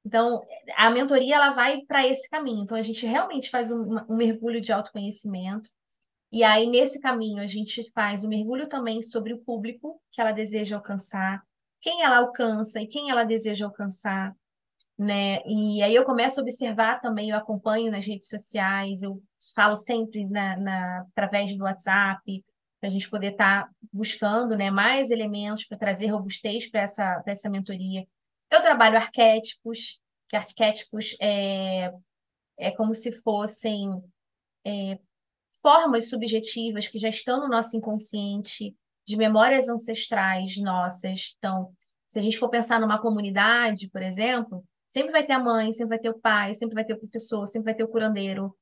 Então, 0.04 0.42
a 0.76 0.90
mentoria 0.90 1.36
ela 1.36 1.54
vai 1.54 1.80
para 1.86 2.06
esse 2.06 2.28
caminho. 2.28 2.64
Então, 2.64 2.76
a 2.76 2.82
gente 2.82 3.06
realmente 3.06 3.48
faz 3.48 3.72
um, 3.72 3.96
um 4.10 4.16
mergulho 4.16 4.60
de 4.60 4.70
autoconhecimento, 4.74 5.70
e 6.34 6.42
aí, 6.42 6.66
nesse 6.66 7.00
caminho, 7.00 7.40
a 7.40 7.46
gente 7.46 7.88
faz 7.92 8.24
o 8.24 8.26
um 8.26 8.30
mergulho 8.30 8.68
também 8.68 9.00
sobre 9.00 9.32
o 9.32 9.38
público 9.44 10.02
que 10.10 10.20
ela 10.20 10.32
deseja 10.32 10.74
alcançar, 10.74 11.40
quem 11.80 12.02
ela 12.02 12.16
alcança 12.16 12.80
e 12.80 12.88
quem 12.88 13.08
ela 13.08 13.22
deseja 13.22 13.66
alcançar, 13.66 14.34
né? 14.98 15.38
E 15.46 15.80
aí 15.80 15.94
eu 15.94 16.04
começo 16.04 16.40
a 16.40 16.42
observar 16.42 16.98
também, 16.98 17.30
eu 17.30 17.36
acompanho 17.36 17.88
nas 17.88 18.04
redes 18.04 18.26
sociais, 18.28 19.00
eu 19.04 19.22
falo 19.54 19.76
sempre 19.76 20.26
na, 20.28 20.56
na 20.56 21.06
através 21.12 21.56
do 21.56 21.62
WhatsApp, 21.62 22.44
para 22.80 22.88
a 22.88 22.90
gente 22.90 23.08
poder 23.08 23.30
estar 23.30 23.66
tá 23.66 23.70
buscando 23.92 24.56
né, 24.56 24.72
mais 24.72 25.12
elementos 25.12 25.66
para 25.66 25.78
trazer 25.78 26.08
robustez 26.08 26.68
para 26.68 26.80
essa, 26.80 27.22
essa 27.28 27.48
mentoria. 27.48 28.04
Eu 28.50 28.60
trabalho 28.60 28.96
arquétipos, 28.96 30.00
que 30.28 30.34
arquétipos 30.34 31.16
é, 31.20 31.92
é 32.58 32.72
como 32.72 32.92
se 32.92 33.12
fossem 33.22 33.88
é, 34.66 34.98
formas 35.64 36.10
subjetivas 36.10 36.86
que 36.86 36.98
já 36.98 37.08
estão 37.08 37.40
no 37.40 37.48
nosso 37.48 37.74
inconsciente, 37.74 38.76
de 39.06 39.16
memórias 39.16 39.66
ancestrais 39.66 40.58
nossas. 40.58 41.34
Então, 41.38 41.72
se 42.06 42.18
a 42.18 42.22
gente 42.22 42.38
for 42.38 42.50
pensar 42.50 42.78
numa 42.78 43.00
comunidade, 43.00 43.88
por 43.88 44.02
exemplo, 44.02 44.62
sempre 44.90 45.10
vai 45.10 45.24
ter 45.24 45.32
a 45.32 45.38
mãe, 45.38 45.72
sempre 45.72 45.96
vai 45.96 45.98
ter 45.98 46.10
o 46.10 46.20
pai, 46.20 46.52
sempre 46.52 46.74
vai 46.74 46.84
ter 46.84 46.92
o 46.92 46.98
professor, 46.98 47.46
sempre 47.46 47.64
vai 47.64 47.74
ter 47.74 47.82
o 47.82 47.88
curandeiro. 47.88 48.54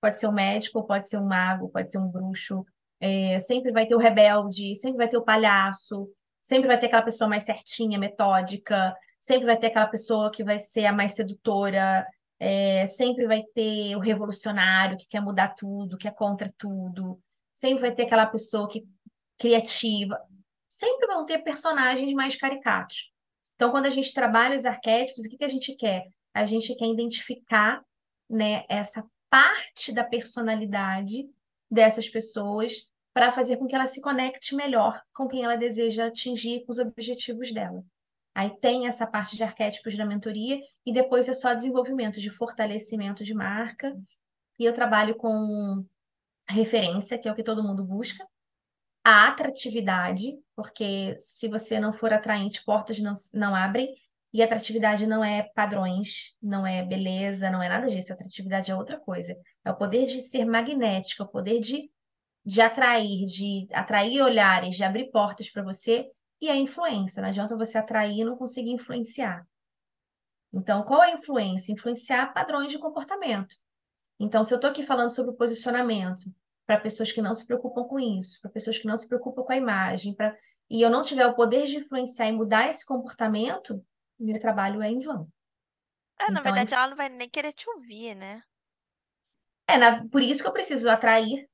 Pode 0.00 0.18
ser 0.18 0.28
um 0.28 0.32
médico, 0.32 0.86
pode 0.86 1.10
ser 1.10 1.18
um 1.18 1.26
mago, 1.26 1.68
pode 1.68 1.90
ser 1.90 1.98
um 1.98 2.08
bruxo. 2.08 2.64
é, 2.98 3.38
sempre 3.38 3.70
vai 3.70 3.86
ter 3.86 3.94
o 3.94 3.98
rebelde, 3.98 4.74
sempre 4.76 4.96
vai 4.96 5.08
ter 5.08 5.18
o 5.18 5.22
palhaço, 5.22 6.08
sempre 6.42 6.68
vai 6.68 6.78
ter 6.78 6.86
aquela 6.86 7.02
pessoa 7.02 7.28
mais 7.28 7.42
certinha, 7.42 7.98
metódica, 7.98 8.96
sempre 9.20 9.44
vai 9.46 9.58
ter 9.58 9.66
aquela 9.68 9.86
pessoa 9.86 10.30
que 10.30 10.42
vai 10.42 10.58
ser 10.58 10.86
a 10.86 10.92
mais 10.92 11.12
sedutora, 11.12 12.06
é, 12.40 12.86
sempre 12.86 13.26
vai 13.26 13.42
ter 13.54 13.94
o 13.94 14.00
revolucionário 14.00 14.96
que 14.96 15.06
quer 15.06 15.20
mudar 15.20 15.54
tudo, 15.54 15.98
que 15.98 16.08
é 16.08 16.10
contra 16.10 16.52
tudo, 16.56 17.20
sempre 17.54 17.82
vai 17.82 17.94
ter 17.94 18.04
aquela 18.04 18.24
pessoa 18.24 18.66
que 18.66 18.88
criativa, 19.38 20.18
sempre 20.66 21.06
vão 21.06 21.26
ter 21.26 21.38
personagens 21.40 22.12
mais 22.14 22.34
caricatos. 22.36 23.12
Então, 23.54 23.70
quando 23.70 23.86
a 23.86 23.90
gente 23.90 24.14
trabalha 24.14 24.56
os 24.56 24.64
arquétipos, 24.64 25.26
o 25.26 25.28
que 25.28 25.36
que 25.36 25.44
a 25.44 25.48
gente 25.48 25.74
quer? 25.74 26.08
A 26.32 26.46
gente 26.46 26.74
quer 26.74 26.86
identificar, 26.86 27.84
né, 28.28 28.64
essa 28.68 29.04
parte 29.28 29.92
da 29.92 30.02
personalidade 30.02 31.28
dessas 31.70 32.08
pessoas 32.08 32.88
para 33.12 33.30
fazer 33.30 33.58
com 33.58 33.66
que 33.66 33.74
ela 33.74 33.86
se 33.86 34.00
conecte 34.00 34.54
melhor 34.54 35.00
com 35.12 35.28
quem 35.28 35.44
ela 35.44 35.56
deseja 35.56 36.06
atingir, 36.06 36.64
com 36.64 36.72
os 36.72 36.78
objetivos 36.78 37.52
dela. 37.52 37.84
Aí 38.40 38.48
tem 38.58 38.86
essa 38.86 39.06
parte 39.06 39.36
de 39.36 39.42
arquétipos 39.42 39.94
da 39.94 40.06
mentoria 40.06 40.58
e 40.86 40.94
depois 40.94 41.28
é 41.28 41.34
só 41.34 41.52
desenvolvimento 41.52 42.18
de 42.18 42.30
fortalecimento 42.30 43.22
de 43.22 43.34
marca. 43.34 43.94
E 44.58 44.64
eu 44.64 44.72
trabalho 44.72 45.14
com 45.14 45.84
referência, 46.48 47.18
que 47.18 47.28
é 47.28 47.32
o 47.32 47.34
que 47.34 47.42
todo 47.42 47.62
mundo 47.62 47.84
busca, 47.84 48.26
a 49.04 49.28
atratividade, 49.28 50.38
porque 50.56 51.18
se 51.20 51.48
você 51.48 51.78
não 51.78 51.92
for 51.92 52.14
atraente, 52.14 52.64
portas 52.64 52.98
não, 52.98 53.12
não 53.34 53.54
abrem, 53.54 53.94
e 54.32 54.42
atratividade 54.42 55.06
não 55.06 55.22
é 55.22 55.42
padrões, 55.54 56.34
não 56.42 56.66
é 56.66 56.82
beleza, 56.82 57.50
não 57.50 57.62
é 57.62 57.68
nada 57.68 57.88
disso. 57.88 58.10
Atratividade 58.10 58.70
é 58.70 58.74
outra 58.74 58.98
coisa. 58.98 59.36
É 59.62 59.70
o 59.70 59.76
poder 59.76 60.06
de 60.06 60.18
ser 60.22 60.46
magnético, 60.46 61.22
é 61.22 61.26
o 61.26 61.28
poder 61.28 61.60
de, 61.60 61.90
de 62.42 62.62
atrair, 62.62 63.26
de 63.26 63.68
atrair 63.70 64.22
olhares, 64.22 64.76
de 64.76 64.82
abrir 64.82 65.10
portas 65.10 65.50
para 65.50 65.62
você 65.62 66.10
e 66.40 66.48
a 66.48 66.56
influência. 66.56 67.20
Não 67.20 67.28
adianta 67.28 67.56
você 67.56 67.78
atrair 67.78 68.20
e 68.20 68.24
não 68.24 68.36
conseguir 68.36 68.70
influenciar. 68.70 69.46
Então, 70.52 70.82
qual 70.82 71.02
é 71.02 71.12
a 71.12 71.14
influência? 71.14 71.72
Influenciar 71.72 72.32
padrões 72.32 72.72
de 72.72 72.78
comportamento. 72.78 73.54
Então, 74.18 74.42
se 74.42 74.52
eu 74.52 74.56
estou 74.56 74.70
aqui 74.70 74.84
falando 74.84 75.10
sobre 75.10 75.36
posicionamento, 75.36 76.32
para 76.66 76.80
pessoas 76.80 77.10
que 77.10 77.22
não 77.22 77.34
se 77.34 77.46
preocupam 77.46 77.84
com 77.84 77.98
isso, 77.98 78.40
para 78.40 78.50
pessoas 78.50 78.78
que 78.78 78.86
não 78.86 78.96
se 78.96 79.08
preocupam 79.08 79.42
com 79.42 79.52
a 79.52 79.56
imagem, 79.56 80.14
pra... 80.14 80.36
e 80.68 80.80
eu 80.80 80.90
não 80.90 81.02
tiver 81.02 81.26
o 81.26 81.34
poder 81.34 81.64
de 81.66 81.78
influenciar 81.78 82.28
e 82.28 82.32
mudar 82.32 82.68
esse 82.68 82.86
comportamento, 82.86 83.84
meu 84.18 84.38
trabalho 84.38 84.80
é 84.80 84.88
em 84.88 85.00
vão. 85.00 85.28
É, 86.18 86.26
na 86.30 86.32
então, 86.32 86.42
verdade, 86.44 86.74
ela 86.74 86.88
não 86.88 86.96
vai 86.96 87.08
nem 87.08 87.28
querer 87.28 87.52
te 87.52 87.68
ouvir, 87.70 88.14
né? 88.14 88.42
É, 89.66 89.76
na... 89.76 90.06
por 90.08 90.22
isso 90.22 90.42
que 90.42 90.48
eu 90.48 90.52
preciso 90.52 90.88
atrair 90.88 91.49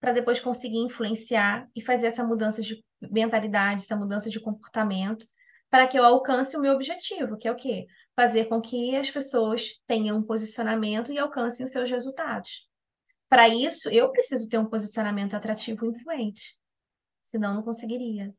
para 0.00 0.12
depois 0.12 0.40
conseguir 0.40 0.78
influenciar 0.78 1.68
e 1.74 1.82
fazer 1.82 2.06
essa 2.06 2.24
mudança 2.24 2.62
de 2.62 2.84
mentalidade, 3.00 3.82
essa 3.82 3.96
mudança 3.96 4.30
de 4.30 4.40
comportamento, 4.40 5.26
para 5.70 5.86
que 5.86 5.98
eu 5.98 6.04
alcance 6.04 6.56
o 6.56 6.60
meu 6.60 6.72
objetivo, 6.74 7.36
que 7.36 7.46
é 7.46 7.52
o 7.52 7.56
quê? 7.56 7.86
Fazer 8.16 8.46
com 8.46 8.60
que 8.60 8.96
as 8.96 9.10
pessoas 9.10 9.80
tenham 9.86 10.18
um 10.18 10.22
posicionamento 10.22 11.12
e 11.12 11.18
alcancem 11.18 11.64
os 11.64 11.72
seus 11.72 11.90
resultados. 11.90 12.66
Para 13.28 13.48
isso, 13.48 13.90
eu 13.90 14.10
preciso 14.10 14.48
ter 14.48 14.58
um 14.58 14.68
posicionamento 14.68 15.34
atrativo 15.34 15.84
e 15.84 15.90
influente. 15.90 16.58
Senão, 17.22 17.54
não 17.54 17.62
conseguiria 17.62 18.34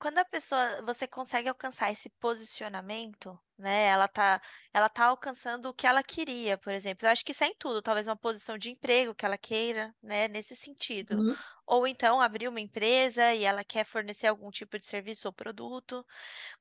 quando 0.00 0.16
a 0.16 0.24
pessoa 0.24 0.80
você 0.82 1.06
consegue 1.06 1.46
alcançar 1.46 1.92
esse 1.92 2.08
posicionamento, 2.18 3.38
né? 3.60 3.86
Ela 3.86 4.08
tá, 4.08 4.40
ela 4.72 4.88
tá 4.88 5.06
alcançando 5.06 5.68
o 5.68 5.74
que 5.74 5.86
ela 5.86 6.02
queria, 6.02 6.58
por 6.58 6.72
exemplo. 6.74 7.06
Eu 7.06 7.12
acho 7.12 7.24
que 7.24 7.32
isso 7.32 7.44
é 7.44 7.48
em 7.48 7.54
tudo, 7.54 7.82
talvez 7.82 8.06
uma 8.06 8.16
posição 8.16 8.58
de 8.58 8.70
emprego 8.70 9.14
que 9.14 9.24
ela 9.24 9.38
queira, 9.38 9.94
né? 10.02 10.28
Nesse 10.28 10.56
sentido. 10.56 11.16
Uhum. 11.18 11.36
Ou 11.66 11.86
então 11.86 12.20
abrir 12.20 12.48
uma 12.48 12.60
empresa 12.60 13.32
e 13.34 13.44
ela 13.44 13.62
quer 13.64 13.84
fornecer 13.84 14.26
algum 14.26 14.50
tipo 14.50 14.78
de 14.78 14.86
serviço 14.86 15.28
ou 15.28 15.32
produto. 15.32 16.04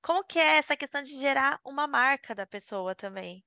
Como 0.01 0.23
que 0.23 0.39
é 0.39 0.57
essa 0.57 0.77
questão 0.77 1.01
de 1.01 1.17
gerar 1.19 1.59
uma 1.65 1.87
marca 1.87 2.35
da 2.35 2.45
pessoa 2.45 2.95
também? 2.95 3.43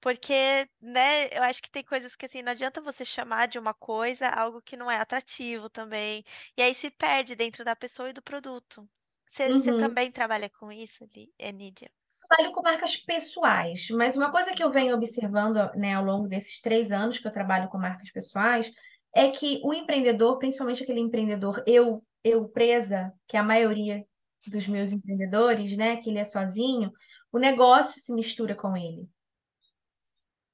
Porque, 0.00 0.68
né, 0.80 1.28
eu 1.32 1.42
acho 1.42 1.62
que 1.62 1.70
tem 1.70 1.82
coisas 1.82 2.14
que 2.14 2.26
assim, 2.26 2.42
não 2.42 2.52
adianta 2.52 2.80
você 2.80 3.04
chamar 3.04 3.48
de 3.48 3.58
uma 3.58 3.74
coisa 3.74 4.28
algo 4.28 4.62
que 4.62 4.76
não 4.76 4.90
é 4.90 4.96
atrativo 4.98 5.68
também. 5.70 6.22
E 6.56 6.62
aí 6.62 6.74
se 6.74 6.90
perde 6.90 7.34
dentro 7.34 7.64
da 7.64 7.74
pessoa 7.74 8.10
e 8.10 8.12
do 8.12 8.22
produto. 8.22 8.88
Você, 9.26 9.48
uhum. 9.48 9.78
também 9.78 10.10
trabalha 10.12 10.48
com 10.48 10.70
isso, 10.70 11.08
Nídia? 11.54 11.90
Trabalho 12.28 12.52
com 12.52 12.62
marcas 12.62 12.96
pessoais, 12.96 13.88
mas 13.90 14.16
uma 14.16 14.30
coisa 14.30 14.52
que 14.52 14.62
eu 14.62 14.70
venho 14.70 14.96
observando 14.96 15.56
né, 15.74 15.94
ao 15.94 16.04
longo 16.04 16.28
desses 16.28 16.60
três 16.60 16.90
anos 16.90 17.18
que 17.18 17.26
eu 17.26 17.32
trabalho 17.32 17.68
com 17.68 17.78
marcas 17.78 18.10
pessoais 18.10 18.70
é 19.14 19.30
que 19.30 19.60
o 19.64 19.72
empreendedor, 19.72 20.38
principalmente 20.38 20.82
aquele 20.82 21.00
empreendedor 21.00 21.62
eu, 21.66 22.04
eu 22.24 22.48
presa, 22.48 23.12
que 23.28 23.36
é 23.36 23.40
a 23.40 23.44
maioria 23.44 24.04
dos 24.48 24.66
meus 24.66 24.92
empreendedores, 24.92 25.76
né, 25.76 25.96
que 25.96 26.10
ele 26.10 26.18
é 26.18 26.24
sozinho, 26.24 26.92
o 27.32 27.38
negócio 27.38 28.00
se 28.00 28.12
mistura 28.12 28.54
com 28.54 28.76
ele. 28.76 29.08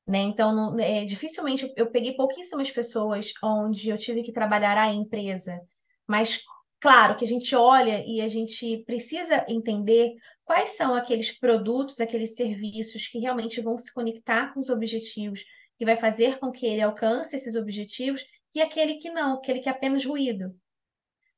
Né? 0.07 0.19
Então, 0.19 0.55
não, 0.55 0.79
é, 0.79 1.05
dificilmente 1.05 1.73
eu 1.77 1.91
peguei 1.91 2.15
pouquíssimas 2.15 2.71
pessoas 2.71 3.33
onde 3.43 3.89
eu 3.89 3.97
tive 3.97 4.23
que 4.23 4.33
trabalhar 4.33 4.77
a 4.77 4.93
empresa, 4.93 5.61
mas 6.07 6.43
Claro 6.83 7.15
que 7.15 7.25
a 7.25 7.29
gente 7.29 7.55
olha 7.55 8.05
e 8.05 8.21
a 8.21 8.27
gente 8.27 8.79
precisa 8.79 9.45
entender 9.47 10.17
quais 10.45 10.71
são 10.71 10.97
aqueles 10.97 11.31
produtos, 11.31 12.01
aqueles 12.01 12.35
serviços 12.35 13.07
que 13.07 13.21
realmente 13.21 13.61
vão 13.61 13.77
se 13.77 13.95
conectar 13.95 14.53
com 14.53 14.59
os 14.59 14.69
objetivos, 14.69 15.45
que 15.79 15.85
vai 15.85 15.97
fazer 15.97 16.41
com 16.41 16.51
que 16.51 16.67
ele 16.67 16.83
alcance 16.83 17.37
esses 17.37 17.55
objetivos, 17.55 18.27
e 18.53 18.61
aquele 18.61 18.97
que 18.97 19.11
não, 19.11 19.35
aquele 19.35 19.61
que 19.61 19.69
é 19.69 19.73
apenas 19.73 20.05
ruído. 20.05 20.53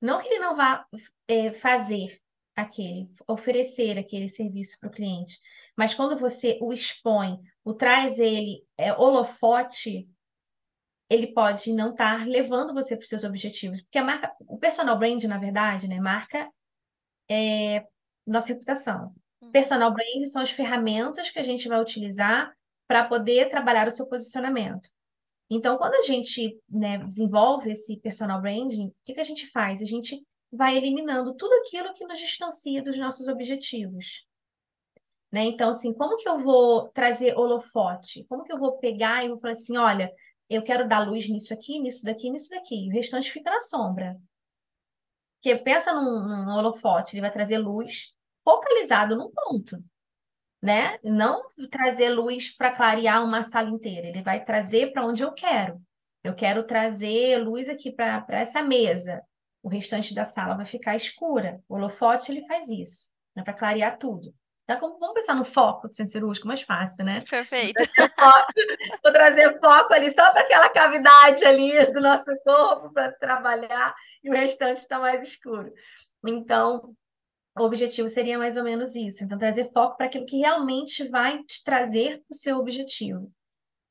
Não 0.01 0.19
que 0.19 0.29
ele 0.29 0.39
não 0.39 0.57
vá 0.57 0.87
é, 1.29 1.53
fazer 1.53 2.19
aquele, 2.57 3.11
oferecer 3.29 3.99
aquele 3.99 4.31
serviço 4.31 4.79
para 4.81 4.89
o 4.89 4.93
cliente, 4.93 5.39
mas 5.77 5.93
quando 5.93 6.19
você 6.19 6.59
o 6.63 6.73
expõe, 6.73 7.39
o 7.63 7.75
traz 7.75 8.19
ele 8.19 8.65
é, 8.79 8.95
holofote, 8.95 10.09
ele 11.15 11.29
pode 11.29 11.73
não 11.73 11.91
estar 11.91 12.19
tá 12.19 12.25
levando 12.25 12.75
você 12.75 12.97
para 12.97 13.03
os 13.03 13.09
seus 13.09 13.25
objetivos. 13.25 13.81
Porque 13.81 13.99
a 13.99 14.05
marca, 14.05 14.35
o 14.41 14.59
personal 14.59 14.99
brand, 14.99 15.23
na 15.25 15.39
verdade, 15.39 15.89
né, 15.89 16.01
marca 16.01 16.51
é 17.31 17.87
nossa 18.27 18.49
reputação. 18.49 19.15
Hum. 19.43 19.51
Personal 19.51 19.93
brand 19.93 20.27
são 20.27 20.43
as 20.43 20.51
ferramentas 20.51 21.31
que 21.31 21.39
a 21.39 21.43
gente 21.43 21.69
vai 21.69 21.81
utilizar 21.81 22.53
para 22.87 23.05
poder 23.05 23.49
trabalhar 23.49 23.89
o 23.89 23.91
seu 23.91 24.07
posicionamento. 24.07 24.89
Então, 25.51 25.77
quando 25.77 25.95
a 25.95 26.03
gente 26.03 26.59
né, 26.69 26.99
desenvolve 26.99 27.73
esse 27.73 27.97
personal 27.99 28.41
branding, 28.41 28.89
o 28.89 28.95
que, 29.05 29.15
que 29.15 29.21
a 29.21 29.25
gente 29.25 29.47
faz? 29.47 29.83
A 29.83 29.85
gente 29.85 30.25
vai 30.51 30.77
eliminando 30.77 31.35
tudo 31.35 31.53
aquilo 31.55 31.93
que 31.95 32.07
nos 32.07 32.19
distancia 32.19 32.83
dos 32.83 32.97
nossos 32.97 33.29
objetivos. 33.29 34.27
Né? 35.31 35.45
Então, 35.45 35.71
assim, 35.71 35.93
como 35.93 36.17
que 36.17 36.29
eu 36.29 36.39
vou 36.39 36.89
trazer 36.89 37.37
holofote? 37.37 38.25
Como 38.29 38.45
que 38.45 38.53
eu 38.53 38.59
vou 38.59 38.79
pegar 38.79 39.25
e 39.25 39.29
vou 39.29 39.39
falar 39.39 39.53
assim, 39.53 39.77
olha, 39.77 40.13
eu 40.49 40.63
quero 40.63 40.89
dar 40.89 41.07
luz 41.07 41.29
nisso 41.29 41.53
aqui, 41.53 41.79
nisso 41.79 42.05
daqui, 42.05 42.31
nisso 42.31 42.51
daqui. 42.51 42.89
O 42.89 42.93
restante 42.93 43.31
fica 43.31 43.51
na 43.51 43.61
sombra. 43.61 44.17
Porque 45.37 45.57
pensa 45.57 45.93
num, 45.93 46.45
num 46.47 46.57
holofote, 46.57 47.15
ele 47.15 47.21
vai 47.21 47.33
trazer 47.33 47.59
luz 47.59 48.15
focalizado 48.43 49.17
num 49.17 49.31
ponto, 49.31 49.83
né? 50.63 50.99
Não 51.03 51.43
trazer 51.71 52.11
luz 52.11 52.55
para 52.55 52.75
clarear 52.75 53.25
uma 53.25 53.43
sala 53.43 53.71
inteira. 53.71 54.07
Ele 54.07 54.23
vai 54.23 54.45
trazer 54.45 54.93
para 54.93 55.07
onde 55.07 55.23
eu 55.23 55.33
quero. 55.33 55.81
Eu 56.23 56.35
quero 56.35 56.67
trazer 56.67 57.37
luz 57.39 57.69
aqui 57.69 57.93
para 57.93 58.25
essa 58.29 58.63
mesa. 58.63 59.23
O 59.63 59.69
restante 59.69 60.15
da 60.15 60.25
sala 60.25 60.57
vai 60.57 60.67
ficar 60.67 60.97
escura. 60.97 61.63
O 61.69 61.75
holofote 61.75 62.33
ele 62.33 62.47
faz 62.47 62.69
isso, 62.69 63.11
né? 63.37 63.43
para 63.43 63.53
clarear 63.53 63.99
tudo. 63.99 64.35
Então, 64.65 64.99
vamos 64.99 65.15
pensar 65.15 65.35
no 65.35 65.45
foco 65.45 65.89
do 65.89 65.95
centro 65.95 66.13
cirúrgico, 66.13 66.49
mais 66.49 66.63
fácil, 66.63 67.05
né? 67.05 67.21
Perfeito. 67.29 67.83
Vou 69.03 69.13
trazer 69.13 69.53
foco 69.61 69.93
ali 69.93 70.11
só 70.11 70.33
para 70.33 70.41
aquela 70.41 70.71
cavidade 70.71 71.45
ali 71.45 71.85
do 71.93 72.01
nosso 72.01 72.35
corpo 72.43 72.91
para 72.91 73.13
trabalhar 73.13 73.95
e 74.23 74.31
o 74.31 74.33
restante 74.33 74.79
está 74.79 74.99
mais 74.99 75.23
escuro. 75.23 75.71
Então, 76.27 76.97
o 77.59 77.63
objetivo 77.63 78.09
seria 78.09 78.39
mais 78.39 78.57
ou 78.57 78.65
menos 78.65 78.95
isso. 78.97 79.23
Então, 79.23 79.39
trazer 79.39 79.71
foco 79.71 79.99
para 79.99 80.07
aquilo 80.07 80.25
que 80.25 80.39
realmente 80.39 81.07
vai 81.09 81.43
te 81.45 81.63
trazer 81.63 82.23
o 82.31 82.35
seu 82.35 82.57
objetivo. 82.57 83.31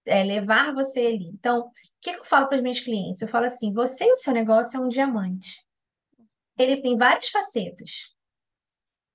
É, 0.05 0.23
levar 0.23 0.73
você 0.73 1.01
ali. 1.01 1.29
Então, 1.29 1.59
o 1.59 1.71
que 2.01 2.09
eu 2.09 2.25
falo 2.25 2.47
para 2.47 2.57
os 2.57 2.63
meus 2.63 2.79
clientes? 2.79 3.21
Eu 3.21 3.27
falo 3.27 3.45
assim: 3.45 3.71
você 3.71 4.05
e 4.05 4.11
o 4.11 4.15
seu 4.15 4.33
negócio 4.33 4.77
é 4.77 4.83
um 4.83 4.89
diamante. 4.89 5.63
Ele 6.57 6.81
tem 6.81 6.97
várias 6.97 7.29
facetas 7.29 8.12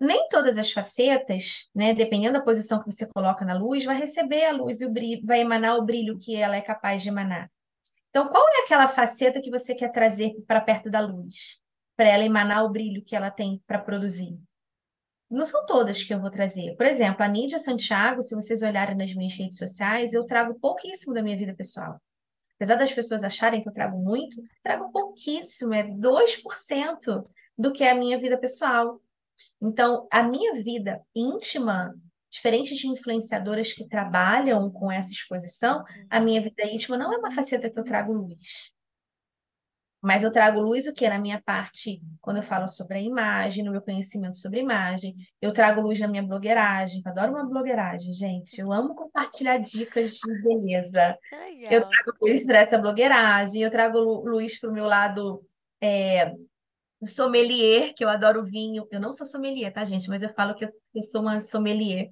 nem 0.01 0.29
todas 0.29 0.57
as 0.59 0.71
facetas, 0.71 1.69
né, 1.75 1.95
dependendo 1.95 2.35
da 2.35 2.45
posição 2.45 2.83
que 2.83 2.91
você 2.91 3.07
coloca 3.07 3.45
na 3.45 3.59
luz, 3.59 3.85
vai 3.85 3.97
receber 3.97 4.45
a 4.45 4.53
luz 4.53 4.81
e 4.81 4.87
o 4.87 4.91
brilho, 4.91 5.27
vai 5.27 5.41
emanar 5.41 5.77
o 5.77 5.85
brilho 5.85 6.19
que 6.19 6.37
ela 6.37 6.57
é 6.57 6.61
capaz 6.61 7.03
de 7.03 7.09
emanar. 7.09 7.51
Então, 8.11 8.29
qual 8.29 8.47
é 8.49 8.63
aquela 8.63 8.89
faceta 8.89 9.41
que 9.41 9.51
você 9.51 9.75
quer 9.75 9.93
trazer 9.93 10.35
para 10.47 10.61
perto 10.61 10.91
da 10.91 11.01
luz, 11.01 11.61
para 11.97 12.09
ela 12.09 12.25
emanar 12.25 12.65
o 12.65 12.71
brilho 12.71 13.05
que 13.05 13.15
ela 13.15 13.31
tem 13.31 13.63
para 13.67 13.79
produzir? 13.79 14.39
Não 15.31 15.45
são 15.45 15.67
todas 15.67 16.03
que 16.03 16.15
eu 16.15 16.21
vou 16.21 16.31
trazer. 16.31 16.75
Por 16.77 16.87
exemplo, 16.87 17.23
a 17.23 17.29
Nídia 17.29 17.59
Santiago, 17.59 18.23
se 18.23 18.35
vocês 18.35 18.63
olharem 18.63 18.97
nas 18.97 19.13
minhas 19.13 19.37
redes 19.37 19.59
sociais, 19.59 20.15
eu 20.15 20.25
trago 20.25 20.59
pouquíssimo 20.59 21.13
da 21.13 21.23
minha 21.23 21.37
vida 21.37 21.55
pessoal. 21.55 22.01
apesar 22.57 22.77
das 22.77 22.93
pessoas 22.93 23.23
acharem 23.23 23.63
que 23.63 23.69
eu 23.69 23.73
trago 23.73 23.99
muito, 23.99 24.43
trago 24.65 24.91
pouquíssimo, 24.91 25.75
é 25.75 25.85
2% 25.85 27.23
do 27.57 27.73
que 27.73 27.85
é 27.85 27.91
a 27.91 27.95
minha 27.95 28.19
vida 28.19 28.37
pessoal. 28.37 29.01
Então, 29.61 30.07
a 30.11 30.22
minha 30.22 30.55
vida 30.55 31.01
íntima, 31.14 31.95
diferente 32.30 32.74
de 32.74 32.86
influenciadoras 32.86 33.72
que 33.72 33.89
trabalham 33.89 34.70
com 34.70 34.91
essa 34.91 35.11
exposição, 35.11 35.84
a 36.11 36.20
minha 36.20 36.41
vida 36.41 36.64
íntima 36.64 36.97
não 36.97 37.12
é 37.12 37.18
uma 37.18 37.30
faceta 37.30 37.70
que 37.70 37.78
eu 37.78 37.84
trago 37.84 38.12
luz. 38.12 38.70
Mas 40.01 40.22
eu 40.22 40.30
trago 40.30 40.61
luz 40.61 40.86
o 40.86 40.95
que 40.95 41.09
na 41.09 41.18
minha 41.18 41.43
parte, 41.43 42.01
quando 42.20 42.36
eu 42.36 42.43
falo 42.43 42.68
sobre 42.68 42.99
a 42.99 43.03
imagem, 43.03 43.64
no 43.64 43.72
meu 43.72 43.82
conhecimento 43.82 44.36
sobre 44.36 44.61
imagem. 44.61 45.16
Eu 45.43 45.53
trago 45.53 45.80
luz 45.80 45.99
na 45.99 46.07
minha 46.07 46.22
blogueiragem. 46.22 47.03
Eu 47.05 47.11
adoro 47.11 47.32
uma 47.32 47.45
blogueiragem, 47.45 48.12
gente. 48.12 48.61
Eu 48.61 48.72
amo 48.72 48.95
compartilhar 48.95 49.59
dicas 49.59 50.12
de 50.12 50.43
beleza. 50.43 51.18
Eu 51.68 51.80
trago 51.80 52.12
luz 52.22 52.47
para 52.47 52.59
essa 52.59 52.78
blogueiragem. 52.78 53.62
Eu 53.62 53.70
trago 53.70 53.99
luz 53.99 54.61
para 54.61 54.70
o 54.70 54.72
meu 54.72 54.84
lado 54.84 55.45
é, 55.80 56.32
sommelier, 57.07 57.95
que 57.95 58.05
eu 58.05 58.09
adoro 58.09 58.45
vinho. 58.45 58.87
Eu 58.91 59.01
não 59.01 59.13
sou 59.13 59.27
sommelier, 59.27 59.73
tá, 59.73 59.85
gente? 59.85 60.09
Mas 60.09 60.23
eu 60.23 60.33
falo 60.35 60.55
que 60.55 60.65
eu, 60.65 61.03
sou 61.03 61.23
uma 61.23 61.41
sommelier. 61.41 62.11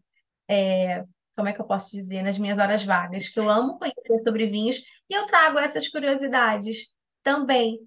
É, 0.48 1.04
como 1.36 1.48
é 1.48 1.52
que 1.52 1.60
eu 1.60 1.66
posso 1.66 1.90
dizer? 1.90 2.22
Nas 2.22 2.38
minhas 2.38 2.58
horas 2.58 2.84
vagas, 2.84 3.28
que 3.28 3.38
eu 3.38 3.48
amo 3.48 3.78
conhecer 3.78 4.20
sobre 4.20 4.46
vinhos. 4.46 4.78
E 5.08 5.14
eu 5.14 5.26
trago 5.26 5.58
essas 5.58 5.88
curiosidades 5.88 6.92
também 7.22 7.80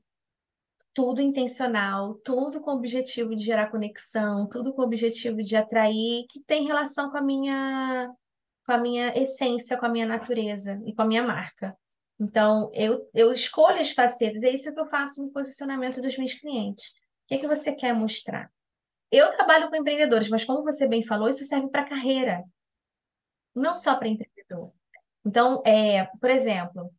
tudo 0.94 1.22
intencional, 1.22 2.16
tudo 2.26 2.60
com 2.60 2.72
o 2.72 2.76
objetivo 2.76 3.36
de 3.36 3.44
gerar 3.46 3.72
conexão, 3.72 4.48
tudo 4.50 4.74
com 4.74 4.82
o 4.82 4.86
objetivo 4.86 5.38
de 5.38 5.56
atrair, 5.56 6.26
que 6.30 6.42
tem 6.46 6.66
relação 6.66 7.10
com 7.10 7.18
a 7.18 7.22
minha 7.22 8.14
com 8.66 8.74
a 8.74 8.78
minha 8.78 9.18
essência, 9.18 9.78
com 9.78 9.86
a 9.86 9.90
minha 9.90 10.06
natureza 10.06 10.80
e 10.86 10.94
com 10.94 11.02
a 11.02 11.06
minha 11.06 11.24
marca. 11.24 11.76
Então, 12.20 12.70
eu, 12.74 13.10
eu 13.14 13.32
escolho 13.32 13.80
as 13.80 13.92
facetas, 13.92 14.44
é 14.44 14.50
isso 14.50 14.74
que 14.74 14.80
eu 14.80 14.88
faço 14.88 15.24
no 15.24 15.32
posicionamento 15.32 16.02
dos 16.02 16.18
meus 16.18 16.34
clientes. 16.34 16.90
O 16.90 17.28
que 17.28 17.36
é 17.36 17.38
que 17.38 17.48
você 17.48 17.72
quer 17.72 17.94
mostrar? 17.94 18.52
Eu 19.12 19.32
trabalho 19.32 19.70
com 19.70 19.76
empreendedores, 19.76 20.30
mas 20.30 20.44
como 20.44 20.64
você 20.64 20.86
bem 20.86 21.04
falou, 21.04 21.30
isso 21.30 21.46
serve 21.46 21.70
para 21.70 21.88
carreira, 21.88 22.44
não 23.56 23.76
só 23.76 23.96
para 23.96 24.10
empreendedor. 24.10 24.74
Então, 25.26 25.64
é, 25.66 26.06
por 26.20 26.30
exemplo, 26.30 26.94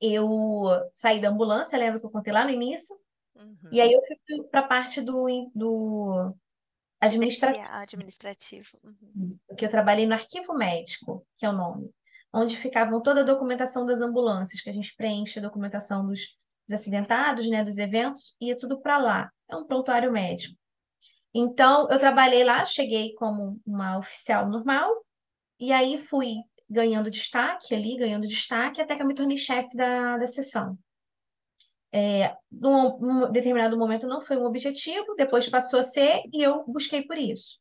eu 0.00 0.64
saí 0.92 1.20
da 1.20 1.30
ambulância, 1.30 1.78
lembra 1.78 1.98
que 1.98 2.06
eu 2.06 2.10
contei 2.10 2.32
lá 2.32 2.44
no 2.44 2.50
início? 2.50 2.94
Uhum. 3.34 3.70
E 3.72 3.80
aí 3.80 3.92
eu 3.92 4.00
fui 4.06 4.44
para 4.44 4.60
a 4.60 4.68
parte 4.68 5.00
do, 5.00 5.50
do 5.54 6.34
administrativo. 7.00 7.66
administrativo. 7.70 8.78
Uhum. 8.84 9.28
Porque 9.48 9.64
eu 9.64 9.70
trabalhei 9.70 10.06
no 10.06 10.14
arquivo 10.14 10.54
médico, 10.54 11.26
que 11.36 11.46
é 11.46 11.48
o 11.48 11.52
nome, 11.52 11.90
onde 12.34 12.56
ficavam 12.56 13.00
toda 13.00 13.20
a 13.20 13.24
documentação 13.24 13.86
das 13.86 14.00
ambulâncias, 14.00 14.60
que 14.60 14.68
a 14.68 14.72
gente 14.72 14.94
preenche 14.96 15.38
a 15.38 15.42
documentação 15.42 16.04
dos, 16.04 16.20
dos 16.66 16.74
acidentados, 16.74 17.48
né, 17.48 17.62
dos 17.62 17.78
eventos, 17.78 18.36
ia 18.40 18.56
tudo 18.56 18.80
para 18.80 18.98
lá. 18.98 19.30
É 19.48 19.54
um 19.56 19.64
prontuário 19.64 20.10
médico. 20.10 20.56
Então, 21.32 21.88
eu 21.90 21.98
trabalhei 21.98 22.42
lá, 22.42 22.64
cheguei 22.64 23.14
como 23.14 23.60
uma 23.64 23.98
oficial 23.98 24.48
normal, 24.48 24.92
e 25.60 25.72
aí 25.72 25.96
fui 25.96 26.34
ganhando 26.68 27.10
destaque 27.10 27.74
ali, 27.74 27.96
ganhando 27.96 28.26
destaque, 28.26 28.80
até 28.80 28.96
que 28.96 29.02
eu 29.02 29.06
me 29.06 29.14
tornei 29.14 29.36
chefe 29.36 29.76
da, 29.76 30.18
da 30.18 30.26
sessão. 30.26 30.76
É, 31.92 32.36
num, 32.50 32.98
num 32.98 33.32
determinado 33.32 33.78
momento 33.78 34.08
não 34.08 34.20
foi 34.20 34.36
um 34.36 34.44
objetivo, 34.44 35.14
depois 35.16 35.48
passou 35.48 35.78
a 35.78 35.84
ser 35.84 36.22
e 36.32 36.42
eu 36.42 36.64
busquei 36.66 37.02
por 37.02 37.16
isso. 37.16 37.60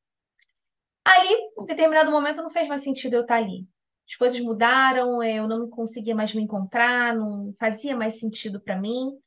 Ali, 1.05 1.35
em 1.59 1.65
determinado 1.65 2.09
momento, 2.09 2.41
não 2.41 2.49
fez 2.49 2.67
mais 2.67 2.81
sentido 2.81 3.15
eu 3.15 3.21
estar 3.21 3.35
ali. 3.35 3.67
As 4.07 4.15
coisas 4.15 4.39
mudaram, 4.41 5.23
eu 5.23 5.47
não 5.47 5.69
conseguia 5.69 6.15
mais 6.15 6.33
me 6.33 6.41
encontrar, 6.41 7.15
não 7.15 7.53
fazia 7.59 7.95
mais 7.95 8.19
sentido 8.19 8.59
para 8.59 8.79
mim. 8.79 9.17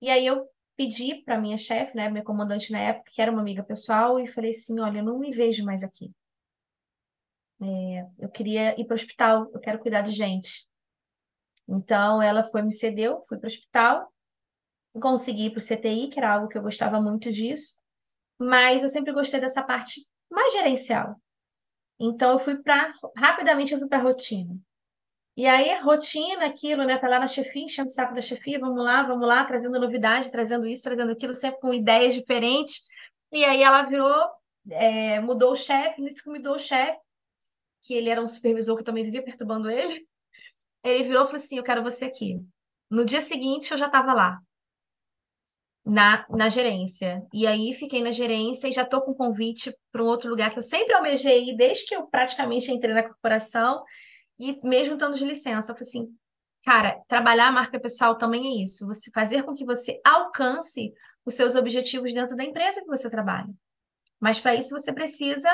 E 0.00 0.10
aí 0.10 0.26
eu 0.26 0.46
pedi 0.76 1.22
para 1.22 1.40
minha 1.40 1.56
chefe, 1.56 1.96
né, 1.96 2.08
minha 2.10 2.24
comandante 2.24 2.72
na 2.72 2.80
época, 2.80 3.10
que 3.12 3.22
era 3.22 3.30
uma 3.30 3.40
amiga 3.40 3.62
pessoal, 3.62 4.18
e 4.18 4.26
falei 4.26 4.50
assim: 4.50 4.78
olha, 4.80 4.98
eu 4.98 5.04
não 5.04 5.18
me 5.18 5.30
vejo 5.30 5.64
mais 5.64 5.82
aqui. 5.82 6.12
É, 7.62 8.06
eu 8.18 8.28
queria 8.28 8.78
ir 8.78 8.84
para 8.84 8.94
o 8.94 8.96
hospital, 8.96 9.50
eu 9.52 9.60
quero 9.60 9.78
cuidar 9.78 10.02
de 10.02 10.10
gente. 10.12 10.66
Então, 11.68 12.20
ela 12.20 12.42
foi, 12.42 12.62
me 12.62 12.72
cedeu, 12.72 13.24
fui 13.28 13.38
para 13.38 13.46
o 13.46 13.50
hospital, 13.50 14.12
consegui 15.00 15.46
ir 15.46 15.50
para 15.50 15.58
o 15.58 15.62
CTI, 15.62 16.08
que 16.08 16.18
era 16.18 16.34
algo 16.34 16.48
que 16.48 16.58
eu 16.58 16.62
gostava 16.62 17.00
muito 17.00 17.32
disso, 17.32 17.76
mas 18.38 18.82
eu 18.82 18.88
sempre 18.88 19.12
gostei 19.12 19.40
dessa 19.40 19.62
parte 19.62 20.00
mais 20.30 20.52
gerencial. 20.52 21.16
Então, 21.98 22.32
eu 22.32 22.38
fui 22.38 22.56
para, 22.62 22.92
rapidamente, 23.16 23.72
eu 23.72 23.78
fui 23.78 23.88
para 23.88 24.02
rotina. 24.02 24.58
E 25.36 25.46
aí, 25.46 25.80
rotina, 25.82 26.46
aquilo, 26.46 26.84
né? 26.84 26.96
Tá 26.98 27.08
lá 27.08 27.18
na 27.18 27.26
chefia, 27.26 27.64
enchendo 27.64 27.88
o 27.88 27.92
saco 27.92 28.14
da 28.14 28.20
chefia, 28.20 28.58
vamos 28.58 28.84
lá, 28.84 29.02
vamos 29.02 29.26
lá, 29.26 29.44
trazendo 29.44 29.80
novidade, 29.80 30.30
trazendo 30.30 30.66
isso, 30.66 30.84
trazendo 30.84 31.10
aquilo, 31.12 31.34
sempre 31.34 31.60
com 31.60 31.74
ideias 31.74 32.14
diferentes. 32.14 32.82
E 33.32 33.44
aí 33.44 33.62
ela 33.62 33.82
virou, 33.82 34.14
é, 34.70 35.20
mudou 35.20 35.52
o 35.52 35.56
chefe, 35.56 36.00
nisso 36.00 36.22
que 36.22 36.30
mudou 36.30 36.54
o 36.54 36.58
chefe, 36.58 36.98
que 37.82 37.94
ele 37.94 38.10
era 38.10 38.22
um 38.22 38.28
supervisor 38.28 38.76
que 38.76 38.84
também 38.84 39.04
vivia 39.04 39.24
perturbando 39.24 39.68
ele. 39.68 40.06
Ele 40.84 41.04
virou 41.04 41.24
e 41.24 41.26
falou 41.26 41.36
assim: 41.36 41.58
Eu 41.58 41.64
quero 41.64 41.82
você 41.82 42.04
aqui. 42.04 42.40
No 42.90 43.04
dia 43.04 43.20
seguinte, 43.20 43.72
eu 43.72 43.78
já 43.78 43.86
estava 43.86 44.12
lá, 44.12 44.38
na, 45.84 46.24
na 46.30 46.48
gerência. 46.48 47.22
E 47.32 47.46
aí 47.46 47.74
fiquei 47.74 48.02
na 48.02 48.10
gerência 48.10 48.68
e 48.68 48.72
já 48.72 48.82
estou 48.82 49.02
com 49.02 49.14
convite 49.14 49.74
para 49.92 50.02
um 50.02 50.06
outro 50.06 50.30
lugar 50.30 50.50
que 50.50 50.58
eu 50.58 50.62
sempre 50.62 50.94
almejei 50.94 51.54
desde 51.56 51.86
que 51.86 51.94
eu 51.94 52.06
praticamente 52.06 52.72
entrei 52.72 52.94
na 52.94 53.02
corporação 53.02 53.82
e 54.38 54.58
mesmo 54.66 54.94
estando 54.94 55.16
de 55.16 55.24
licença. 55.24 55.72
Eu 55.72 55.76
falei 55.76 55.88
assim: 55.88 56.16
Cara, 56.64 56.98
trabalhar 57.06 57.48
a 57.48 57.52
marca 57.52 57.78
pessoal 57.78 58.16
também 58.16 58.46
é 58.46 58.64
isso. 58.64 58.86
Você 58.86 59.10
fazer 59.10 59.42
com 59.42 59.54
que 59.54 59.66
você 59.66 60.00
alcance 60.02 60.92
os 61.24 61.34
seus 61.34 61.54
objetivos 61.54 62.12
dentro 62.14 62.34
da 62.34 62.44
empresa 62.44 62.80
que 62.80 62.86
você 62.86 63.10
trabalha. 63.10 63.52
Mas 64.18 64.40
para 64.40 64.54
isso 64.54 64.70
você 64.70 64.92
precisa 64.92 65.50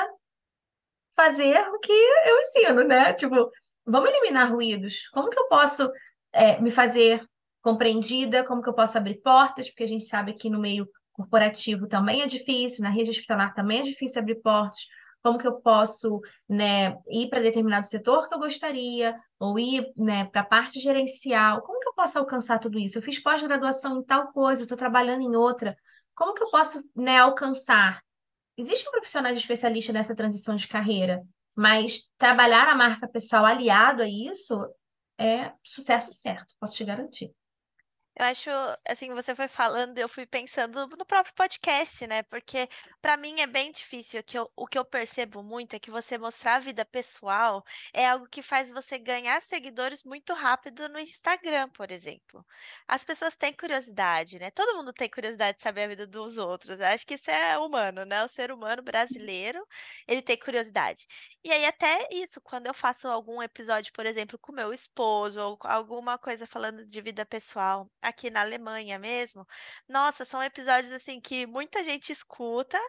fazer 1.15 1.59
o 1.69 1.79
que 1.79 1.91
eu 1.91 2.39
ensino, 2.39 2.83
né? 2.85 3.13
Tipo, 3.13 3.51
vamos 3.85 4.09
eliminar 4.09 4.51
ruídos. 4.51 5.09
Como 5.09 5.29
que 5.29 5.37
eu 5.37 5.47
posso 5.49 5.91
é, 6.31 6.59
me 6.61 6.71
fazer 6.71 7.21
compreendida? 7.61 8.43
Como 8.43 8.61
que 8.61 8.69
eu 8.69 8.73
posso 8.73 8.97
abrir 8.97 9.21
portas? 9.21 9.69
Porque 9.69 9.83
a 9.83 9.87
gente 9.87 10.05
sabe 10.05 10.33
que 10.33 10.49
no 10.49 10.59
meio 10.59 10.87
corporativo 11.11 11.87
também 11.87 12.21
é 12.21 12.25
difícil, 12.25 12.83
na 12.83 12.89
rede 12.89 13.09
hospitalar 13.09 13.53
também 13.53 13.79
é 13.79 13.83
difícil 13.83 14.21
abrir 14.21 14.41
portas. 14.41 14.87
Como 15.23 15.37
que 15.37 15.47
eu 15.47 15.61
posso, 15.61 16.19
né, 16.49 16.97
ir 17.09 17.29
para 17.29 17.41
determinado 17.41 17.85
setor 17.85 18.27
que 18.27 18.33
eu 18.33 18.39
gostaria, 18.39 19.15
ou 19.39 19.59
ir, 19.59 19.91
né, 19.95 20.25
para 20.25 20.41
a 20.41 20.45
parte 20.45 20.79
gerencial? 20.79 21.61
Como 21.61 21.79
que 21.79 21.87
eu 21.87 21.93
posso 21.93 22.17
alcançar 22.17 22.57
tudo 22.59 22.79
isso? 22.79 22.97
Eu 22.97 23.03
fiz 23.03 23.19
pós-graduação 23.21 23.99
em 23.99 24.03
tal 24.03 24.31
coisa, 24.31 24.63
estou 24.63 24.77
trabalhando 24.77 25.21
em 25.21 25.35
outra. 25.35 25.75
Como 26.15 26.33
que 26.33 26.43
eu 26.43 26.49
posso, 26.49 26.83
né, 26.95 27.19
alcançar 27.19 28.01
Existem 28.57 28.91
profissionais 28.91 29.37
especialistas 29.37 29.93
nessa 29.93 30.15
transição 30.15 30.55
de 30.55 30.67
carreira, 30.67 31.23
mas 31.55 32.09
trabalhar 32.17 32.67
a 32.67 32.75
marca 32.75 33.07
pessoal 33.07 33.45
aliado 33.45 34.01
a 34.01 34.07
isso 34.07 34.71
é 35.17 35.51
sucesso 35.63 36.13
certo, 36.13 36.53
posso 36.59 36.75
te 36.75 36.83
garantir. 36.83 37.33
Eu 38.15 38.25
acho, 38.25 38.49
assim, 38.87 39.13
você 39.13 39.33
foi 39.33 39.47
falando, 39.47 39.97
eu 39.97 40.07
fui 40.09 40.25
pensando 40.25 40.85
no 40.85 41.05
próprio 41.05 41.33
podcast, 41.33 42.05
né? 42.07 42.23
Porque 42.23 42.67
para 43.01 43.15
mim 43.15 43.39
é 43.39 43.47
bem 43.47 43.71
difícil. 43.71 44.21
Que 44.23 44.37
eu, 44.37 44.51
o 44.55 44.67
que 44.67 44.77
eu 44.77 44.83
percebo 44.85 45.41
muito 45.41 45.75
é 45.75 45.79
que 45.79 45.89
você 45.89 46.17
mostrar 46.17 46.55
a 46.55 46.59
vida 46.59 46.83
pessoal 46.85 47.63
é 47.93 48.07
algo 48.07 48.27
que 48.27 48.41
faz 48.41 48.71
você 48.71 48.99
ganhar 48.99 49.41
seguidores 49.41 50.03
muito 50.03 50.33
rápido 50.33 50.89
no 50.89 50.99
Instagram, 50.99 51.69
por 51.69 51.89
exemplo. 51.89 52.45
As 52.87 53.03
pessoas 53.03 53.35
têm 53.35 53.53
curiosidade, 53.53 54.39
né? 54.39 54.51
Todo 54.51 54.75
mundo 54.77 54.91
tem 54.93 55.09
curiosidade 55.09 55.57
de 55.57 55.63
saber 55.63 55.83
a 55.83 55.87
vida 55.87 56.05
dos 56.05 56.37
outros. 56.37 56.79
Eu 56.79 56.85
acho 56.87 57.07
que 57.07 57.15
isso 57.15 57.31
é 57.31 57.57
humano, 57.57 58.05
né? 58.05 58.23
O 58.23 58.27
ser 58.27 58.51
humano 58.51 58.81
brasileiro, 58.83 59.65
ele 60.07 60.21
tem 60.21 60.37
curiosidade. 60.37 61.05
E 61.43 61.51
aí, 61.51 61.65
até 61.65 62.07
isso, 62.11 62.41
quando 62.41 62.67
eu 62.67 62.73
faço 62.73 63.07
algum 63.07 63.41
episódio, 63.41 63.91
por 63.93 64.05
exemplo, 64.05 64.37
com 64.37 64.51
meu 64.51 64.73
esposo, 64.73 65.39
ou 65.41 65.57
alguma 65.63 66.17
coisa 66.17 66.45
falando 66.45 66.85
de 66.85 67.01
vida 67.01 67.25
pessoal 67.25 67.89
aqui 68.01 68.29
na 68.29 68.41
Alemanha 68.41 68.97
mesmo, 68.99 69.47
nossa, 69.87 70.25
são 70.25 70.43
episódios 70.43 70.91
assim 70.91 71.19
que 71.19 71.45
muita 71.45 71.83
gente 71.83 72.11
escuta, 72.11 72.79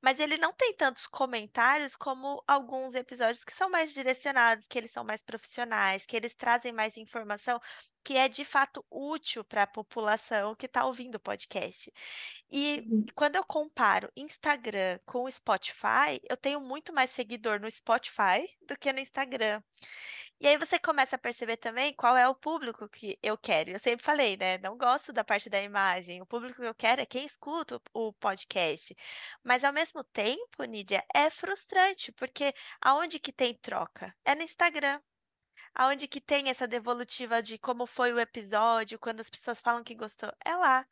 mas 0.00 0.20
ele 0.20 0.36
não 0.36 0.52
tem 0.52 0.74
tantos 0.74 1.06
comentários 1.06 1.96
como 1.96 2.42
alguns 2.46 2.94
episódios 2.94 3.44
que 3.44 3.54
são 3.54 3.70
mais 3.70 3.92
direcionados, 3.92 4.66
que 4.66 4.78
eles 4.78 4.92
são 4.92 5.04
mais 5.04 5.22
profissionais, 5.22 6.06
que 6.06 6.16
eles 6.16 6.34
trazem 6.34 6.72
mais 6.72 6.96
informação 6.96 7.60
que 8.02 8.16
é 8.16 8.28
de 8.28 8.44
fato 8.44 8.84
útil 8.90 9.44
para 9.44 9.64
a 9.64 9.66
população 9.66 10.54
que 10.54 10.66
está 10.66 10.84
ouvindo 10.86 11.16
o 11.16 11.20
podcast. 11.20 11.92
E 12.50 12.84
uhum. 12.88 13.06
quando 13.14 13.36
eu 13.36 13.44
comparo 13.44 14.10
Instagram 14.16 14.98
com 15.04 15.24
o 15.24 15.30
Spotify, 15.30 16.20
eu 16.28 16.36
tenho 16.36 16.60
muito 16.60 16.92
mais 16.92 17.10
seguidor 17.10 17.60
no 17.60 17.70
Spotify 17.70 18.48
do 18.66 18.76
que 18.76 18.92
no 18.92 19.00
Instagram. 19.00 19.62
E 20.40 20.46
aí 20.48 20.56
você 20.56 20.78
começa 20.78 21.16
a 21.16 21.18
perceber 21.18 21.56
também 21.58 21.92
qual 21.94 22.16
é 22.16 22.26
o 22.28 22.34
público 22.34 22.88
que 22.88 23.18
eu 23.22 23.36
quero. 23.36 23.70
Eu 23.70 23.78
sempre 23.78 24.04
falei, 24.04 24.36
né? 24.36 24.56
Não 24.58 24.76
gosto 24.76 25.12
da 25.12 25.22
parte 25.22 25.50
da 25.50 25.62
imagem. 25.62 26.22
O 26.22 26.26
público 26.26 26.60
que 26.62 26.66
eu 26.66 26.74
quero 26.74 27.00
é 27.02 27.06
quem 27.06 27.26
escuta 27.26 27.80
o 27.92 28.12
podcast. 28.14 28.96
Mas 29.44 29.64
ao 29.64 29.72
mesmo 29.72 30.02
tempo, 30.04 30.64
Nídia, 30.64 31.04
é 31.14 31.28
frustrante, 31.30 32.10
porque 32.12 32.54
aonde 32.80 33.18
que 33.18 33.32
tem 33.32 33.54
troca? 33.54 34.14
É 34.24 34.34
no 34.34 34.42
Instagram. 34.42 35.00
Aonde 35.74 36.08
que 36.08 36.20
tem 36.20 36.48
essa 36.50 36.66
devolutiva 36.68 37.42
de 37.42 37.58
como 37.58 37.86
foi 37.86 38.12
o 38.12 38.20
episódio, 38.20 38.98
quando 38.98 39.20
as 39.20 39.30
pessoas 39.30 39.60
falam 39.60 39.84
que 39.84 39.94
gostou, 39.94 40.32
é 40.44 40.54
lá. 40.56 40.86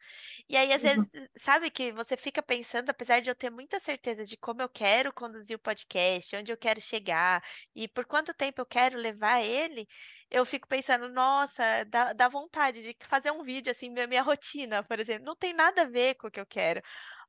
E 0.49 0.57
aí, 0.57 0.72
às 0.72 0.83
Uhum. 0.83 0.83
vezes, 0.83 1.11
sabe 1.39 1.70
que 1.70 1.93
você 1.93 2.16
fica 2.16 2.43
pensando, 2.43 2.91
apesar 2.91 3.20
de 3.20 3.31
eu 3.31 3.35
ter 3.35 3.51
muita 3.51 3.81
certeza 3.81 4.24
de 4.24 4.37
como 4.37 4.62
eu 4.62 4.68
quero 4.68 5.12
conduzir 5.12 5.57
o 5.57 5.59
podcast, 5.61 6.37
onde 6.37 6.53
eu 6.53 6.57
quero 6.57 6.81
chegar 6.81 7.43
e 7.74 7.89
por 7.89 8.05
quanto 8.07 8.35
tempo 8.35 8.61
eu 8.61 8.66
quero 8.66 8.99
levar 8.99 9.41
ele, 9.43 9.87
eu 10.31 10.45
fico 10.45 10.68
pensando, 10.68 11.09
nossa, 11.09 11.85
dá, 11.87 12.12
dá 12.12 12.29
vontade 12.29 12.83
de 12.83 12.97
fazer 13.07 13.31
um 13.31 13.43
vídeo 13.43 13.70
assim, 13.70 13.91
minha, 13.91 14.07
minha 14.07 14.22
rotina, 14.22 14.83
por 14.85 14.99
exemplo, 15.01 15.24
não 15.24 15.37
tem 15.37 15.53
nada 15.55 15.83
a 15.83 15.87
ver 15.89 16.14
com 16.16 16.29
o 16.29 16.31
que 16.31 16.41
eu 16.41 16.47
quero. 16.47 16.81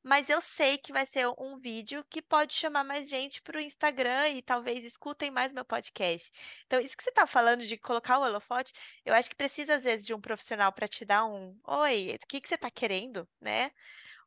Mas 0.04 0.30
eu 0.30 0.42
sei 0.42 0.78
que 0.78 0.94
vai 0.94 1.06
ser 1.06 1.28
um 1.38 1.60
vídeo 1.60 2.04
que 2.10 2.22
pode 2.22 2.54
chamar 2.54 2.84
mais 2.84 3.10
gente 3.10 3.42
para 3.42 3.58
o 3.58 3.62
Instagram 3.62 4.30
e 4.30 4.42
talvez 4.42 4.86
escutem 4.86 5.30
mais 5.32 5.52
meu 5.52 5.66
podcast. 5.66 6.32
Então, 6.66 6.80
isso 6.80 6.96
que 6.96 7.04
você 7.04 7.10
está 7.10 7.28
falando 7.28 7.66
de 7.66 7.78
colocar 7.78 8.18
o 8.18 8.24
holofote, 8.24 8.74
eu 9.06 9.14
acho 9.14 9.30
que 9.30 9.36
precisa, 9.36 9.76
às 9.76 9.84
vezes, 9.84 10.06
de 10.06 10.14
um 10.14 10.22
profissional 10.22 10.72
para 10.72 10.88
te 10.88 11.04
dar 11.06 11.26
um 11.26 11.58
oi, 11.68 12.16
o 12.16 12.28
que 12.28 12.40
que 12.42 12.48
você 12.48 12.56
está 12.56 12.72
querendo, 12.72 13.28
né? 13.42 13.72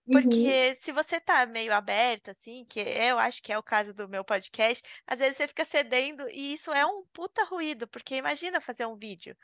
Uhum. 0.07 0.21
Porque 0.21 0.77
se 0.77 0.93
você 0.93 1.21
tá 1.21 1.47
meio 1.47 1.73
aberta, 1.73 2.33
assim, 2.33 2.65
que 2.67 2.81
eu 2.81 3.19
acho 3.19 3.43
que 3.43 3.53
é 3.53 3.59
o 3.59 3.63
caso 3.63 3.95
do 3.95 4.09
meu 4.09 4.25
podcast, 4.25 4.83
às 5.07 5.19
vezes 5.19 5.37
você 5.37 5.49
fica 5.49 5.65
cedendo 5.65 6.29
e 6.31 6.55
isso 6.55 6.73
é 6.73 6.85
um 6.87 7.05
puta 7.13 7.45
ruído, 7.45 7.89
porque 7.89 8.17
imagina 8.17 8.61
fazer 8.61 8.87
um 8.87 8.97
vídeo. 8.97 9.37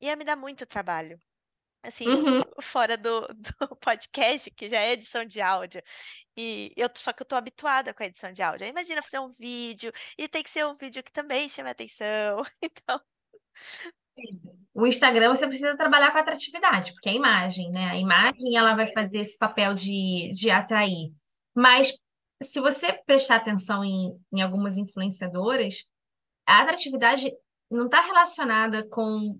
Ia 0.00 0.16
me 0.16 0.24
dar 0.24 0.36
muito 0.36 0.66
trabalho. 0.66 1.18
Assim, 1.86 2.08
Uhum. 2.08 2.42
fora 2.60 2.96
do, 2.96 3.26
do 3.34 3.76
podcast, 3.76 4.50
que 4.50 4.68
já 4.68 4.80
é 4.80 4.92
edição 4.92 5.24
de 5.24 5.40
áudio. 5.40 5.82
E 6.36 6.72
eu, 6.76 6.88
só 6.94 7.12
que 7.12 7.22
eu 7.22 7.26
tô 7.26 7.36
habituada 7.36 7.94
com 7.94 8.02
a 8.02 8.06
edição 8.06 8.32
de 8.32 8.42
áudio. 8.42 8.64
Aí 8.64 8.70
Imagina 8.70 9.02
fazer 9.02 9.20
um 9.20 9.30
vídeo 9.30 9.92
e 10.18 10.28
tem 10.28 10.42
que 10.42 10.50
ser 10.50 10.66
um 10.66 10.74
vídeo 10.76 11.02
que 11.02 11.12
também 11.12 11.48
chame 11.48 11.70
atenção. 11.70 12.42
Então, 12.62 13.00
O 14.74 14.86
Instagram 14.86 15.34
você 15.34 15.46
precisa 15.46 15.76
trabalhar 15.76 16.10
com 16.12 16.18
atratividade, 16.18 16.92
porque 16.92 17.08
é 17.08 17.12
a 17.12 17.16
imagem, 17.16 17.70
né? 17.70 17.90
A 17.90 17.96
imagem 17.96 18.56
ela 18.56 18.74
vai 18.74 18.86
fazer 18.92 19.20
esse 19.20 19.38
papel 19.38 19.74
de, 19.74 20.30
de 20.32 20.50
atrair. 20.50 21.12
Mas 21.54 21.92
se 22.42 22.60
você 22.60 22.92
prestar 22.92 23.36
atenção 23.36 23.84
em, 23.84 24.18
em 24.32 24.42
algumas 24.42 24.76
influenciadoras, 24.76 25.84
a 26.46 26.62
atratividade 26.62 27.32
não 27.70 27.86
está 27.86 28.00
relacionada 28.00 28.86
com, 28.88 29.38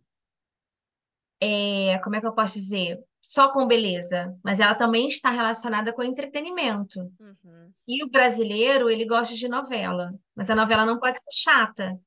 é, 1.41 1.99
como 2.03 2.16
é 2.16 2.20
que 2.20 2.26
eu 2.26 2.34
posso 2.34 2.55
dizer, 2.55 2.99
só 3.20 3.51
com 3.53 3.66
beleza, 3.66 4.34
mas 4.43 4.61
ela 4.61 4.74
também 4.74 5.09
está 5.09 5.30
relacionada 5.30 5.93
com 5.93 6.03
entretenimento. 6.03 7.01
uhum, 7.18 7.72
E 7.87 8.05
o 8.05 8.11
brasileiro, 8.11 8.89
ele 8.89 9.05
gosta 9.05 9.34
de 9.34 9.49
novela, 9.49 10.14
mas 10.34 10.49
a 10.49 10.55
novela 10.55 10.87
não 10.87 10.99
pode 10.99 11.18
ser 11.18 11.32
chata, 11.32 11.99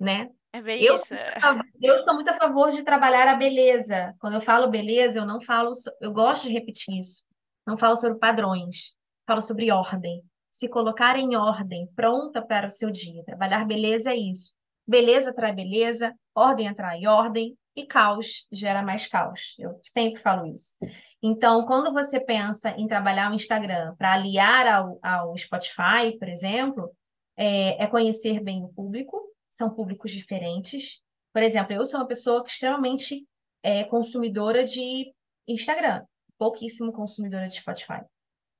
né? 0.00 0.28
é 0.52 0.60
bem 0.60 0.82
Eu 0.82 0.96
sou 0.98 1.06
isso. 1.16 1.24
a 1.36 1.40
favor, 1.40 1.64
eu 1.80 1.98
sou 2.04 2.14
muito 2.14 2.28
a 2.28 2.36
favor 2.36 2.70
de 2.70 2.82
trabalhar 2.82 3.28
a 3.28 3.36
beleza. 3.36 4.14
Quando 4.18 4.34
eu 4.34 4.40
falo 4.40 4.68
beleza, 4.70 5.18
eu 5.18 5.26
não 5.26 5.40
falo, 5.40 5.72
eu 6.00 6.12
gosto 6.12 6.46
de 6.46 6.52
repetir 6.52 6.98
isso. 6.98 7.24
Não 7.66 7.76
falo 7.76 7.96
sobre 7.96 8.18
padrões, 8.18 8.92
falo 9.26 9.40
sobre 9.40 9.70
ordem. 9.70 10.22
Se 10.50 10.68
colocar 10.68 11.16
em 11.16 11.36
ordem, 11.36 11.86
pronta 11.94 12.42
para 12.42 12.66
o 12.66 12.70
seu 12.70 12.90
dia. 12.90 13.24
Trabalhar 13.24 13.64
beleza 13.66 14.10
é 14.10 14.16
isso. 14.16 14.52
Beleza 14.86 15.30
atrai 15.30 15.52
beleza, 15.52 16.12
ordem 16.34 16.68
atrai 16.68 17.06
ordem 17.06 17.56
e 17.74 17.86
caos 17.86 18.46
gera 18.52 18.82
mais 18.82 19.06
caos. 19.06 19.54
Eu 19.58 19.80
sempre 19.82 20.20
falo 20.20 20.46
isso. 20.46 20.74
Então, 21.22 21.64
quando 21.66 21.92
você 21.92 22.20
pensa 22.20 22.70
em 22.70 22.86
trabalhar 22.86 23.30
o 23.30 23.34
Instagram 23.34 23.94
para 23.96 24.12
aliar 24.12 24.66
ao, 24.66 24.98
ao 25.02 25.36
Spotify, 25.36 26.18
por 26.18 26.28
exemplo, 26.28 26.90
é, 27.36 27.82
é 27.82 27.86
conhecer 27.86 28.40
bem 28.40 28.62
o 28.62 28.68
público 28.68 29.32
são 29.52 29.70
públicos 29.70 30.10
diferentes. 30.10 31.02
Por 31.32 31.42
exemplo, 31.42 31.72
eu 31.72 31.84
sou 31.84 32.00
uma 32.00 32.06
pessoa 32.06 32.42
que 32.42 32.50
extremamente 32.50 33.26
é, 33.62 33.84
consumidora 33.84 34.64
de 34.64 35.12
Instagram, 35.46 36.04
pouquíssimo 36.38 36.92
consumidora 36.92 37.46
de 37.46 37.54
Spotify, 37.54 38.00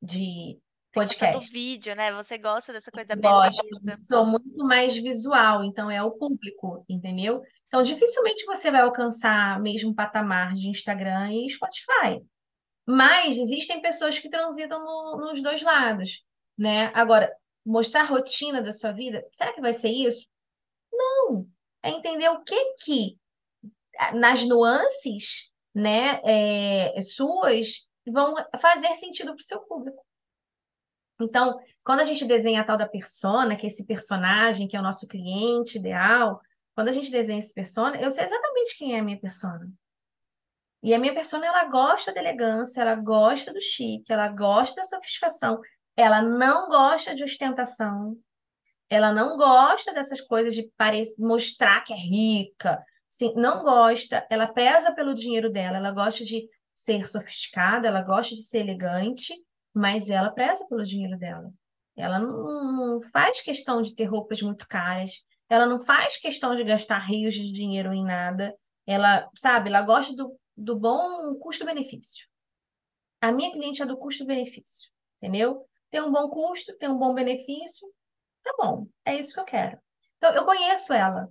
de 0.01 0.59
Você 0.95 1.05
gosta 1.05 1.15
do 1.15 1.19
podcast. 1.19 1.53
vídeo, 1.53 1.95
né? 1.97 2.13
Você 2.13 2.39
gosta 2.39 2.73
dessa 2.73 2.91
coisa 2.91 3.17
Gosto, 3.17 3.81
beleza. 3.81 4.05
sou 4.05 4.27
muito 4.27 4.65
mais 4.65 4.97
visual, 4.97 5.65
então 5.65 5.91
é 5.91 6.03
o 6.03 6.13
público, 6.13 6.85
entendeu? 6.89 7.43
Então, 7.73 7.83
dificilmente 7.83 8.45
você 8.45 8.71
vai 8.71 8.83
alcançar 8.83 9.59
mesmo 9.59 9.95
patamar 9.95 10.53
de 10.53 10.69
Instagram 10.69 11.33
e 11.33 11.49
Spotify. 11.49 12.23
Mas 12.87 13.39
existem 13.39 13.81
pessoas 13.81 14.19
que 14.19 14.29
transitam 14.29 14.79
no- 14.85 15.17
nos 15.23 15.43
dois 15.43 15.63
lados, 15.63 16.23
né? 16.59 16.93
Agora, 16.95 17.35
mostrar 17.65 18.03
a 18.03 18.07
rotina 18.07 18.61
da 18.61 18.73
sua 18.73 18.93
vida, 18.93 19.27
será 19.31 19.55
que 19.55 19.63
vai 19.63 19.73
ser 19.73 19.89
isso? 19.89 20.27
Não. 20.93 21.49
É 21.83 21.89
entender 21.89 22.29
o 22.29 22.45
que 22.45 22.75
que 22.85 23.19
nas 24.17 24.47
nuances, 24.47 25.51
né, 25.75 26.21
é, 26.25 27.01
suas, 27.01 27.89
vão 28.07 28.35
fazer 28.61 28.93
sentido 28.97 29.29
para 29.35 29.41
o 29.41 29.45
seu 29.45 29.61
público. 29.63 30.05
Então, 31.19 31.59
quando 31.83 32.01
a 32.01 32.05
gente 32.05 32.27
desenha 32.27 32.61
a 32.61 32.65
tal 32.65 32.77
da 32.77 32.87
persona, 32.87 33.57
que 33.57 33.65
é 33.65 33.69
esse 33.69 33.87
personagem, 33.87 34.69
que 34.69 34.77
é 34.77 34.81
o 34.81 34.83
nosso 34.83 35.09
cliente 35.09 35.79
ideal, 35.79 36.39
quando 36.75 36.89
a 36.89 36.93
gente 36.93 37.11
desenha 37.11 37.39
esse 37.39 37.55
persona, 37.55 38.01
eu 38.01 38.11
sei 38.11 38.25
exatamente 38.25 38.77
quem 38.77 38.95
é 38.95 39.01
a 39.01 39.03
minha 39.03 39.21
persona. 39.21 39.71
E 40.83 40.93
a 40.93 40.99
minha 40.99 41.15
persona, 41.15 41.47
ela 41.47 41.65
gosta 41.67 42.13
da 42.13 42.21
elegância, 42.21 42.81
ela 42.81 42.97
gosta 42.97 43.53
do 43.53 43.61
chique, 43.61 44.13
ela 44.13 44.29
gosta 44.29 44.77
da 44.77 44.85
sofisticação, 44.85 45.61
ela 45.97 46.21
não 46.21 46.69
gosta 46.69 47.15
de 47.15 47.23
ostentação, 47.23 48.17
ela 48.91 49.13
não 49.13 49.37
gosta 49.37 49.95
dessas 49.95 50.21
coisas 50.21 50.55
de 50.55 50.71
parecer, 50.77 51.15
mostrar 51.19 51.83
que 51.83 51.93
é 51.93 51.97
rica. 51.97 52.85
Sim, 53.09 53.33
não 53.37 53.63
gosta. 53.63 54.27
Ela 54.29 54.47
preza 54.47 54.95
pelo 54.95 55.15
dinheiro 55.15 55.51
dela. 55.51 55.79
Ela 55.79 55.93
gosta 55.93 56.25
de 56.25 56.47
ser 56.75 57.07
sofisticada, 57.07 57.89
ela 57.89 58.03
gosta 58.03 58.35
de 58.35 58.43
ser 58.43 58.59
elegante, 58.59 59.35
mas 59.73 60.11
ela 60.11 60.31
preza 60.31 60.67
pelo 60.67 60.83
dinheiro 60.83 61.19
dela. 61.19 61.51
Ela 61.97 62.19
não, 62.19 62.73
não 62.73 63.01
faz 63.11 63.41
questão 63.41 63.81
de 63.81 63.95
ter 63.95 64.05
roupas 64.05 64.43
muito 64.43 64.67
caras. 64.69 65.23
Ela 65.53 65.67
não 65.67 65.81
faz 65.81 66.17
questão 66.17 66.55
de 66.55 66.65
gastar 66.65 66.99
rios 66.99 67.35
de 67.35 67.53
dinheiro 67.53 67.93
em 67.93 68.05
nada. 68.05 68.57
Ela, 68.87 69.29
sabe, 69.37 69.69
ela 69.69 69.83
gosta 69.83 70.15
do, 70.15 70.39
do 70.57 70.79
bom 70.79 71.35
custo-benefício. 71.39 72.27
A 73.21 73.31
minha 73.31 73.53
cliente 73.53 73.83
é 73.83 73.87
do 73.87 73.97
custo-benefício, 73.97 74.91
entendeu? 75.19 75.67
Tem 75.91 76.01
um 76.01 76.11
bom 76.11 76.29
custo, 76.31 76.77
tem 76.79 76.89
um 76.89 76.99
bom 76.99 77.13
benefício, 77.13 77.87
Tá 78.43 78.53
bom, 78.59 78.87
é 79.05 79.19
isso 79.19 79.33
que 79.33 79.41
eu 79.41 79.45
quero. 79.45 79.79
Então, 80.17 80.33
eu 80.35 80.45
conheço 80.45 80.93
ela, 80.93 81.29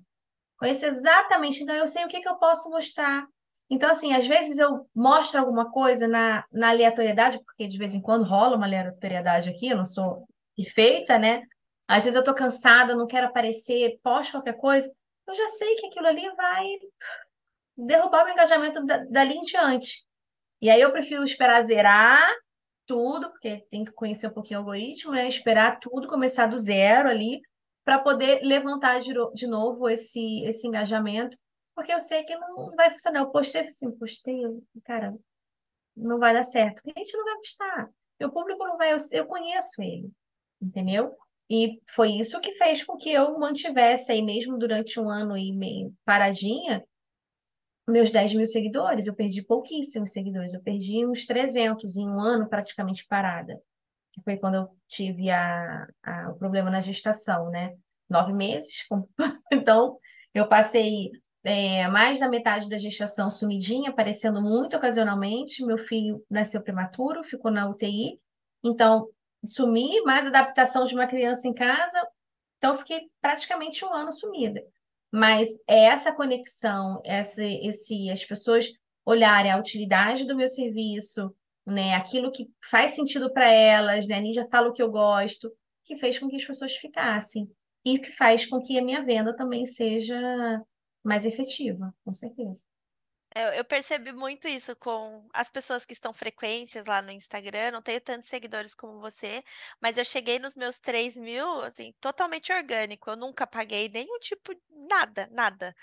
conheço 0.57 0.85
exatamente, 0.85 1.61
então 1.61 1.75
eu 1.75 1.87
sei 1.87 2.05
o 2.05 2.07
que 2.07 2.21
que 2.21 2.27
eu 2.27 2.35
posso 2.35 2.69
mostrar. 2.69 3.25
Então, 3.69 3.89
assim, 3.89 4.13
às 4.13 4.25
vezes 4.27 4.57
eu 4.57 4.87
mostro 4.95 5.39
alguma 5.39 5.71
coisa 5.71 6.07
na, 6.07 6.45
na 6.51 6.69
aleatoriedade, 6.69 7.41
porque 7.43 7.67
de 7.67 7.77
vez 7.77 7.93
em 7.93 8.01
quando 8.01 8.25
rola 8.25 8.57
uma 8.57 8.65
aleatoriedade 8.65 9.49
aqui, 9.49 9.67
eu 9.67 9.77
não 9.77 9.85
sou 9.85 10.25
perfeita, 10.55 11.17
né? 11.17 11.43
Às 11.91 12.05
vezes 12.05 12.15
eu 12.15 12.23
tô 12.23 12.33
cansada, 12.33 12.95
não 12.95 13.05
quero 13.05 13.27
aparecer, 13.27 13.99
posto 14.01 14.31
qualquer 14.31 14.55
coisa, 14.55 14.89
eu 15.27 15.35
já 15.35 15.49
sei 15.49 15.75
que 15.75 15.87
aquilo 15.87 16.07
ali 16.07 16.25
vai 16.35 16.65
derrubar 17.75 18.25
o 18.25 18.29
engajamento 18.29 18.85
da, 18.85 18.99
dali 19.09 19.33
em 19.33 19.41
diante. 19.41 20.05
E 20.61 20.69
aí 20.69 20.79
eu 20.79 20.93
prefiro 20.93 21.21
esperar 21.21 21.61
zerar 21.63 22.33
tudo, 22.85 23.29
porque 23.31 23.65
tem 23.69 23.83
que 23.83 23.91
conhecer 23.91 24.27
um 24.27 24.33
pouquinho 24.33 24.61
o 24.61 24.63
algoritmo, 24.63 25.11
né? 25.11 25.27
Esperar 25.27 25.81
tudo, 25.81 26.07
começar 26.07 26.47
do 26.47 26.57
zero 26.57 27.09
ali, 27.09 27.41
para 27.83 27.99
poder 27.99 28.41
levantar 28.41 29.01
de, 29.01 29.45
novo 29.45 29.89
esse, 29.89 30.45
esse 30.45 30.65
engajamento, 30.65 31.37
porque 31.75 31.91
eu 31.91 31.99
sei 31.99 32.23
que 32.23 32.37
não 32.37 32.73
vai 32.73 32.89
funcionar. 32.89 33.19
Eu 33.19 33.31
postei 33.31 33.67
assim, 33.67 33.91
postei, 33.97 34.39
cara, 34.85 35.13
não 35.93 36.19
vai 36.19 36.33
dar 36.33 36.45
certo. 36.45 36.79
O 36.79 36.83
cliente 36.83 37.17
não 37.17 37.25
vai 37.25 37.35
gostar. 37.35 37.89
Meu 38.17 38.31
público 38.31 38.65
não 38.65 38.77
vai, 38.77 38.93
eu, 38.93 38.97
eu 39.11 39.25
conheço 39.25 39.81
ele, 39.81 40.09
entendeu? 40.61 41.17
E 41.51 41.79
foi 41.95 42.09
isso 42.13 42.41
que 42.41 42.53
fez 42.53 42.83
com 42.83 42.97
que 42.97 43.11
eu 43.11 43.37
mantivesse 43.39 44.11
aí 44.11 44.21
mesmo 44.23 44.57
durante 44.57 44.99
um 44.99 45.09
ano 45.09 45.37
e 45.37 45.53
meio 45.53 45.93
paradinha, 46.05 46.83
meus 47.87 48.11
10 48.11 48.33
mil 48.33 48.45
seguidores. 48.45 49.07
Eu 49.07 49.15
perdi 49.15 49.41
pouquíssimos 49.43 50.11
seguidores, 50.11 50.53
eu 50.53 50.61
perdi 50.61 51.05
uns 51.05 51.25
300 51.25 51.95
em 51.97 52.07
um 52.09 52.19
ano 52.19 52.47
praticamente 52.47 53.05
parada 53.07 53.59
que 54.13 54.21
foi 54.23 54.37
quando 54.37 54.55
eu 54.55 54.69
tive 54.87 55.29
a, 55.31 55.87
a- 56.03 56.31
o 56.31 56.35
problema 56.37 56.71
na 56.71 56.81
gestação, 56.81 57.49
né? 57.51 57.75
Nove 58.09 58.33
meses. 58.33 58.87
Então, 59.53 59.97
eu 60.33 60.47
passei 60.47 61.11
é, 61.43 61.87
mais 61.89 62.19
da 62.19 62.29
metade 62.29 62.69
da 62.69 62.77
gestação 62.77 63.31
sumidinha, 63.31 63.91
aparecendo 63.91 64.41
muito 64.41 64.77
ocasionalmente. 64.77 65.65
Meu 65.65 65.77
filho 65.77 66.23
nasceu 66.29 66.61
prematuro, 66.63 67.23
ficou 67.23 67.51
na 67.51 67.69
UTI. 67.69 68.19
Então, 68.63 69.09
sumi, 69.43 70.01
mais 70.01 70.27
adaptação 70.27 70.85
de 70.85 70.93
uma 70.95 71.07
criança 71.07 71.47
em 71.47 71.53
casa. 71.53 72.07
Então, 72.57 72.77
fiquei 72.77 73.09
praticamente 73.21 73.83
um 73.85 73.93
ano 73.93 74.11
sumida. 74.11 74.61
Mas 75.11 75.49
é 75.67 75.85
essa 75.85 76.13
conexão, 76.13 77.01
essa, 77.03 77.43
esse, 77.43 78.09
as 78.09 78.23
pessoas 78.23 78.67
olharem 79.05 79.51
a 79.51 79.57
utilidade 79.57 80.25
do 80.25 80.35
meu 80.35 80.47
serviço, 80.47 81.35
né? 81.65 81.95
Aquilo 81.95 82.31
que 82.31 82.49
faz 82.69 82.91
sentido 82.91 83.31
para 83.33 83.45
elas, 83.51 84.07
né? 84.07 84.15
A 84.15 84.21
Ninja 84.21 84.47
fala 84.49 84.69
o 84.69 84.73
que 84.73 84.81
eu 84.81 84.91
gosto, 84.91 85.51
que 85.85 85.97
fez 85.97 86.17
com 86.19 86.29
que 86.29 86.35
as 86.37 86.45
pessoas 86.45 86.75
ficassem. 86.75 87.49
e 87.85 87.99
que 87.99 88.11
faz 88.11 88.45
com 88.45 88.61
que 88.61 88.77
a 88.77 88.83
minha 88.83 89.03
venda 89.03 89.35
também 89.35 89.65
seja 89.65 90.15
mais 91.03 91.25
efetiva, 91.25 91.93
com 92.05 92.13
certeza. 92.13 92.63
Eu, 93.33 93.53
eu 93.53 93.65
percebi 93.65 94.11
muito 94.11 94.47
isso 94.47 94.75
com 94.75 95.25
as 95.33 95.49
pessoas 95.49 95.85
que 95.85 95.93
estão 95.93 96.13
frequentes 96.13 96.83
lá 96.85 97.01
no 97.01 97.11
Instagram. 97.11 97.71
Não 97.71 97.81
tenho 97.81 98.01
tantos 98.01 98.29
seguidores 98.29 98.75
como 98.75 98.99
você, 98.99 99.43
mas 99.81 99.97
eu 99.97 100.03
cheguei 100.05 100.37
nos 100.37 100.55
meus 100.55 100.79
3 100.79 101.15
mil, 101.15 101.61
assim, 101.61 101.93
totalmente 102.01 102.51
orgânico. 102.51 103.09
Eu 103.09 103.15
nunca 103.15 103.47
paguei 103.47 103.87
nenhum 103.89 104.19
tipo, 104.19 104.53
nada, 104.69 105.29
nada. 105.31 105.73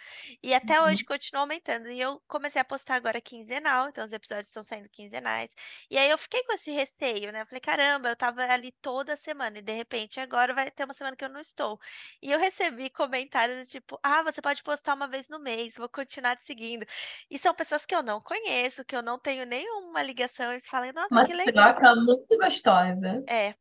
E 0.43 0.53
até 0.55 0.81
Uhum. 0.81 0.83
hoje 0.83 1.05
continua 1.05 1.41
aumentando. 1.43 1.89
E 1.91 1.99
eu 2.01 2.21
comecei 2.29 2.61
a 2.61 2.65
postar 2.65 2.97
agora 2.97 3.21
quinzenal, 3.21 3.89
então 3.89 4.05
os 4.05 4.13
episódios 4.13 4.49
estão 4.49 4.63
saindo 4.63 4.89
quinzenais. 4.91 5.55
E 5.91 5.97
aí 5.99 6.11
eu 6.11 6.19
fiquei 6.19 6.43
com 6.45 6.53
esse 6.53 6.71
receio, 6.71 7.33
né? 7.33 7.43
Eu 7.43 7.47
falei, 7.47 7.61
caramba, 7.61 8.11
eu 8.11 8.17
tava 8.17 8.43
ali 8.45 8.73
toda 8.83 9.17
semana 9.17 9.59
e 9.59 9.63
de 9.63 9.73
repente 9.73 10.21
agora 10.21 10.53
vai 10.55 10.71
ter 10.71 10.85
uma 10.85 10.95
semana 10.95 11.17
que 11.17 11.25
eu 11.25 11.29
não 11.31 11.41
estou. 11.41 11.79
E 12.23 12.31
eu 12.31 12.39
recebi 12.39 12.91
comentários 12.91 13.69
tipo, 13.71 13.99
ah, 14.03 14.23
você 14.23 14.43
pode 14.43 14.63
postar 14.63 14.95
uma 14.95 15.09
vez 15.09 15.29
no 15.29 15.39
mês, 15.39 15.75
vou 15.77 15.89
continuar 15.89 16.37
te 16.37 16.45
seguindo. 16.45 16.85
E 17.31 17.38
são 17.39 17.55
pessoas 17.55 17.85
que 17.87 17.95
eu 17.95 18.03
não 18.03 18.21
conheço, 18.21 18.85
que 18.85 18.95
eu 18.97 19.03
não 19.03 19.19
tenho 19.19 19.47
nenhuma 19.47 20.03
ligação. 20.03 20.51
Eles 20.53 20.67
falam, 20.67 20.93
nossa, 20.93 21.15
Uma 21.15 21.25
que 21.27 21.35
legal. 21.35 21.75
troca 21.75 21.95
muito 21.97 22.37
gostosa. 22.39 23.23
É, 23.29 23.55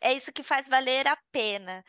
é 0.00 0.12
isso 0.12 0.32
que 0.32 0.42
faz 0.42 0.68
valer 0.68 1.06
a 1.06 1.16
pena. 1.30 1.84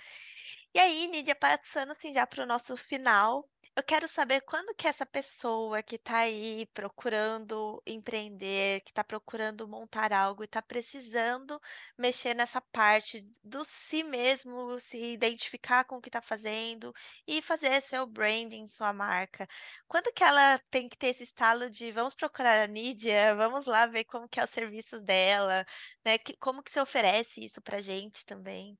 E 0.74 0.80
aí, 0.80 1.08
Nídia, 1.08 1.36
passando 1.36 1.92
assim 1.94 2.14
já 2.14 2.28
para 2.28 2.44
o 2.44 2.48
nosso 2.48 2.78
final, 2.78 3.48
eu 3.80 3.84
quero 3.84 4.08
saber 4.10 4.42
quando 4.42 4.76
que 4.76 4.88
essa 4.88 5.06
pessoa 5.06 5.82
que 5.82 5.96
está 5.96 6.18
aí 6.20 6.66
procurando 6.74 7.82
empreender, 7.88 8.82
que 8.82 8.92
está 8.92 9.04
procurando 9.06 9.68
montar 9.70 10.12
algo 10.12 10.44
e 10.44 10.46
está 10.46 10.62
precisando 10.62 11.60
mexer 11.98 12.34
nessa 12.34 12.60
parte 12.60 13.26
do 13.42 13.64
si 13.64 14.04
mesmo, 14.04 14.78
se 14.82 14.98
identificar 15.14 15.86
com 15.86 15.96
o 15.98 16.02
que 16.02 16.10
está 16.10 16.22
fazendo 16.22 16.94
e 17.26 17.42
fazer 17.42 17.82
seu 17.82 18.06
branding, 18.06 18.68
sua 18.68 18.92
marca. 18.92 19.48
Quando 19.88 20.12
que 20.14 20.24
ela 20.26 20.60
tem 20.70 20.90
que 20.90 20.98
ter 20.98 21.08
esse 21.08 21.24
estalo 21.24 21.70
de 21.70 21.90
vamos 21.92 22.14
procurar 22.14 22.62
a 22.62 22.68
Nídia, 22.68 23.34
vamos 23.36 23.66
lá 23.66 23.86
ver 23.88 24.04
como 24.06 24.28
que 24.28 24.42
é 24.42 24.44
os 24.44 24.50
serviços 24.50 25.04
dela, 25.04 25.66
né? 26.04 26.18
Que, 26.18 26.36
como 26.38 26.62
que 26.62 26.72
você 26.72 26.82
oferece 26.82 27.44
isso 27.46 27.62
pra 27.62 27.82
gente 27.82 28.26
também? 28.26 28.78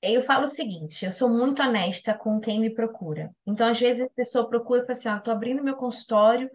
Eu 0.00 0.22
falo 0.22 0.44
o 0.44 0.48
seguinte, 0.48 1.04
eu 1.04 1.10
sou 1.10 1.28
muito 1.28 1.60
honesta 1.60 2.14
com 2.14 2.38
quem 2.38 2.60
me 2.60 2.70
procura. 2.70 3.34
Então, 3.44 3.66
às 3.66 3.80
vezes, 3.80 4.02
a 4.02 4.10
pessoa 4.10 4.48
procura 4.48 4.80
e 4.80 4.86
fala 4.86 4.92
assim, 4.92 5.08
ó, 5.08 5.18
tô 5.18 5.30
abrindo 5.32 5.62
meu 5.62 5.74
consultório, 5.76 6.48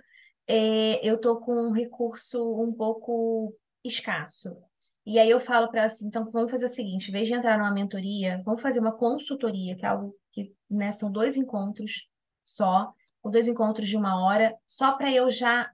é, 0.47 1.05
eu 1.05 1.19
tô 1.19 1.39
com 1.41 1.53
um 1.53 1.71
recurso 1.71 2.41
um 2.61 2.71
pouco 2.73 3.53
escasso. 3.83 4.55
E 5.05 5.19
aí 5.19 5.29
eu 5.29 5.41
falo 5.41 5.67
para 5.69 5.81
ela 5.81 5.87
assim, 5.87 6.07
então 6.07 6.29
vamos 6.31 6.51
fazer 6.51 6.65
o 6.65 6.69
seguinte, 6.69 7.09
em 7.09 7.11
vez 7.11 7.27
de 7.27 7.33
entrar 7.33 7.57
numa 7.57 7.71
mentoria, 7.71 8.41
vamos 8.45 8.61
fazer 8.61 8.79
uma 8.79 8.95
consultoria, 8.95 9.75
que 9.75 9.85
é 9.85 9.89
algo 9.89 10.15
que, 10.31 10.55
né, 10.69 10.93
são 10.93 11.11
dois 11.11 11.35
encontros 11.35 12.07
só, 12.43 12.93
ou 13.21 13.29
dois 13.29 13.49
encontros 13.49 13.89
de 13.89 13.97
uma 13.97 14.23
hora, 14.23 14.55
só 14.65 14.93
para 14.93 15.11
eu 15.11 15.29
já 15.29 15.69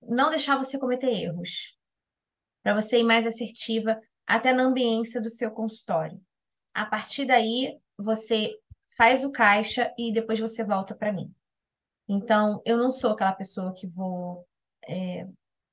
não 0.00 0.30
deixar 0.30 0.56
você 0.56 0.78
cometer 0.78 1.08
erros, 1.08 1.76
para 2.62 2.74
você 2.74 3.00
ir 3.00 3.04
mais 3.04 3.26
assertiva 3.26 4.00
até 4.26 4.54
na 4.54 4.62
ambiência 4.62 5.20
do 5.20 5.28
seu 5.28 5.50
consultório. 5.50 6.18
A 6.74 6.86
partir 6.86 7.26
daí, 7.26 7.78
você 7.96 8.54
faz 8.96 9.24
o 9.24 9.30
caixa 9.30 9.92
e 9.98 10.12
depois 10.12 10.38
você 10.38 10.64
volta 10.64 10.94
para 10.94 11.12
mim. 11.12 11.32
Então, 12.08 12.60
eu 12.64 12.76
não 12.76 12.90
sou 12.90 13.12
aquela 13.12 13.32
pessoa 13.32 13.72
que 13.72 13.86
vou 13.86 14.46
é, 14.88 15.26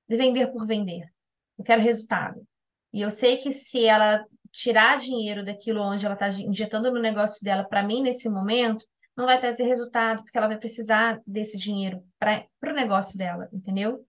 vender 0.08 0.47
por 0.47 0.66
vender. 0.66 1.12
Eu 1.58 1.64
quero 1.64 1.82
resultado. 1.82 2.45
E 2.93 3.02
eu 3.02 3.12
sei 3.12 3.38
que 3.38 3.52
se 3.52 3.86
ela 3.86 4.26
tirar 4.52 4.97
dinheiro 4.97 5.45
daquilo 5.45 5.82
onde 5.82 6.06
ela 6.06 6.16
está 6.16 6.30
injetando 6.30 6.91
no 6.91 7.00
negócio 7.00 7.43
dela 7.43 7.64
para 7.64 7.84
mim 7.84 8.02
nesse 8.02 8.30
momento, 8.30 8.86
não 9.16 9.26
vai 9.26 9.39
trazer 9.39 9.64
resultado, 9.64 10.24
porque 10.24 10.38
ela 10.38 10.47
vai 10.47 10.58
precisar 10.58 11.22
desse 11.28 11.58
dinheiro 11.58 12.04
para 12.18 12.47
o 12.64 12.74
negócio 12.74 13.18
dela, 13.18 13.50
entendeu? 13.52 14.06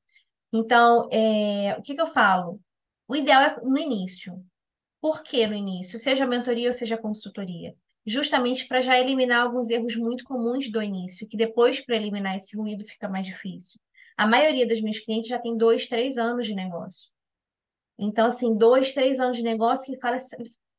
Então, 0.53 1.09
é, 1.11 1.77
o 1.79 1.83
que 1.83 1.95
que 1.95 2.01
eu 2.01 2.07
falo? 2.07 2.61
O 3.09 3.17
ideal 3.17 3.43
é 3.43 3.61
no 3.61 3.79
início. 3.79 4.41
Por 5.01 5.23
que 5.23 5.47
no 5.47 5.55
início? 5.55 5.99
Seja 5.99 6.27
mentoria 6.27 6.69
ou 6.69 6.73
seja 6.73 6.99
consultoria. 6.99 7.75
Justamente 8.07 8.67
para 8.67 8.81
já 8.81 8.99
eliminar 8.99 9.43
alguns 9.43 9.71
erros 9.71 9.97
muito 9.97 10.25
comuns 10.25 10.71
do 10.71 10.83
início, 10.83 11.29
que 11.29 11.37
depois, 11.37 11.81
para 11.81 11.97
eliminar 11.97 12.37
esse 12.37 12.57
ruído, 12.57 12.85
fica 12.85 13.09
mais 13.09 13.27
difícil. 13.27 13.81
A 14.17 14.27
maioria 14.27 14.67
das 14.67 14.81
minhas 14.81 14.99
clientes 14.99 15.29
já 15.29 15.39
tem 15.39 15.57
dois, 15.57 15.87
três 15.87 16.19
anos 16.19 16.47
de 16.47 16.55
negócio. 16.55 17.11
Então, 17.99 18.27
assim, 18.27 18.57
dois, 18.57 18.93
três 18.93 19.21
anos 19.21 19.37
de 19.37 19.43
negócio 19.43 19.93
que 19.93 20.01
fala, 20.01 20.17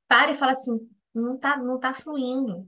para 0.08 0.32
e 0.32 0.36
fala 0.36 0.52
assim, 0.52 0.78
não 1.14 1.38
tá, 1.38 1.58
não 1.58 1.80
tá 1.80 1.94
fluindo, 1.94 2.68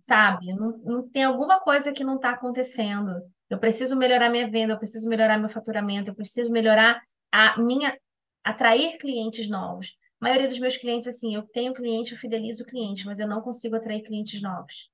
sabe? 0.00 0.52
Não, 0.52 0.76
não 0.78 1.08
tem 1.08 1.24
alguma 1.24 1.60
coisa 1.60 1.92
que 1.92 2.04
não 2.04 2.16
está 2.16 2.30
acontecendo. 2.30 3.22
Eu 3.48 3.58
preciso 3.58 3.96
melhorar 3.96 4.30
minha 4.30 4.50
venda, 4.50 4.72
eu 4.74 4.78
preciso 4.78 5.08
melhorar 5.08 5.38
meu 5.38 5.48
faturamento, 5.48 6.10
eu 6.10 6.14
preciso 6.14 6.50
melhorar 6.50 7.00
a 7.30 7.60
minha, 7.60 7.96
atrair 8.42 8.98
clientes 8.98 9.48
novos. 9.48 9.96
A 10.22 10.26
maioria 10.26 10.46
dos 10.46 10.60
meus 10.60 10.76
clientes, 10.76 11.08
assim, 11.08 11.34
eu 11.34 11.42
tenho 11.42 11.74
cliente, 11.74 12.12
eu 12.12 12.18
fidelizo 12.18 12.62
o 12.62 12.66
cliente, 12.66 13.04
mas 13.04 13.18
eu 13.18 13.26
não 13.26 13.40
consigo 13.40 13.74
atrair 13.74 14.04
clientes 14.04 14.40
novos. 14.40 14.88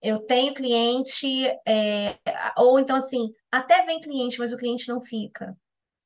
Eu 0.00 0.20
tenho 0.20 0.54
cliente, 0.54 1.44
é, 1.66 2.18
ou 2.56 2.80
então 2.80 2.96
assim, 2.96 3.30
até 3.52 3.84
vem 3.84 4.00
cliente, 4.00 4.38
mas 4.38 4.50
o 4.50 4.56
cliente 4.56 4.88
não 4.88 5.02
fica. 5.02 5.54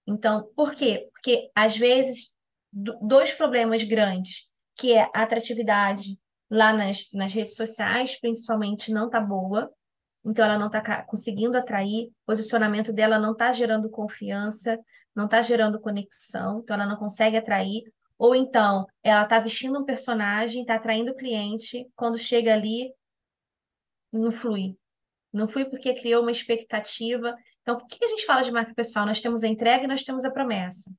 Então, 0.04 0.50
por 0.56 0.74
quê? 0.74 1.08
Porque 1.12 1.52
às 1.54 1.76
vezes 1.76 2.34
dois 2.72 3.32
problemas 3.32 3.84
grandes, 3.84 4.48
que 4.76 4.92
é 4.92 5.02
a 5.14 5.22
atratividade 5.22 6.18
lá 6.50 6.72
nas, 6.72 7.08
nas 7.12 7.32
redes 7.32 7.54
sociais, 7.54 8.18
principalmente, 8.18 8.90
não 8.90 9.08
tá 9.08 9.20
boa. 9.20 9.72
Então, 10.24 10.44
ela 10.44 10.58
não 10.58 10.66
está 10.66 11.04
conseguindo 11.04 11.56
atrair, 11.56 12.08
o 12.08 12.12
posicionamento 12.26 12.92
dela 12.92 13.20
não 13.20 13.34
está 13.34 13.52
gerando 13.52 13.88
confiança, 13.88 14.76
não 15.14 15.26
está 15.26 15.40
gerando 15.42 15.80
conexão, 15.80 16.58
então 16.58 16.74
ela 16.74 16.86
não 16.86 16.96
consegue 16.96 17.36
atrair. 17.36 17.84
Ou 18.18 18.34
então, 18.34 18.86
ela 19.02 19.24
está 19.24 19.40
vestindo 19.40 19.78
um 19.78 19.84
personagem, 19.84 20.62
está 20.62 20.74
atraindo 20.74 21.14
cliente, 21.14 21.88
quando 21.96 22.18
chega 22.18 22.52
ali, 22.52 22.92
não 24.12 24.30
flui. 24.30 24.76
Não 25.32 25.48
flui 25.48 25.64
porque 25.64 25.94
criou 25.94 26.22
uma 26.22 26.30
expectativa. 26.30 27.34
Então, 27.62 27.78
por 27.78 27.86
que 27.86 28.04
a 28.04 28.08
gente 28.08 28.26
fala 28.26 28.42
de 28.42 28.52
marca 28.52 28.74
pessoal? 28.74 29.06
Nós 29.06 29.20
temos 29.20 29.42
a 29.42 29.48
entrega 29.48 29.84
e 29.84 29.88
nós 29.88 30.04
temos 30.04 30.24
a 30.24 30.30
promessa. 30.30 30.92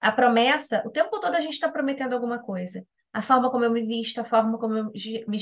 A 0.00 0.12
promessa, 0.12 0.82
o 0.86 0.90
tempo 0.90 1.20
todo 1.20 1.34
a 1.34 1.40
gente 1.40 1.54
está 1.54 1.70
prometendo 1.70 2.14
alguma 2.14 2.38
coisa. 2.38 2.86
A 3.12 3.20
forma 3.20 3.50
como 3.50 3.64
eu 3.64 3.70
me 3.70 3.82
visto, 3.84 4.20
a 4.20 4.24
forma 4.24 4.58
como 4.58 4.74
eu 4.76 4.92
me 5.26 5.38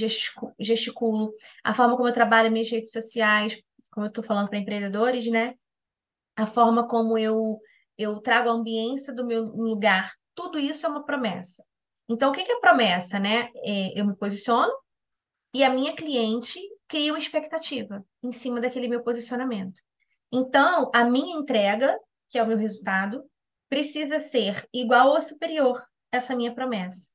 gesticulo, 0.58 1.32
a 1.62 1.74
forma 1.74 1.96
como 1.96 2.08
eu 2.08 2.12
trabalho 2.12 2.50
minhas 2.50 2.70
redes 2.70 2.90
sociais, 2.90 3.60
como 3.90 4.06
eu 4.06 4.08
estou 4.08 4.24
falando 4.24 4.48
para 4.48 4.58
empreendedores, 4.58 5.26
né? 5.28 5.54
A 6.34 6.46
forma 6.46 6.86
como 6.88 7.18
eu, 7.18 7.58
eu 7.98 8.20
trago 8.20 8.48
a 8.48 8.52
ambiência 8.52 9.14
do 9.14 9.26
meu 9.26 9.42
lugar. 9.42 10.12
Tudo 10.36 10.58
isso 10.58 10.86
é 10.86 10.88
uma 10.88 11.04
promessa. 11.04 11.64
Então, 12.08 12.30
o 12.30 12.32
que 12.32 12.40
é 12.40 12.60
promessa, 12.60 13.18
né? 13.18 13.50
É, 13.56 13.98
eu 13.98 14.06
me 14.06 14.14
posiciono 14.14 14.72
e 15.52 15.64
a 15.64 15.70
minha 15.70 15.96
cliente 15.96 16.60
cria 16.86 17.12
uma 17.12 17.18
expectativa 17.18 18.04
em 18.22 18.30
cima 18.30 18.60
daquele 18.60 18.86
meu 18.86 19.02
posicionamento. 19.02 19.80
Então, 20.30 20.90
a 20.94 21.04
minha 21.04 21.36
entrega, 21.36 21.98
que 22.28 22.38
é 22.38 22.42
o 22.42 22.46
meu 22.46 22.58
resultado, 22.58 23.24
precisa 23.68 24.20
ser 24.20 24.68
igual 24.72 25.10
ou 25.10 25.20
superior 25.20 25.78
a 26.12 26.18
essa 26.18 26.36
minha 26.36 26.54
promessa. 26.54 27.10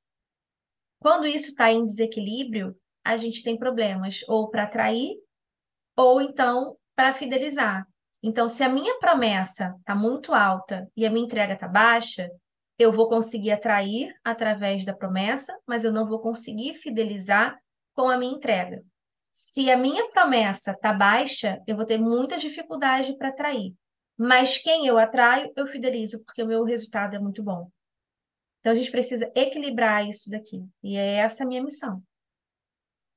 Quando 0.99 1.25
isso 1.25 1.49
está 1.49 1.71
em 1.71 1.85
desequilíbrio, 1.85 2.75
a 3.03 3.15
gente 3.15 3.43
tem 3.43 3.57
problemas 3.57 4.21
ou 4.27 4.49
para 4.49 4.63
atrair 4.63 5.15
ou 5.95 6.21
então 6.21 6.77
para 6.95 7.13
fidelizar. 7.13 7.85
Então, 8.23 8.47
se 8.47 8.63
a 8.63 8.69
minha 8.69 8.99
promessa 8.99 9.75
está 9.79 9.95
muito 9.95 10.33
alta 10.33 10.87
e 10.95 11.05
a 11.05 11.09
minha 11.09 11.25
entrega 11.25 11.53
está 11.53 11.67
baixa, 11.67 12.29
eu 12.81 12.91
vou 12.91 13.07
conseguir 13.07 13.51
atrair 13.51 14.13
através 14.23 14.83
da 14.83 14.93
promessa, 14.93 15.57
mas 15.65 15.83
eu 15.83 15.91
não 15.91 16.07
vou 16.07 16.19
conseguir 16.19 16.73
fidelizar 16.75 17.57
com 17.93 18.09
a 18.09 18.17
minha 18.17 18.33
entrega. 18.33 18.83
Se 19.31 19.71
a 19.71 19.77
minha 19.77 20.09
promessa 20.09 20.71
está 20.71 20.91
baixa, 20.91 21.61
eu 21.67 21.75
vou 21.75 21.85
ter 21.85 21.97
muita 21.97 22.37
dificuldade 22.37 23.15
para 23.17 23.29
atrair. 23.29 23.73
Mas 24.17 24.57
quem 24.57 24.85
eu 24.85 24.97
atraio, 24.97 25.51
eu 25.55 25.65
fidelizo, 25.65 26.23
porque 26.25 26.43
o 26.43 26.47
meu 26.47 26.63
resultado 26.63 27.15
é 27.15 27.19
muito 27.19 27.43
bom. 27.43 27.69
Então 28.59 28.71
a 28.71 28.75
gente 28.75 28.91
precisa 28.91 29.31
equilibrar 29.35 30.07
isso 30.07 30.29
daqui. 30.29 30.63
E 30.83 30.97
é 30.97 31.15
essa 31.15 31.43
a 31.43 31.47
minha 31.47 31.63
missão. 31.63 32.03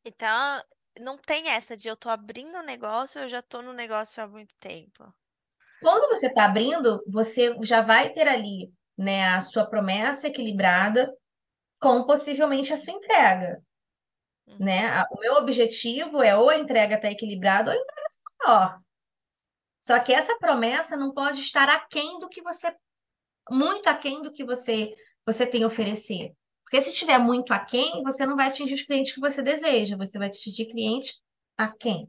Então, 0.04 0.62
não 1.00 1.18
tem 1.18 1.48
essa 1.48 1.76
de 1.76 1.88
eu 1.88 1.96
tô 1.96 2.08
abrindo 2.08 2.56
um 2.56 2.62
negócio, 2.62 3.20
eu 3.20 3.28
já 3.28 3.42
tô 3.42 3.60
no 3.60 3.72
negócio 3.72 4.22
há 4.22 4.26
muito 4.28 4.54
tempo. 4.60 5.12
Quando 5.80 6.08
você 6.08 6.28
está 6.28 6.46
abrindo, 6.46 7.02
você 7.06 7.54
já 7.62 7.82
vai 7.82 8.10
ter 8.10 8.26
ali, 8.26 8.72
né, 8.96 9.28
a 9.28 9.40
sua 9.40 9.66
promessa 9.66 10.28
equilibrada 10.28 11.12
com 11.80 12.04
possivelmente 12.04 12.72
a 12.72 12.76
sua 12.76 12.94
entrega. 12.94 13.62
Uhum. 14.46 14.58
Né? 14.58 15.04
O 15.10 15.20
meu 15.20 15.34
objetivo 15.34 16.22
é 16.22 16.36
ou 16.36 16.48
a 16.48 16.58
entrega 16.58 16.96
está 16.96 17.10
equilibrada 17.10 17.70
ou 17.70 17.76
a 17.76 17.80
entrega 17.80 18.06
está 18.08 18.30
maior. 18.46 18.78
Só 19.82 20.00
que 20.00 20.12
essa 20.12 20.38
promessa 20.38 20.96
não 20.96 21.12
pode 21.12 21.40
estar 21.40 21.68
aquém 21.68 22.18
do 22.18 22.28
que 22.28 22.40
você, 22.40 22.74
muito 23.50 23.86
aquém 23.88 24.22
do 24.22 24.32
que 24.32 24.44
você, 24.44 24.94
você 25.26 25.46
tem 25.46 25.62
a 25.62 25.66
oferecer. 25.66 26.32
Porque 26.64 26.80
se 26.80 26.94
tiver 26.94 27.18
muito 27.18 27.52
aquém, 27.52 28.02
você 28.02 28.24
não 28.24 28.36
vai 28.36 28.48
atingir 28.48 28.74
os 28.74 28.82
clientes 28.82 29.12
que 29.12 29.20
você 29.20 29.42
deseja, 29.42 29.96
você 29.96 30.18
vai 30.18 30.28
atingir 30.28 30.66
clientes 30.66 31.20
aquém. 31.56 32.08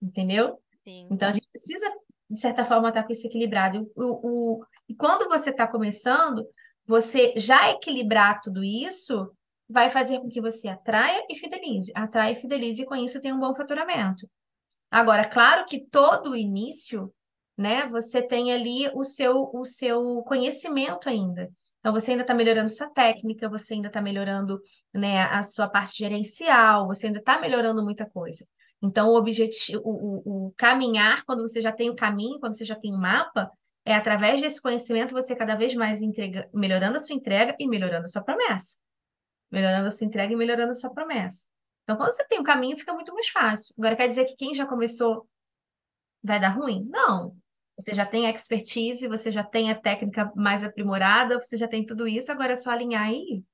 Entendeu? 0.00 0.62
Sim. 0.84 1.08
Então 1.10 1.28
a 1.28 1.32
gente 1.32 1.48
precisa, 1.50 1.92
de 2.28 2.40
certa 2.40 2.64
forma, 2.64 2.88
estar 2.88 3.04
com 3.04 3.12
isso 3.12 3.26
equilibrado. 3.26 3.90
O, 3.94 4.58
o, 4.58 4.64
e 4.88 4.94
quando 4.94 5.28
você 5.28 5.50
está 5.50 5.66
começando, 5.66 6.46
você 6.86 7.34
já 7.36 7.70
equilibrar 7.70 8.40
tudo 8.40 8.62
isso 8.62 9.30
vai 9.68 9.90
fazer 9.90 10.20
com 10.20 10.28
que 10.28 10.40
você 10.40 10.68
atraia 10.68 11.24
e 11.28 11.36
fidelize. 11.36 11.92
Atraia 11.94 12.32
e 12.32 12.36
fidelize 12.36 12.82
e 12.82 12.86
com 12.86 12.94
isso 12.94 13.20
tem 13.20 13.32
um 13.32 13.40
bom 13.40 13.54
faturamento. 13.54 14.28
Agora, 14.90 15.28
claro 15.28 15.66
que 15.66 15.86
todo 15.88 16.30
o 16.30 16.36
início, 16.36 17.12
né, 17.56 17.88
você 17.88 18.22
tem 18.22 18.52
ali 18.52 18.88
o 18.94 19.02
seu, 19.02 19.50
o 19.52 19.64
seu 19.64 20.22
conhecimento 20.22 21.08
ainda. 21.08 21.50
Então, 21.80 21.92
você 21.92 22.12
ainda 22.12 22.22
está 22.22 22.34
melhorando 22.34 22.68
sua 22.68 22.90
técnica, 22.90 23.48
você 23.48 23.74
ainda 23.74 23.88
está 23.88 24.00
melhorando, 24.00 24.60
né, 24.92 25.22
a 25.22 25.42
sua 25.42 25.68
parte 25.68 25.98
gerencial, 25.98 26.86
você 26.86 27.06
ainda 27.06 27.18
está 27.18 27.40
melhorando 27.40 27.82
muita 27.82 28.08
coisa. 28.08 28.44
Então, 28.82 29.08
o 29.08 29.16
objetivo, 29.16 29.80
o, 29.84 29.90
o, 29.90 30.46
o 30.46 30.54
caminhar, 30.56 31.24
quando 31.24 31.42
você 31.42 31.60
já 31.60 31.72
tem 31.72 31.90
o 31.90 31.96
caminho, 31.96 32.38
quando 32.38 32.56
você 32.56 32.64
já 32.64 32.76
tem 32.76 32.92
o 32.92 32.98
mapa, 32.98 33.50
é 33.84 33.94
através 33.94 34.40
desse 34.40 34.60
conhecimento 34.60 35.14
você 35.14 35.34
cada 35.34 35.54
vez 35.54 35.74
mais 35.74 36.02
entrega, 36.02 36.48
melhorando 36.52 36.96
a 36.96 37.00
sua 37.00 37.14
entrega 37.14 37.56
e 37.58 37.66
melhorando 37.66 38.04
a 38.04 38.08
sua 38.08 38.22
promessa. 38.22 38.78
Melhorando 39.50 39.86
a 39.86 39.90
sua 39.90 40.06
entrega 40.06 40.32
e 40.32 40.36
melhorando 40.36 40.72
a 40.72 40.74
sua 40.74 40.92
promessa. 40.92 41.46
Então, 41.84 41.96
quando 41.96 42.12
você 42.12 42.24
tem 42.26 42.40
um 42.40 42.44
caminho, 42.44 42.76
fica 42.76 42.92
muito 42.92 43.14
mais 43.14 43.28
fácil. 43.28 43.74
Agora, 43.78 43.96
quer 43.96 44.08
dizer 44.08 44.24
que 44.24 44.34
quem 44.34 44.54
já 44.54 44.66
começou 44.66 45.28
vai 46.22 46.40
dar 46.40 46.48
ruim? 46.48 46.84
Não. 46.90 47.36
Você 47.78 47.94
já 47.94 48.04
tem 48.04 48.26
a 48.26 48.30
expertise, 48.30 49.06
você 49.06 49.30
já 49.30 49.44
tem 49.44 49.70
a 49.70 49.74
técnica 49.74 50.32
mais 50.34 50.64
aprimorada, 50.64 51.38
você 51.38 51.56
já 51.56 51.68
tem 51.68 51.86
tudo 51.86 52.08
isso, 52.08 52.32
agora 52.32 52.54
é 52.54 52.56
só 52.56 52.70
alinhar 52.70 53.12
e 53.12 53.44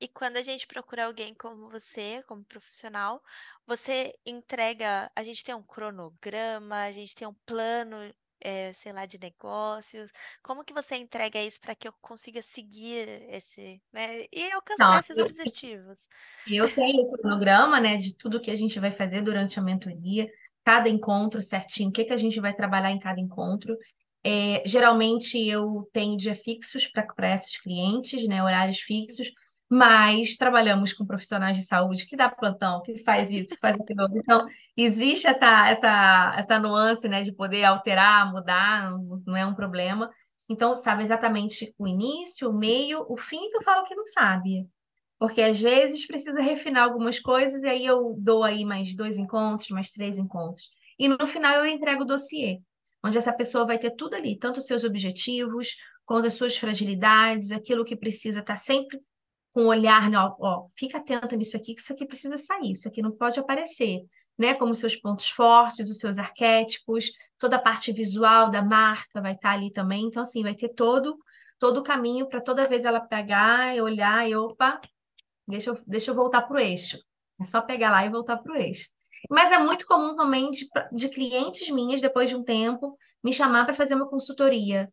e 0.00 0.08
quando 0.08 0.38
a 0.38 0.42
gente 0.42 0.66
procura 0.66 1.04
alguém 1.04 1.34
como 1.34 1.68
você, 1.68 2.22
como 2.26 2.42
profissional, 2.44 3.22
você 3.66 4.14
entrega. 4.24 5.10
A 5.14 5.22
gente 5.22 5.44
tem 5.44 5.54
um 5.54 5.62
cronograma, 5.62 6.82
a 6.84 6.90
gente 6.90 7.14
tem 7.14 7.28
um 7.28 7.34
plano, 7.44 7.96
é, 8.40 8.72
sei 8.72 8.92
lá, 8.92 9.04
de 9.04 9.18
negócios. 9.18 10.10
Como 10.42 10.64
que 10.64 10.72
você 10.72 10.96
entrega 10.96 11.42
isso 11.42 11.60
para 11.60 11.74
que 11.74 11.86
eu 11.86 11.92
consiga 12.00 12.40
seguir 12.40 13.06
esse, 13.28 13.82
né? 13.92 14.24
E 14.32 14.50
alcançar 14.52 14.88
Não, 14.90 14.98
esses 14.98 15.18
eu, 15.18 15.26
objetivos? 15.26 16.08
Eu 16.46 16.74
tenho 16.74 17.02
o 17.02 17.12
cronograma, 17.12 17.78
né, 17.78 17.98
de 17.98 18.16
tudo 18.16 18.40
que 18.40 18.50
a 18.50 18.56
gente 18.56 18.80
vai 18.80 18.90
fazer 18.90 19.20
durante 19.20 19.58
a 19.58 19.62
mentoria, 19.62 20.30
cada 20.64 20.88
encontro 20.88 21.42
certinho, 21.42 21.90
o 21.90 21.92
que, 21.92 22.04
que 22.04 22.12
a 22.14 22.16
gente 22.16 22.40
vai 22.40 22.54
trabalhar 22.54 22.90
em 22.90 22.98
cada 22.98 23.20
encontro. 23.20 23.76
É, 24.24 24.62
geralmente 24.66 25.38
eu 25.46 25.88
tenho 25.92 26.16
dia 26.16 26.34
fixos 26.34 26.86
para 26.86 27.34
esses 27.34 27.58
clientes, 27.60 28.26
né, 28.26 28.42
horários 28.42 28.78
fixos 28.78 29.30
mas 29.72 30.36
trabalhamos 30.36 30.92
com 30.92 31.06
profissionais 31.06 31.56
de 31.56 31.62
saúde 31.62 32.04
que 32.04 32.16
dá 32.16 32.28
plantão, 32.28 32.82
que 32.82 32.98
faz 32.98 33.30
isso, 33.30 33.50
que 33.50 33.60
faz 33.60 33.76
aquilo. 33.76 34.08
Então, 34.16 34.44
existe 34.76 35.28
essa, 35.28 35.68
essa, 35.68 36.34
essa 36.36 36.58
nuance 36.58 37.08
né, 37.08 37.22
de 37.22 37.32
poder 37.32 37.62
alterar, 37.62 38.32
mudar, 38.32 38.90
não 39.24 39.36
é 39.36 39.46
um 39.46 39.54
problema. 39.54 40.10
Então, 40.48 40.74
sabe 40.74 41.04
exatamente 41.04 41.72
o 41.78 41.86
início, 41.86 42.50
o 42.50 42.52
meio, 42.52 43.06
o 43.08 43.16
fim, 43.16 43.48
que 43.48 43.58
eu 43.58 43.62
falo 43.62 43.86
que 43.86 43.94
não 43.94 44.04
sabe. 44.06 44.66
Porque 45.16 45.40
às 45.40 45.60
vezes 45.60 46.04
precisa 46.04 46.42
refinar 46.42 46.82
algumas 46.82 47.20
coisas, 47.20 47.62
e 47.62 47.68
aí 47.68 47.86
eu 47.86 48.16
dou 48.18 48.42
aí 48.42 48.64
mais 48.64 48.96
dois 48.96 49.18
encontros, 49.18 49.70
mais 49.70 49.92
três 49.92 50.18
encontros. 50.18 50.68
E 50.98 51.06
no 51.06 51.28
final 51.28 51.64
eu 51.64 51.66
entrego 51.66 52.02
o 52.02 52.06
dossiê, 52.06 52.58
onde 53.04 53.18
essa 53.18 53.32
pessoa 53.32 53.64
vai 53.64 53.78
ter 53.78 53.92
tudo 53.92 54.14
ali, 54.14 54.36
tanto 54.36 54.58
os 54.58 54.66
seus 54.66 54.82
objetivos, 54.82 55.76
quanto 56.04 56.26
as 56.26 56.34
suas 56.34 56.56
fragilidades, 56.56 57.52
aquilo 57.52 57.84
que 57.84 57.94
precisa 57.94 58.40
estar 58.40 58.56
sempre 58.56 59.00
com 59.52 59.66
olhar, 59.66 60.08
né, 60.08 60.18
ó, 60.18 60.34
ó, 60.38 60.66
fica 60.76 60.98
atento 60.98 61.34
nisso 61.34 61.56
aqui, 61.56 61.74
que 61.74 61.80
isso 61.80 61.92
aqui 61.92 62.06
precisa 62.06 62.38
sair, 62.38 62.72
isso 62.72 62.86
aqui 62.86 63.02
não 63.02 63.10
pode 63.10 63.38
aparecer, 63.40 64.00
né? 64.38 64.54
Como 64.54 64.74
seus 64.74 64.94
pontos 64.94 65.28
fortes, 65.28 65.90
os 65.90 65.98
seus 65.98 66.18
arquétipos, 66.18 67.10
toda 67.38 67.56
a 67.56 67.60
parte 67.60 67.92
visual 67.92 68.50
da 68.50 68.62
marca 68.62 69.20
vai 69.20 69.32
estar 69.32 69.52
ali 69.52 69.72
também. 69.72 70.04
Então, 70.04 70.22
assim, 70.22 70.42
vai 70.42 70.54
ter 70.54 70.68
todo 70.70 71.18
todo 71.58 71.78
o 71.78 71.82
caminho 71.82 72.26
para 72.26 72.40
toda 72.40 72.66
vez 72.66 72.86
ela 72.86 73.00
pegar 73.00 73.76
e 73.76 73.82
olhar 73.82 74.26
e 74.26 74.34
opa, 74.34 74.80
deixa 75.46 75.70
eu, 75.70 75.78
deixa 75.86 76.10
eu 76.10 76.14
voltar 76.14 76.42
para 76.42 76.56
o 76.56 76.58
eixo. 76.58 76.98
É 77.38 77.44
só 77.44 77.60
pegar 77.60 77.90
lá 77.90 78.04
e 78.04 78.10
voltar 78.10 78.38
para 78.38 78.52
o 78.52 78.56
eixo. 78.56 78.88
Mas 79.28 79.52
é 79.52 79.58
muito 79.58 79.86
comum 79.86 80.16
também 80.16 80.50
de, 80.50 80.66
de 80.92 81.08
clientes 81.10 81.68
minhas, 81.68 82.00
depois 82.00 82.30
de 82.30 82.34
um 82.34 82.42
tempo, 82.42 82.96
me 83.22 83.32
chamar 83.32 83.66
para 83.66 83.74
fazer 83.74 83.94
uma 83.94 84.08
consultoria 84.08 84.90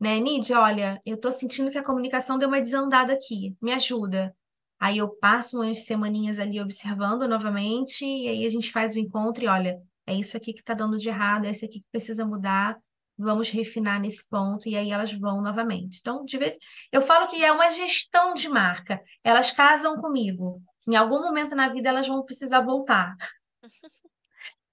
né? 0.00 0.18
Nidia, 0.18 0.58
olha, 0.58 1.00
eu 1.04 1.18
tô 1.18 1.30
sentindo 1.30 1.70
que 1.70 1.78
a 1.78 1.84
comunicação 1.84 2.38
deu 2.38 2.48
uma 2.48 2.60
desandada 2.60 3.12
aqui, 3.12 3.56
me 3.60 3.72
ajuda. 3.72 4.34
Aí 4.80 4.96
eu 4.98 5.10
passo 5.18 5.58
umas 5.58 5.84
semaninhas 5.84 6.38
ali 6.38 6.58
observando 6.60 7.28
novamente, 7.28 8.04
e 8.04 8.28
aí 8.28 8.46
a 8.46 8.48
gente 8.48 8.72
faz 8.72 8.96
o 8.96 8.98
encontro 8.98 9.44
e 9.44 9.46
olha, 9.46 9.78
é 10.06 10.14
isso 10.14 10.36
aqui 10.36 10.54
que 10.54 10.62
tá 10.62 10.72
dando 10.72 10.96
de 10.96 11.08
errado, 11.08 11.44
é 11.44 11.50
isso 11.50 11.66
aqui 11.66 11.80
que 11.80 11.86
precisa 11.92 12.24
mudar, 12.24 12.78
vamos 13.18 13.50
refinar 13.50 14.00
nesse 14.00 14.26
ponto, 14.26 14.66
e 14.66 14.76
aí 14.76 14.90
elas 14.90 15.12
vão 15.12 15.42
novamente. 15.42 15.98
Então, 16.00 16.24
de 16.24 16.38
vez 16.38 16.56
eu 16.90 17.02
falo 17.02 17.28
que 17.28 17.44
é 17.44 17.52
uma 17.52 17.70
gestão 17.70 18.32
de 18.32 18.48
marca, 18.48 19.02
elas 19.22 19.50
casam 19.50 20.00
comigo. 20.00 20.62
Em 20.88 20.96
algum 20.96 21.20
momento 21.20 21.54
na 21.54 21.68
vida 21.68 21.90
elas 21.90 22.08
vão 22.08 22.24
precisar 22.24 22.62
voltar. 22.62 23.14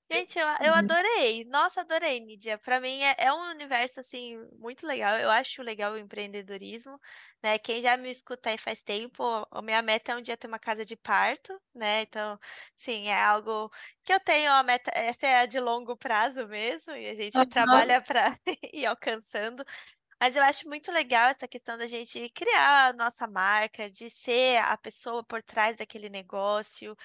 Gente, 0.10 0.40
eu, 0.40 0.48
eu 0.48 0.72
uhum. 0.72 0.80
adorei. 0.80 1.44
Nossa, 1.46 1.82
adorei, 1.82 2.20
Nídia. 2.22 2.58
Para 2.58 2.80
mim 2.80 3.02
é, 3.04 3.16
é 3.18 3.34
um 3.34 3.50
universo 3.50 4.00
assim 4.00 4.38
muito 4.58 4.88
legal. 4.88 5.18
Eu 5.18 5.30
acho 5.30 5.62
legal 5.62 5.94
o 5.94 5.98
empreendedorismo, 5.98 6.98
né? 7.44 7.58
Quem 7.60 7.82
já 7.82 7.98
me 7.98 8.10
escuta 8.10 8.50
aí 8.50 8.58
faz 8.58 8.82
tempo, 8.82 9.22
a 9.52 9.62
minha 9.62 9.82
meta 9.82 10.14
é 10.14 10.16
um 10.16 10.22
dia 10.22 10.38
ter 10.38 10.48
uma 10.48 10.60
casa 10.60 10.86
de 10.86 10.96
parto, 10.96 11.52
né? 11.76 12.04
Então, 12.04 12.40
sim, 12.76 13.10
é 13.10 13.22
algo 13.22 13.70
que 14.04 14.14
eu 14.14 14.20
tenho 14.22 14.50
a 14.52 14.64
meta, 14.64 14.90
essa 14.94 15.28
é 15.28 15.40
a 15.42 15.46
de 15.46 15.60
longo 15.60 15.98
prazo 15.98 16.48
mesmo, 16.48 16.94
e 16.94 17.10
a 17.10 17.16
gente 17.16 17.38
uhum. 17.38 17.46
trabalha 17.46 18.02
para 18.02 18.38
ir 18.74 18.86
alcançando. 18.86 19.64
Mas 20.20 20.36
eu 20.36 20.44
acho 20.44 20.68
muito 20.68 20.92
legal 20.92 21.30
essa 21.30 21.48
questão 21.48 21.78
da 21.78 21.86
gente 21.86 22.30
criar 22.30 22.88
a 22.88 22.94
nossa 22.94 23.28
marca, 23.28 23.90
de 23.90 24.10
ser 24.10 24.58
a 24.64 24.78
pessoa 24.78 25.24
por 25.24 25.44
trás 25.44 25.76
daquele 25.78 26.10
negócio 26.10 26.96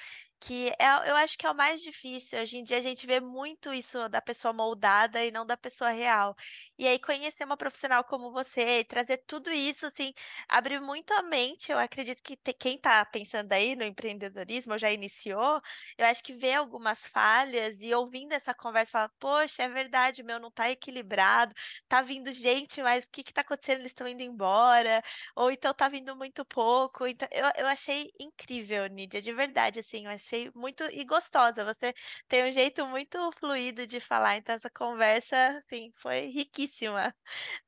que 0.44 0.70
é, 0.70 0.86
eu 1.08 1.14
acho 1.16 1.38
que 1.38 1.46
é 1.46 1.50
o 1.50 1.54
mais 1.54 1.80
difícil. 1.80 2.40
Hoje 2.40 2.58
em 2.58 2.64
dia 2.64 2.78
a 2.78 2.80
gente 2.80 3.06
vê 3.06 3.20
muito 3.20 3.72
isso 3.72 4.08
da 4.08 4.20
pessoa 4.20 4.52
moldada 4.52 5.24
e 5.24 5.30
não 5.30 5.46
da 5.46 5.56
pessoa 5.56 5.90
real. 5.90 6.34
E 6.76 6.84
aí 6.86 6.98
conhecer 6.98 7.44
uma 7.44 7.56
profissional 7.56 8.02
como 8.02 8.32
você 8.32 8.80
e 8.80 8.84
trazer 8.84 9.18
tudo 9.18 9.52
isso, 9.52 9.86
assim, 9.86 10.12
abre 10.48 10.80
muito 10.80 11.12
a 11.14 11.22
mente. 11.22 11.70
Eu 11.70 11.78
acredito 11.78 12.20
que 12.22 12.36
te, 12.36 12.52
quem 12.52 12.74
está 12.74 13.04
pensando 13.04 13.52
aí 13.52 13.76
no 13.76 13.84
empreendedorismo, 13.84 14.76
já 14.76 14.90
iniciou, 14.90 15.60
eu 15.96 16.06
acho 16.06 16.24
que 16.24 16.32
vê 16.34 16.54
algumas 16.54 17.06
falhas 17.06 17.80
e 17.80 17.94
ouvindo 17.94 18.32
essa 18.32 18.52
conversa 18.52 18.90
fala, 18.90 19.12
poxa, 19.20 19.62
é 19.62 19.68
verdade, 19.68 20.24
meu 20.24 20.40
não 20.40 20.48
está 20.48 20.68
equilibrado, 20.70 21.54
tá 21.88 22.02
vindo 22.02 22.32
gente, 22.32 22.82
mas 22.82 23.04
o 23.04 23.08
que 23.10 23.20
está 23.20 23.42
acontecendo? 23.42 23.78
Eles 23.80 23.92
estão 23.92 24.08
indo 24.08 24.22
embora, 24.22 25.02
ou 25.36 25.50
então 25.52 25.72
tá 25.72 25.88
vindo 25.88 26.16
muito 26.16 26.44
pouco. 26.44 27.06
Então, 27.06 27.28
eu, 27.30 27.44
eu 27.58 27.66
achei 27.68 28.10
incrível, 28.18 28.86
Nídia, 28.88 29.22
de 29.22 29.32
verdade, 29.32 29.78
assim, 29.80 30.04
eu 30.06 30.10
achei 30.10 30.31
achei 30.32 30.50
muito 30.54 30.82
e 30.90 31.04
gostosa. 31.04 31.64
Você 31.64 31.92
tem 32.26 32.48
um 32.48 32.52
jeito 32.52 32.86
muito 32.86 33.18
fluido 33.38 33.86
de 33.86 34.00
falar, 34.00 34.36
então 34.36 34.54
essa 34.54 34.70
conversa, 34.70 35.36
assim, 35.36 35.92
foi 35.96 36.26
riquíssima. 36.26 37.14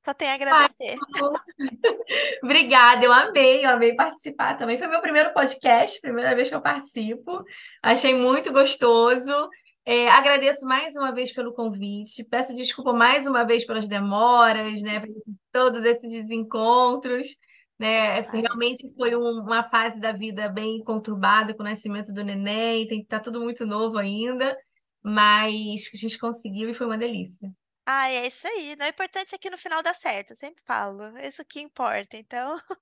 Só 0.05 0.15
tenho 0.15 0.31
a 0.31 0.35
agradecer. 0.35 0.97
Obrigada, 2.43 3.05
eu 3.05 3.13
amei, 3.13 3.65
eu 3.65 3.71
amei 3.71 3.95
participar 3.95 4.57
também. 4.57 4.79
Foi 4.79 4.87
meu 4.87 5.01
primeiro 5.01 5.33
podcast, 5.35 6.01
primeira 6.01 6.35
vez 6.35 6.49
que 6.49 6.55
eu 6.55 6.63
participo. 6.63 7.45
Achei 7.83 8.15
muito 8.15 8.51
gostoso. 8.53 9.49
É, 9.87 10.09
agradeço 10.09 10.67
mais 10.67 10.97
uma 10.97 11.13
vez 11.13 11.31
pelo 11.33 11.53
convite. 11.53 12.25
Peço 12.25 12.55
desculpa 12.55 12.95
mais 12.95 13.27
uma 13.27 13.45
vez 13.45 13.67
pelas 13.67 13.87
demoras, 13.87 14.81
né? 14.81 15.01
Por 15.01 15.11
todos 15.53 15.85
esses 15.85 16.11
desencontros 16.11 17.37
né? 17.79 18.21
Realmente 18.21 18.93
foi 18.97 19.17
um, 19.17 19.41
uma 19.43 19.65
fase 19.65 20.01
da 20.01 20.13
vida 20.13 20.49
bem 20.49 20.83
conturbada 20.83 21.55
com 21.55 21.63
o 21.63 21.67
nascimento 21.67 22.13
do 22.13 22.25
neném, 22.25 22.87
tem 22.87 22.99
que 22.99 23.05
estar 23.05 23.19
tá 23.19 23.25
tudo 23.25 23.41
muito 23.41 23.67
novo 23.67 23.99
ainda, 23.99 24.57
mas 25.03 25.91
a 25.93 25.97
gente 25.97 26.19
conseguiu 26.19 26.71
e 26.71 26.75
foi 26.75 26.87
uma 26.87 26.99
delícia. 26.99 27.51
Ah, 27.87 28.09
é 28.09 28.27
isso 28.27 28.47
aí. 28.47 28.75
Não, 28.77 28.87
o 28.87 28.89
importante 28.89 29.35
é 29.35 29.39
que 29.39 29.51
no 29.51 29.59
final 29.59 29.83
dá 29.83 29.93
certo, 29.93 30.31
eu 30.31 30.37
sempre 30.37 30.63
falo. 30.65 31.19
Isso 31.19 31.45
que 31.45 31.61
importa. 31.61 32.17
Então, 32.17 32.59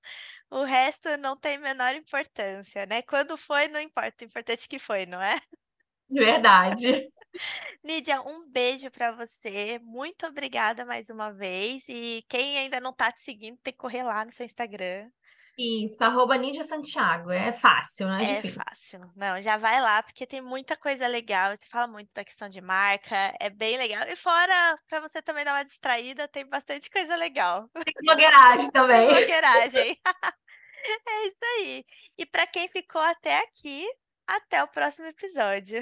o 0.49 0.63
resto 0.63 1.09
não 1.17 1.35
tem 1.35 1.57
menor 1.57 1.93
importância, 1.93 2.85
né? 2.85 3.01
Quando 3.01 3.35
foi, 3.35 3.67
não 3.67 3.81
importa. 3.81 4.23
O 4.23 4.27
importante 4.27 4.65
é 4.65 4.69
que 4.69 4.79
foi, 4.79 5.05
não 5.05 5.21
é? 5.21 5.41
Verdade. 6.09 7.11
Lídia, 7.83 8.21
um 8.21 8.49
beijo 8.49 8.89
para 8.91 9.11
você. 9.11 9.79
Muito 9.83 10.25
obrigada 10.25 10.85
mais 10.85 11.09
uma 11.09 11.33
vez. 11.33 11.85
E 11.87 12.23
quem 12.29 12.57
ainda 12.57 12.79
não 12.79 12.91
está 12.91 13.11
te 13.11 13.21
seguindo, 13.21 13.57
tem 13.61 13.73
que 13.73 13.79
correr 13.79 14.03
lá 14.03 14.23
no 14.23 14.31
seu 14.31 14.45
Instagram. 14.45 15.09
Isso, 15.57 16.03
arroba 16.03 16.35
Ninja 16.35 16.63
Santiago. 16.63 17.31
É 17.31 17.51
fácil, 17.53 18.07
não 18.07 18.15
é, 18.15 18.23
é 18.23 18.35
difícil. 18.35 18.59
É 18.59 18.63
fácil. 18.63 19.11
Não, 19.15 19.41
já 19.41 19.55
vai 19.55 19.79
lá, 19.79 20.01
porque 20.01 20.25
tem 20.25 20.41
muita 20.41 20.75
coisa 20.75 21.07
legal. 21.07 21.51
Você 21.51 21.67
fala 21.69 21.87
muito 21.87 22.09
da 22.13 22.23
questão 22.23 22.49
de 22.49 22.59
marca, 22.59 23.15
é 23.39 23.49
bem 23.51 23.77
legal. 23.77 24.03
E 24.07 24.15
fora, 24.15 24.75
para 24.89 25.01
você 25.01 25.21
também 25.21 25.45
dar 25.45 25.53
uma 25.53 25.63
distraída, 25.63 26.27
tem 26.27 26.47
bastante 26.47 26.89
coisa 26.89 27.15
legal. 27.15 27.69
Tem 27.85 27.93
blogueiragem 28.01 28.69
também. 28.71 29.07
Tem 29.07 29.15
blogueiragem. 29.15 29.99
É 30.85 31.27
isso 31.27 31.37
aí. 31.59 31.85
E 32.17 32.25
para 32.25 32.45
quem 32.45 32.67
ficou 32.67 33.01
até 33.01 33.39
aqui, 33.39 33.87
até 34.27 34.61
o 34.61 34.67
próximo 34.67 35.07
episódio. 35.07 35.81